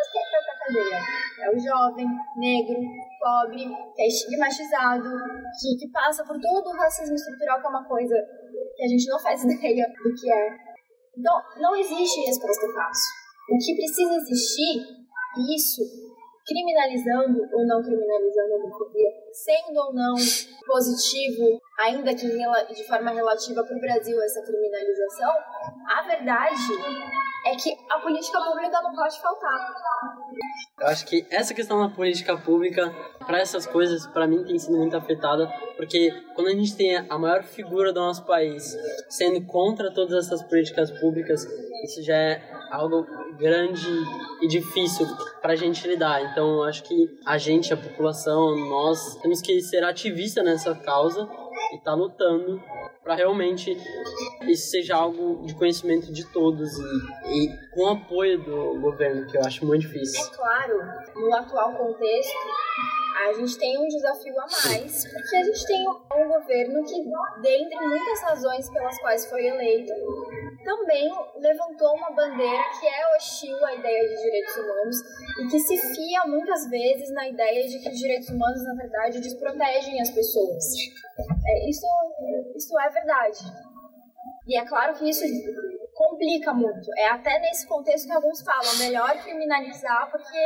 mas 0.00 0.10
quem 0.10 0.22
vai 0.32 0.42
pra 0.42 0.56
cadeia? 0.64 1.00
É 1.44 1.54
o 1.54 1.58
jovem, 1.58 2.08
negro, 2.36 2.80
pobre, 3.20 3.68
que 3.94 4.02
é 4.02 4.06
estigmatizado, 4.06 5.10
que, 5.60 5.76
que 5.76 5.92
passa 5.92 6.24
por 6.24 6.40
todo 6.40 6.70
o 6.70 6.76
racismo 6.76 7.14
estrutural, 7.14 7.60
que 7.60 7.66
é 7.66 7.70
uma 7.70 7.84
coisa 7.84 8.14
que 8.76 8.84
a 8.84 8.88
gente 8.88 9.06
não 9.08 9.18
faz 9.18 9.44
ideia 9.44 9.86
do 9.86 10.14
que 10.14 10.32
é. 10.32 10.48
Então, 11.16 11.36
não 11.60 11.76
existe 11.76 12.24
resposta 12.26 12.66
fácil. 12.72 13.12
O 13.50 13.58
que 13.58 13.74
precisa 13.74 14.14
existir, 14.14 14.80
isso, 15.54 15.82
criminalizando 16.46 17.42
ou 17.52 17.66
não 17.66 17.82
criminalizando 17.82 18.54
a 18.54 18.56
homofobia, 18.56 19.10
sendo 19.32 19.78
ou 19.78 19.94
não 19.94 20.14
positivo, 20.66 21.60
ainda 21.78 22.14
que 22.14 22.26
de 22.26 22.84
forma 22.86 23.10
relativa 23.10 23.64
para 23.64 23.76
o 23.76 23.80
Brasil 23.80 24.20
essa 24.22 24.42
criminalização, 24.42 25.30
a 25.88 26.02
verdade 26.02 26.72
é 27.46 27.56
que 27.56 27.74
a 27.90 27.98
política 27.98 28.40
pública 28.40 28.82
não 28.82 28.94
pode 28.94 29.20
faltar. 29.20 29.74
Eu 30.78 30.86
acho 30.86 31.06
que 31.06 31.26
essa 31.30 31.54
questão 31.54 31.80
da 31.80 31.94
política 31.94 32.36
pública, 32.36 32.94
para 33.26 33.40
essas 33.40 33.66
coisas, 33.66 34.06
para 34.06 34.26
mim 34.26 34.44
tem 34.44 34.58
sido 34.58 34.76
muito 34.76 34.96
afetada, 34.96 35.46
porque 35.76 36.10
quando 36.34 36.48
a 36.48 36.52
gente 36.52 36.76
tem 36.76 36.96
a 36.96 37.18
maior 37.18 37.42
figura 37.42 37.92
do 37.92 38.00
nosso 38.00 38.24
país 38.24 38.76
sendo 39.08 39.44
contra 39.46 39.92
todas 39.92 40.26
essas 40.26 40.42
políticas 40.42 40.90
públicas, 41.00 41.46
isso 41.84 42.02
já 42.02 42.16
é 42.16 42.42
algo 42.70 43.06
grande 43.36 43.88
e 44.42 44.48
difícil 44.48 45.06
para 45.40 45.54
a 45.54 45.56
gente 45.56 45.86
lidar. 45.88 46.22
Então, 46.22 46.62
acho 46.62 46.82
que 46.84 47.18
a 47.26 47.38
gente, 47.38 47.72
a 47.72 47.76
população, 47.76 48.54
nós 48.68 49.18
temos 49.20 49.40
que 49.40 49.60
ser 49.60 49.84
ativista 49.84 50.42
nessa 50.42 50.74
causa 50.74 51.28
e 51.72 51.76
estar 51.76 51.94
lutando 51.94 52.60
para 53.02 53.14
realmente 53.14 53.76
isso 54.42 54.70
seja 54.70 54.94
algo 54.94 55.44
de 55.46 55.54
conhecimento 55.54 56.12
de 56.12 56.24
todos 56.32 56.70
e, 56.78 57.46
e 57.46 57.70
com 57.72 57.88
apoio 57.88 58.38
do 58.38 58.80
governo, 58.80 59.26
que 59.26 59.36
eu 59.36 59.42
acho 59.42 59.64
muito 59.64 59.82
difícil. 59.82 60.24
É 60.24 60.36
claro, 60.36 60.78
no 61.16 61.34
atual 61.34 61.72
contexto, 61.76 62.36
a 63.26 63.32
gente 63.32 63.58
tem 63.58 63.78
um 63.78 63.88
desafio 63.88 64.38
a 64.38 64.46
mais, 64.68 65.04
porque 65.12 65.36
a 65.36 65.44
gente 65.44 65.66
tem 65.66 65.88
um 65.88 66.28
governo 66.28 66.84
que, 66.84 67.02
dentre 67.42 67.86
muitas 67.86 68.22
razões 68.22 68.70
pelas 68.70 68.98
quais 69.00 69.26
foi 69.28 69.46
eleito, 69.46 69.92
também 70.70 71.10
levantou 71.36 71.96
uma 71.96 72.10
bandeira 72.12 72.62
que 72.78 72.86
é 72.86 73.16
hostil 73.16 73.56
à 73.64 73.74
ideia 73.74 74.08
de 74.08 74.22
direitos 74.22 74.56
humanos 74.56 74.96
e 75.40 75.48
que 75.48 75.58
se 75.58 75.76
fia 75.94 76.24
muitas 76.26 76.70
vezes 76.70 77.10
na 77.12 77.28
ideia 77.28 77.66
de 77.66 77.80
que 77.80 77.88
os 77.88 77.98
direitos 77.98 78.28
humanos, 78.28 78.62
na 78.62 78.74
verdade, 78.74 79.20
desprotegem 79.20 80.00
as 80.00 80.10
pessoas. 80.10 80.64
É, 81.44 81.68
isso, 81.68 81.86
isso 82.54 82.78
é 82.78 82.88
verdade. 82.88 83.40
E 84.46 84.56
é 84.56 84.64
claro 84.64 84.94
que 84.94 85.10
isso 85.10 85.24
complica 85.92 86.52
muito. 86.54 86.88
É 86.96 87.08
até 87.08 87.40
nesse 87.40 87.66
contexto 87.66 88.06
que 88.06 88.12
alguns 88.12 88.40
falam, 88.42 88.78
melhor 88.78 89.10
criminalizar 89.24 90.08
porque 90.08 90.38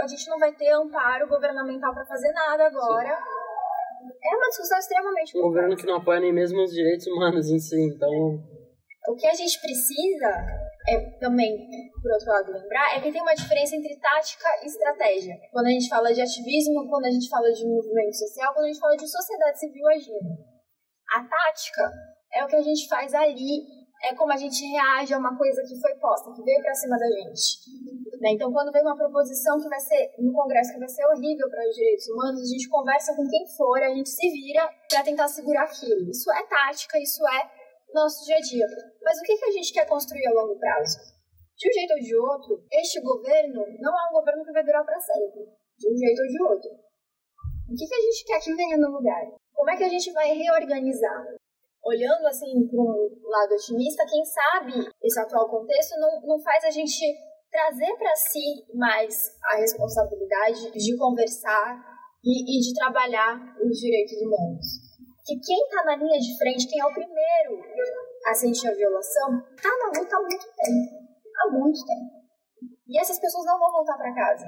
a 0.00 0.06
gente 0.06 0.28
não 0.28 0.38
vai 0.38 0.52
ter 0.52 0.70
amparo 0.70 1.28
governamental 1.28 1.92
para 1.92 2.06
fazer 2.06 2.30
nada 2.32 2.66
agora. 2.66 3.18
É 4.22 4.36
uma 4.36 4.48
discussão 4.48 4.78
extremamente 4.78 5.36
Um 5.36 5.42
governo 5.42 5.76
que 5.76 5.86
não 5.86 5.96
apoia 5.96 6.20
nem 6.20 6.32
mesmo 6.32 6.62
os 6.62 6.72
direitos 6.72 7.06
humanos 7.08 7.50
em 7.50 7.58
si, 7.58 7.80
então 7.80 8.55
O 9.08 9.14
que 9.14 9.26
a 9.26 9.34
gente 9.34 9.60
precisa 9.60 10.28
é 10.88 11.00
também, 11.18 11.66
por 12.02 12.12
outro 12.12 12.28
lado, 12.28 12.52
lembrar 12.52 12.96
é 12.96 13.00
que 13.00 13.12
tem 13.12 13.22
uma 13.22 13.34
diferença 13.34 13.76
entre 13.76 13.98
tática 13.98 14.48
e 14.62 14.66
estratégia. 14.66 15.34
Quando 15.52 15.66
a 15.66 15.70
gente 15.70 15.88
fala 15.88 16.12
de 16.12 16.20
ativismo, 16.20 16.88
quando 16.88 17.06
a 17.06 17.10
gente 17.10 17.28
fala 17.28 17.50
de 17.52 17.66
movimento 17.66 18.16
social, 18.16 18.52
quando 18.52 18.66
a 18.66 18.68
gente 18.68 18.80
fala 18.80 18.96
de 18.96 19.08
sociedade 19.08 19.58
civil 19.58 19.88
agindo. 19.88 20.30
A 21.12 21.22
tática 21.22 21.92
é 22.34 22.44
o 22.44 22.48
que 22.48 22.56
a 22.56 22.62
gente 22.62 22.88
faz 22.88 23.14
ali, 23.14 23.62
é 24.02 24.14
como 24.14 24.32
a 24.32 24.36
gente 24.36 24.64
reage 24.64 25.14
a 25.14 25.18
uma 25.18 25.36
coisa 25.36 25.62
que 25.62 25.80
foi 25.80 25.94
posta, 25.96 26.32
que 26.32 26.42
veio 26.42 26.62
pra 26.62 26.74
cima 26.74 26.96
da 26.98 27.06
gente. 27.06 27.66
Né? 28.20 28.30
Então, 28.32 28.52
quando 28.52 28.72
vem 28.72 28.82
uma 28.82 28.96
proposição 28.96 29.60
que 29.60 29.68
vai 29.68 29.80
ser 29.80 30.14
no 30.18 30.32
Congresso 30.32 30.72
que 30.72 30.78
vai 30.78 30.88
ser 30.88 31.04
horrível 31.06 31.48
para 31.50 31.68
os 31.68 31.74
direitos 31.74 32.08
humanos, 32.08 32.42
a 32.42 32.52
gente 32.52 32.68
conversa 32.68 33.14
com 33.14 33.28
quem 33.28 33.46
for, 33.56 33.82
a 33.82 33.94
gente 33.94 34.08
se 34.08 34.30
vira 34.30 34.68
para 34.88 35.02
tentar 35.02 35.28
segurar 35.28 35.64
aquilo. 35.64 36.10
Isso 36.10 36.30
é 36.32 36.42
tática, 36.46 36.98
isso 36.98 37.26
é 37.26 37.55
nosso 37.92 38.24
dia 38.24 38.36
a 38.36 38.40
dia. 38.40 38.66
Mas 39.02 39.18
o 39.18 39.22
que, 39.22 39.36
que 39.36 39.44
a 39.44 39.52
gente 39.52 39.72
quer 39.72 39.86
construir 39.86 40.26
a 40.26 40.32
longo 40.32 40.58
prazo? 40.58 40.98
De 41.56 41.68
um 41.68 41.72
jeito 41.72 41.92
ou 41.92 42.00
de 42.00 42.16
outro, 42.16 42.64
este 42.70 43.00
governo 43.00 43.64
não 43.80 43.92
é 43.92 44.10
um 44.10 44.14
governo 44.18 44.44
que 44.44 44.52
vai 44.52 44.64
durar 44.64 44.84
para 44.84 45.00
sempre. 45.00 45.46
De 45.78 45.92
um 45.92 45.96
jeito 45.96 46.20
ou 46.20 46.28
de 46.28 46.42
outro. 46.42 46.70
O 47.70 47.74
que, 47.74 47.86
que 47.86 47.94
a 47.94 48.00
gente 48.00 48.24
quer 48.24 48.40
que 48.40 48.54
venha 48.54 48.76
no 48.76 48.90
lugar? 48.90 49.26
Como 49.54 49.70
é 49.70 49.76
que 49.76 49.84
a 49.84 49.88
gente 49.88 50.12
vai 50.12 50.32
reorganizar? 50.32 51.24
Olhando 51.84 52.26
assim 52.26 52.66
para 52.68 52.80
um 52.80 53.08
lado 53.22 53.54
otimista, 53.54 54.04
quem 54.06 54.24
sabe 54.24 54.90
esse 55.02 55.20
atual 55.20 55.48
contexto 55.48 55.98
não, 55.98 56.20
não 56.22 56.40
faz 56.40 56.64
a 56.64 56.70
gente 56.70 57.00
trazer 57.50 57.96
para 57.96 58.14
si 58.16 58.66
mais 58.74 59.30
a 59.44 59.56
responsabilidade 59.56 60.72
de 60.72 60.96
conversar 60.96 61.80
e, 62.24 62.58
e 62.58 62.60
de 62.60 62.74
trabalhar 62.74 63.56
os 63.62 63.78
direitos 63.78 64.20
humanos 64.20 64.85
que 65.26 65.34
quem 65.42 65.58
está 65.66 65.82
na 65.84 65.96
linha 65.96 66.20
de 66.20 66.38
frente, 66.38 66.70
quem 66.70 66.80
é 66.80 66.86
o 66.86 66.94
primeiro 66.94 67.58
a 68.26 68.34
sentir 68.34 68.68
a 68.68 68.74
violação, 68.74 69.42
está 69.50 69.68
na 69.68 69.98
luta 69.98 70.16
há 70.16 70.20
muito 70.20 70.46
tempo. 70.54 71.06
Há 71.42 71.50
muito 71.50 71.84
tempo. 71.84 72.16
E 72.86 73.00
essas 73.00 73.18
pessoas 73.18 73.44
não 73.44 73.58
vão 73.58 73.72
voltar 73.72 73.98
para 73.98 74.14
casa. 74.14 74.46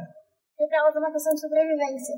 Porque 0.54 0.68
para 0.70 0.78
elas 0.78 0.94
é 0.94 0.98
uma 0.98 1.12
questão 1.12 1.34
de 1.34 1.40
sobrevivência. 1.40 2.14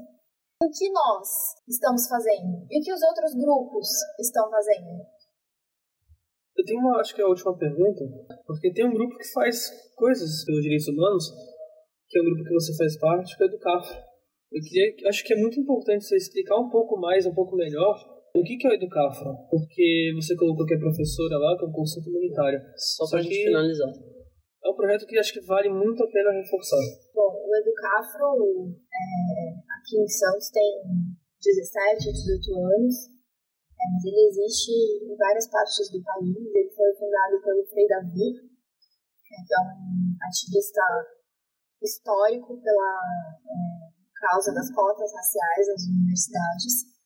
O 0.62 0.68
que 0.68 0.92
nós 0.92 1.56
estamos 1.66 2.06
fazendo? 2.06 2.66
E 2.70 2.80
o 2.80 2.84
que 2.84 2.92
os 2.92 3.02
outros 3.02 3.32
grupos 3.34 3.88
estão 4.20 4.50
fazendo? 4.50 5.08
Eu 6.54 6.64
tenho 6.64 6.80
uma, 6.80 7.00
acho 7.00 7.14
que 7.14 7.22
é 7.22 7.24
a 7.24 7.28
última 7.28 7.56
pergunta, 7.56 8.04
porque 8.46 8.72
tem 8.74 8.86
um 8.86 8.92
grupo 8.92 9.16
que 9.16 9.32
faz 9.32 9.70
coisas 9.96 10.44
pelos 10.44 10.62
direitos 10.62 10.88
humanos, 10.88 11.24
que 12.06 12.18
é 12.18 12.22
um 12.22 12.26
grupo 12.26 12.44
que 12.44 12.52
você 12.52 12.76
faz 12.76 12.98
parte, 12.98 13.36
que 13.36 13.44
é 13.44 13.48
do 13.48 13.58
CAF. 13.58 13.88
Eu 14.52 14.60
queria, 14.60 15.08
acho 15.08 15.24
que 15.24 15.32
é 15.32 15.36
muito 15.36 15.58
importante 15.58 16.04
você 16.04 16.16
explicar 16.16 16.58
um 16.58 16.68
pouco 16.68 16.98
mais, 17.00 17.24
um 17.24 17.32
pouco 17.32 17.56
melhor, 17.56 18.19
o 18.34 18.42
que 18.42 18.56
que 18.56 18.66
é 18.66 18.70
o 18.70 18.74
Educafro, 18.74 19.34
porque 19.50 20.12
você 20.14 20.36
colocou 20.36 20.66
que 20.66 20.74
é 20.74 20.78
professora 20.78 21.38
lá, 21.38 21.56
que 21.58 21.64
é 21.64 21.68
um 21.68 21.72
curso 21.72 22.02
comunitário. 22.02 22.60
só 22.76 23.04
Só 23.04 23.10
pra 23.10 23.22
gente 23.22 23.44
finalizar. 23.44 23.90
É 24.62 24.68
um 24.68 24.76
projeto 24.76 25.06
que 25.06 25.18
acho 25.18 25.32
que 25.32 25.40
vale 25.40 25.68
muito 25.70 26.04
a 26.04 26.10
pena 26.10 26.30
reforçar. 26.32 26.84
Bom, 27.14 27.32
o 27.32 27.56
Educafro 27.56 28.76
é, 28.92 29.56
aqui 29.72 29.96
em 29.96 30.06
Santos 30.06 30.50
tem 30.50 30.84
17, 31.40 32.12
18 32.12 32.54
anos, 32.60 33.08
é, 33.72 33.84
mas 33.90 34.04
ele 34.04 34.28
existe 34.28 34.70
em 35.08 35.16
várias 35.16 35.48
partes 35.48 35.90
do 35.90 36.02
país. 36.04 36.36
Ele 36.36 36.70
foi 36.76 36.92
fundado 36.94 37.40
pelo 37.42 37.66
Frei 37.66 37.86
Davi, 37.88 38.36
é, 38.36 39.36
que 39.48 39.54
é 39.54 39.60
um 39.64 40.16
ativista 40.28 40.82
histórico 41.82 42.60
pela 42.60 43.00
é, 43.40 44.00
causa 44.20 44.52
das 44.52 44.70
cotas 44.74 45.10
raciais 45.10 45.68
nas 45.68 45.82
universidades. 45.88 46.99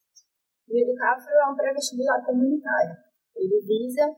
E 0.68 0.74
o 0.74 0.78
Educafro 0.82 1.32
é 1.32 1.50
um 1.50 1.56
pré-vestibular 1.56 2.24
comunitário. 2.24 2.96
Ele 3.36 3.60
visa 3.66 4.16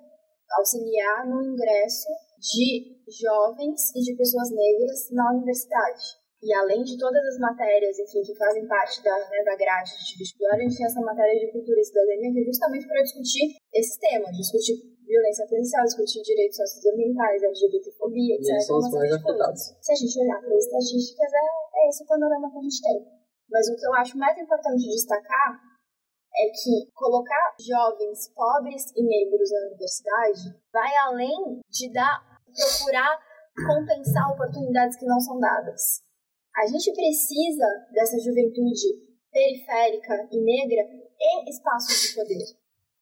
auxiliar 0.58 1.26
no 1.26 1.42
ingresso 1.42 2.08
de 2.38 2.96
jovens 3.10 3.94
e 3.94 4.00
de 4.00 4.16
pessoas 4.16 4.50
negras 4.50 5.10
na 5.10 5.32
universidade. 5.32 6.26
E 6.42 6.52
além 6.54 6.84
de 6.84 6.98
todas 6.98 7.24
as 7.26 7.38
matérias, 7.40 7.98
enfim, 7.98 8.22
que 8.22 8.36
fazem 8.36 8.68
parte 8.68 9.02
da, 9.02 9.16
né, 9.18 9.42
da 9.42 9.56
grade 9.56 9.90
de 9.90 10.18
vestibular, 10.18 10.54
a 10.54 10.60
gente 10.60 10.76
tem 10.76 10.86
essa 10.86 11.00
matéria 11.00 11.40
de 11.40 11.50
cultura 11.50 11.80
e 11.80 11.84
cidadania 11.84 12.32
que 12.32 12.40
é 12.40 12.44
justamente 12.44 12.86
para 12.86 13.02
discutir 13.02 13.56
esses 13.72 13.96
temas, 13.96 14.36
discutir 14.36 14.76
violência 15.06 15.46
policial, 15.48 15.84
discutir 15.84 16.22
direitos 16.22 16.56
socioambientais, 16.56 17.42
LGBTfobia, 17.42 18.34
etc. 18.36 18.50
Eles 18.50 18.66
são 18.66 18.78
os 18.78 18.90
mais 18.92 19.12
afetados. 19.12 19.62
Se 19.80 19.92
a 19.92 19.96
gente 19.96 20.20
olhar 20.20 20.40
para 20.40 20.54
as 20.54 20.64
estatísticas, 20.64 21.32
é, 21.32 21.46
é 21.74 21.88
esse 21.88 22.04
o 22.04 22.06
panorama 22.06 22.50
que 22.50 22.58
a 22.58 22.62
gente 22.62 22.82
tem. 22.82 22.98
Mas 23.50 23.68
o 23.68 23.76
que 23.76 23.86
eu 23.86 23.94
acho 23.94 24.18
mais 24.18 24.36
importante 24.38 24.90
destacar 24.90 25.65
é 26.38 26.50
que 26.50 26.90
colocar 26.94 27.54
jovens 27.60 28.28
pobres 28.34 28.92
e 28.94 29.02
negros 29.02 29.50
na 29.50 29.66
universidade 29.68 30.54
vai 30.72 30.94
além 31.08 31.60
de 31.70 31.92
dar, 31.92 32.20
procurar 32.44 33.18
compensar 33.66 34.32
oportunidades 34.32 34.96
que 34.98 35.06
não 35.06 35.18
são 35.20 35.40
dadas. 35.40 36.02
A 36.56 36.66
gente 36.66 36.92
precisa 36.92 37.66
dessa 37.92 38.18
juventude 38.18 39.06
periférica 39.32 40.28
e 40.30 40.40
negra 40.40 40.82
em 41.20 41.48
espaços 41.48 42.08
de 42.08 42.14
poder. 42.14 42.44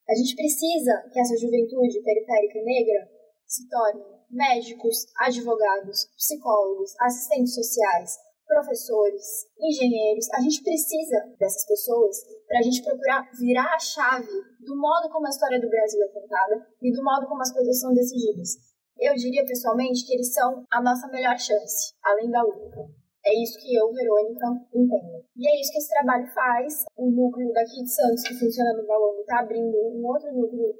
A 0.08 0.14
gente 0.14 0.36
precisa 0.36 1.08
que 1.12 1.20
essa 1.20 1.36
juventude 1.36 2.02
periférica 2.02 2.58
e 2.58 2.64
negra 2.64 3.08
se 3.46 3.68
torne 3.68 4.14
médicos, 4.30 5.06
advogados, 5.20 6.06
psicólogos, 6.16 6.94
assistentes 7.00 7.54
sociais, 7.54 8.18
professores, 8.46 9.46
engenheiros. 9.58 10.28
A 10.34 10.40
gente 10.40 10.62
precisa 10.62 11.34
dessas 11.38 11.66
pessoas 11.66 12.16
para 12.46 12.58
a 12.58 12.62
gente 12.62 12.82
procurar 12.82 13.30
virar 13.38 13.74
a 13.74 13.78
chave 13.78 14.32
do 14.60 14.76
modo 14.76 15.08
como 15.10 15.26
a 15.26 15.30
história 15.30 15.60
do 15.60 15.68
Brasil 15.68 16.00
é 16.02 16.08
contada 16.08 16.66
e 16.80 16.92
do 16.92 17.02
modo 17.02 17.26
como 17.26 17.42
as 17.42 17.52
coisas 17.52 17.80
são 17.80 17.92
decididas. 17.92 18.56
Eu 18.98 19.14
diria 19.14 19.44
pessoalmente 19.44 20.06
que 20.06 20.14
eles 20.14 20.32
são 20.32 20.64
a 20.70 20.82
nossa 20.82 21.08
melhor 21.08 21.38
chance, 21.38 21.92
além 22.02 22.30
da 22.30 22.44
única. 22.44 22.80
É 23.26 23.42
isso 23.42 23.58
que 23.58 23.74
eu, 23.74 23.90
Verônica, 23.90 24.46
entendo. 24.68 25.24
E 25.34 25.48
é 25.48 25.60
isso 25.60 25.72
que 25.72 25.78
esse 25.78 25.88
trabalho 25.88 26.26
faz. 26.34 26.84
O 26.96 27.10
núcleo 27.10 27.52
daqui 27.52 27.82
de 27.82 27.90
Santos, 27.90 28.22
que 28.22 28.34
funciona 28.34 28.74
no 28.74 28.86
Valongo, 28.86 29.20
está 29.20 29.40
abrindo 29.40 29.74
um 29.74 30.06
outro 30.06 30.30
núcleo 30.30 30.74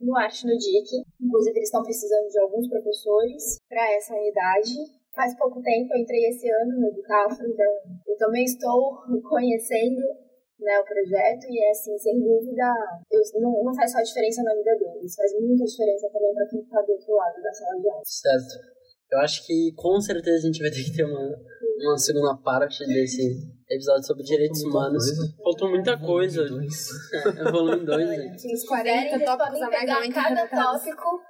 no 0.00 0.16
Arte 0.16 0.46
no 0.46 0.56
DIC. 0.56 1.04
Inclusive, 1.20 1.58
eles 1.58 1.68
estão 1.68 1.82
precisando 1.82 2.28
de 2.28 2.40
alguns 2.40 2.66
professores 2.68 3.58
para 3.68 3.92
essa 3.92 4.14
unidade. 4.14 4.74
Faz 5.14 5.36
pouco 5.36 5.60
tempo, 5.60 5.92
eu 5.92 6.00
entrei 6.00 6.24
esse 6.28 6.48
ano 6.50 6.80
no 6.80 6.88
Educafro, 6.88 7.46
então 7.46 7.72
eu 8.08 8.16
também 8.16 8.44
estou 8.44 8.96
conhecendo 9.28 10.00
né, 10.58 10.78
o 10.78 10.84
projeto 10.84 11.44
e, 11.50 11.62
é 11.62 11.70
assim, 11.70 11.98
sem 11.98 12.18
dúvida, 12.18 12.72
eu, 13.10 13.20
não, 13.40 13.64
não 13.64 13.74
faz 13.74 13.92
só 13.92 14.00
diferença 14.00 14.42
na 14.42 14.54
vida 14.54 14.74
deles, 14.78 15.14
faz 15.14 15.32
muita 15.38 15.64
diferença 15.64 16.08
também 16.08 16.32
para 16.32 16.48
quem 16.48 16.60
está 16.60 16.80
do 16.80 16.92
outro 16.92 17.14
lado 17.14 17.42
da 17.42 17.52
sala 17.52 17.80
de 17.80 17.88
aula. 17.90 18.02
Certo. 18.04 18.72
Eu 19.12 19.18
acho 19.18 19.46
que 19.46 19.72
com 19.76 20.00
certeza 20.00 20.38
a 20.38 20.46
gente 20.46 20.62
vai 20.62 20.70
ter 20.70 20.84
que 20.84 20.96
ter 20.96 21.04
uma, 21.04 21.36
uma 21.82 21.98
segunda 21.98 22.34
parte 22.38 22.86
desse 22.86 23.20
episódio 23.68 24.04
sobre 24.04 24.22
direitos 24.22 24.62
humanos. 24.62 25.04
Faltou 25.42 25.68
muita 25.68 25.98
coisa. 25.98 26.44
É, 26.44 27.46
Evoluiu 27.46 27.82
em 27.82 27.84
dois, 27.84 28.08
gente. 28.08 28.36
Tinha 28.38 28.54
uns 28.54 28.60
Se 28.62 28.66
40 28.66 28.88
quiserem, 28.88 29.14
eles 29.14 29.24
tópicos 29.26 29.60
a 29.60 29.70
mais 29.70 30.14
cada 30.14 30.48
tópico 30.48 31.20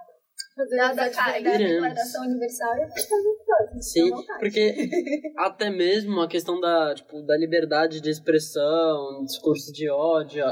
da, 0.77 0.93
da, 0.93 1.11
ca- 1.11 1.31
da 1.33 1.39
Iremos. 1.39 1.73
Declaração 1.73 2.25
Universal 2.27 2.75
e 2.77 2.81
muito 2.81 3.45
coisa. 3.45 3.81
Sim, 3.81 4.11
porque 4.39 4.75
até 5.39 5.71
mesmo 5.71 6.21
a 6.21 6.29
questão 6.29 6.61
da, 6.61 6.95
tipo, 6.95 7.23
da 7.23 7.37
liberdade 7.37 8.01
de 8.01 8.11
expressão, 8.11 9.25
discurso 9.25 9.73
de 9.73 9.91
ódio, 9.91 10.45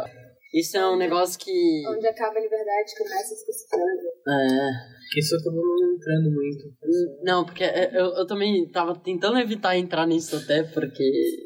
isso 0.55 0.76
é 0.76 0.88
um 0.90 0.96
negócio 0.96 1.38
que. 1.38 1.82
Onde 1.88 2.07
acaba 2.07 2.38
a 2.38 2.42
liberdade, 2.42 2.96
começa 2.98 3.34
a 3.34 3.36
discussão. 3.36 3.80
É. 4.28 5.18
Isso 5.18 5.34
acabou 5.36 5.62
não 5.62 5.94
entrando 5.94 6.30
muito. 6.30 7.24
Não, 7.24 7.44
porque 7.44 7.64
é, 7.64 7.90
eu, 7.94 8.07
eu 8.14 8.26
também 8.26 8.68
tava 8.70 8.94
tentando 8.98 9.38
evitar 9.38 9.76
entrar 9.76 10.07
nisso 10.07 10.36
até, 10.36 10.62
porque 10.62 11.03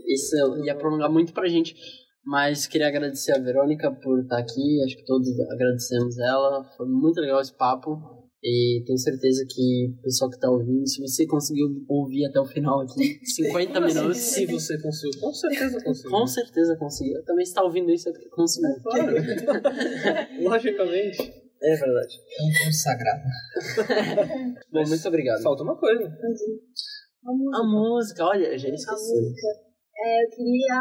isso 0.07 0.37
ia 0.65 0.75
prolongar 0.77 1.11
muito 1.11 1.33
pra 1.33 1.49
gente. 1.49 1.75
Mas 2.27 2.67
queria 2.67 2.89
agradecer 2.89 3.33
a 3.33 3.39
Verônica 3.39 3.91
por 4.03 4.21
estar 4.21 4.39
aqui, 4.39 4.83
acho 4.85 4.97
que 4.97 5.05
todos 5.05 5.29
agradecemos 5.51 6.19
ela. 6.19 6.65
Foi 6.77 6.87
muito 6.87 7.21
legal 7.21 7.41
esse 7.41 7.55
papo. 7.55 7.99
E 8.47 8.83
tenho 8.85 8.99
certeza 8.99 9.43
que 9.49 9.95
o 9.99 10.03
pessoal 10.03 10.31
que 10.31 10.39
tá 10.39 10.51
ouvindo, 10.51 10.87
se 10.87 11.01
você 11.01 11.27
conseguiu 11.27 11.67
ouvir 11.89 12.27
até 12.27 12.39
o 12.39 12.45
final 12.45 12.83
aqui, 12.83 13.19
50 13.25 13.81
minutos. 13.81 14.19
Se 14.19 14.45
você 14.45 14.79
conseguiu, 14.83 15.19
com 15.19 15.33
certeza 15.33 15.83
conseguiu. 15.83 16.11
Com 16.11 16.27
certeza 16.27 16.77
conseguiu. 16.77 17.25
Também 17.25 17.43
está 17.43 17.63
ouvindo 17.63 17.91
isso 17.91 18.11
é 18.11 18.13
porque 18.13 18.29
conseguiu. 18.29 18.75
Claro. 18.83 19.15
Logicamente. 20.45 21.23
É 21.63 21.75
verdade. 21.77 22.15
É 22.39 22.43
um 22.43 22.67
consagrado. 22.67 23.23
Bom, 24.71 24.85
muito 24.87 25.09
obrigado. 25.09 25.43
Falta 25.43 25.63
uma 25.63 25.79
coisa. 25.79 26.05
A 26.05 27.33
música. 27.33 27.57
A 27.57 27.65
música, 27.65 28.25
olha, 28.27 28.47
eu 28.53 28.59
já 28.59 28.69
A 28.69 28.75
esqueci. 28.75 29.21
música. 29.21 29.47
É, 29.97 30.25
eu 30.25 30.29
queria 30.29 30.77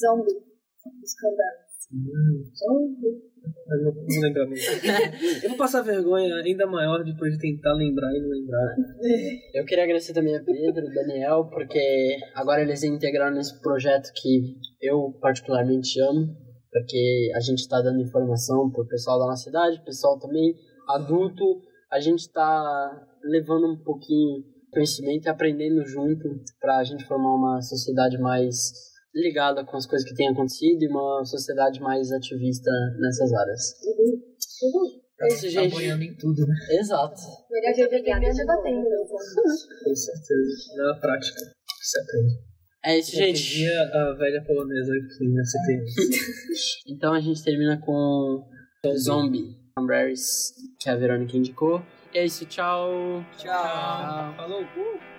Zombie, 0.00 0.34
dos 0.34 1.14
Cranberries. 1.16 2.54
Zombie. 2.56 3.27
Eu 3.70 3.84
não 3.84 3.92
vou 3.92 4.22
lembrar 4.22 4.46
mesmo. 4.46 4.66
Eu 5.44 5.48
vou 5.50 5.58
passar 5.58 5.82
vergonha 5.82 6.34
ainda 6.36 6.66
maior 6.66 7.04
depois 7.04 7.32
de 7.32 7.38
tentar 7.38 7.74
lembrar 7.74 8.10
e 8.14 8.20
não 8.20 8.30
lembrar. 8.30 8.76
Eu 9.54 9.64
queria 9.64 9.84
agradecer 9.84 10.14
também 10.14 10.36
a 10.36 10.42
Pedro, 10.42 10.92
Daniel, 10.94 11.48
porque 11.52 12.16
agora 12.34 12.62
eles 12.62 12.82
integraram 12.82 13.36
nesse 13.36 13.60
projeto 13.60 14.10
que 14.14 14.56
eu 14.80 15.12
particularmente 15.20 16.00
amo, 16.00 16.34
porque 16.70 17.30
a 17.34 17.40
gente 17.40 17.58
está 17.58 17.82
dando 17.82 18.00
informação 18.00 18.70
pro 18.70 18.88
pessoal 18.88 19.18
da 19.18 19.26
nossa 19.26 19.44
cidade, 19.44 19.84
pessoal 19.84 20.18
também 20.18 20.54
adulto, 20.88 21.44
a 21.92 22.00
gente 22.00 22.20
está 22.20 23.06
levando 23.22 23.72
um 23.72 23.76
pouquinho 23.82 24.44
conhecimento 24.70 25.26
e 25.26 25.28
aprendendo 25.28 25.84
junto 25.86 26.28
para 26.60 26.78
a 26.78 26.84
gente 26.84 27.04
formar 27.04 27.34
uma 27.34 27.60
sociedade 27.60 28.18
mais 28.18 28.87
ligada 29.14 29.64
com 29.64 29.76
as 29.76 29.86
coisas 29.86 30.08
que 30.08 30.14
têm 30.14 30.28
acontecido 30.28 30.82
e 30.82 30.88
uma 30.88 31.24
sociedade 31.24 31.80
mais 31.80 32.10
ativista 32.12 32.70
nessas 32.98 33.32
áreas. 33.32 33.74
É 35.20 35.28
isso, 35.28 35.42
Tá 35.42 35.48
gente. 35.50 35.72
apoiando 35.72 36.02
em 36.04 36.14
tudo, 36.16 36.46
né? 36.46 36.54
Exato. 36.78 37.20
Melhor 37.50 37.74
que 37.74 37.80
eu 37.80 37.86
Obrigada, 37.86 38.32
já 38.32 38.44
batendo. 38.44 38.82
Giovana. 38.82 39.56
Com 39.84 39.94
certeza. 39.94 40.76
Na 40.76 40.94
prática. 41.00 41.40
Você 41.82 42.00
aprende. 42.00 42.34
É 42.84 42.98
isso, 42.98 43.16
gente. 43.16 43.42
Dia 43.56 43.82
a 43.92 44.12
velha 44.14 44.44
polonesa 44.46 44.92
que 45.18 45.28
na 45.28 45.44
CTM. 45.44 45.84
Então 46.86 47.12
a 47.12 47.20
gente 47.20 47.42
termina 47.42 47.80
com 47.80 48.44
Zombie, 48.96 49.56
Cranberries, 49.74 50.52
que 50.78 50.88
a 50.88 50.94
Verônica 50.94 51.36
indicou. 51.36 51.82
E 52.14 52.18
é 52.18 52.24
isso, 52.24 52.46
tchau. 52.46 53.24
Tchau. 53.36 54.34
Falou. 54.36 54.62
Uh. 54.62 55.17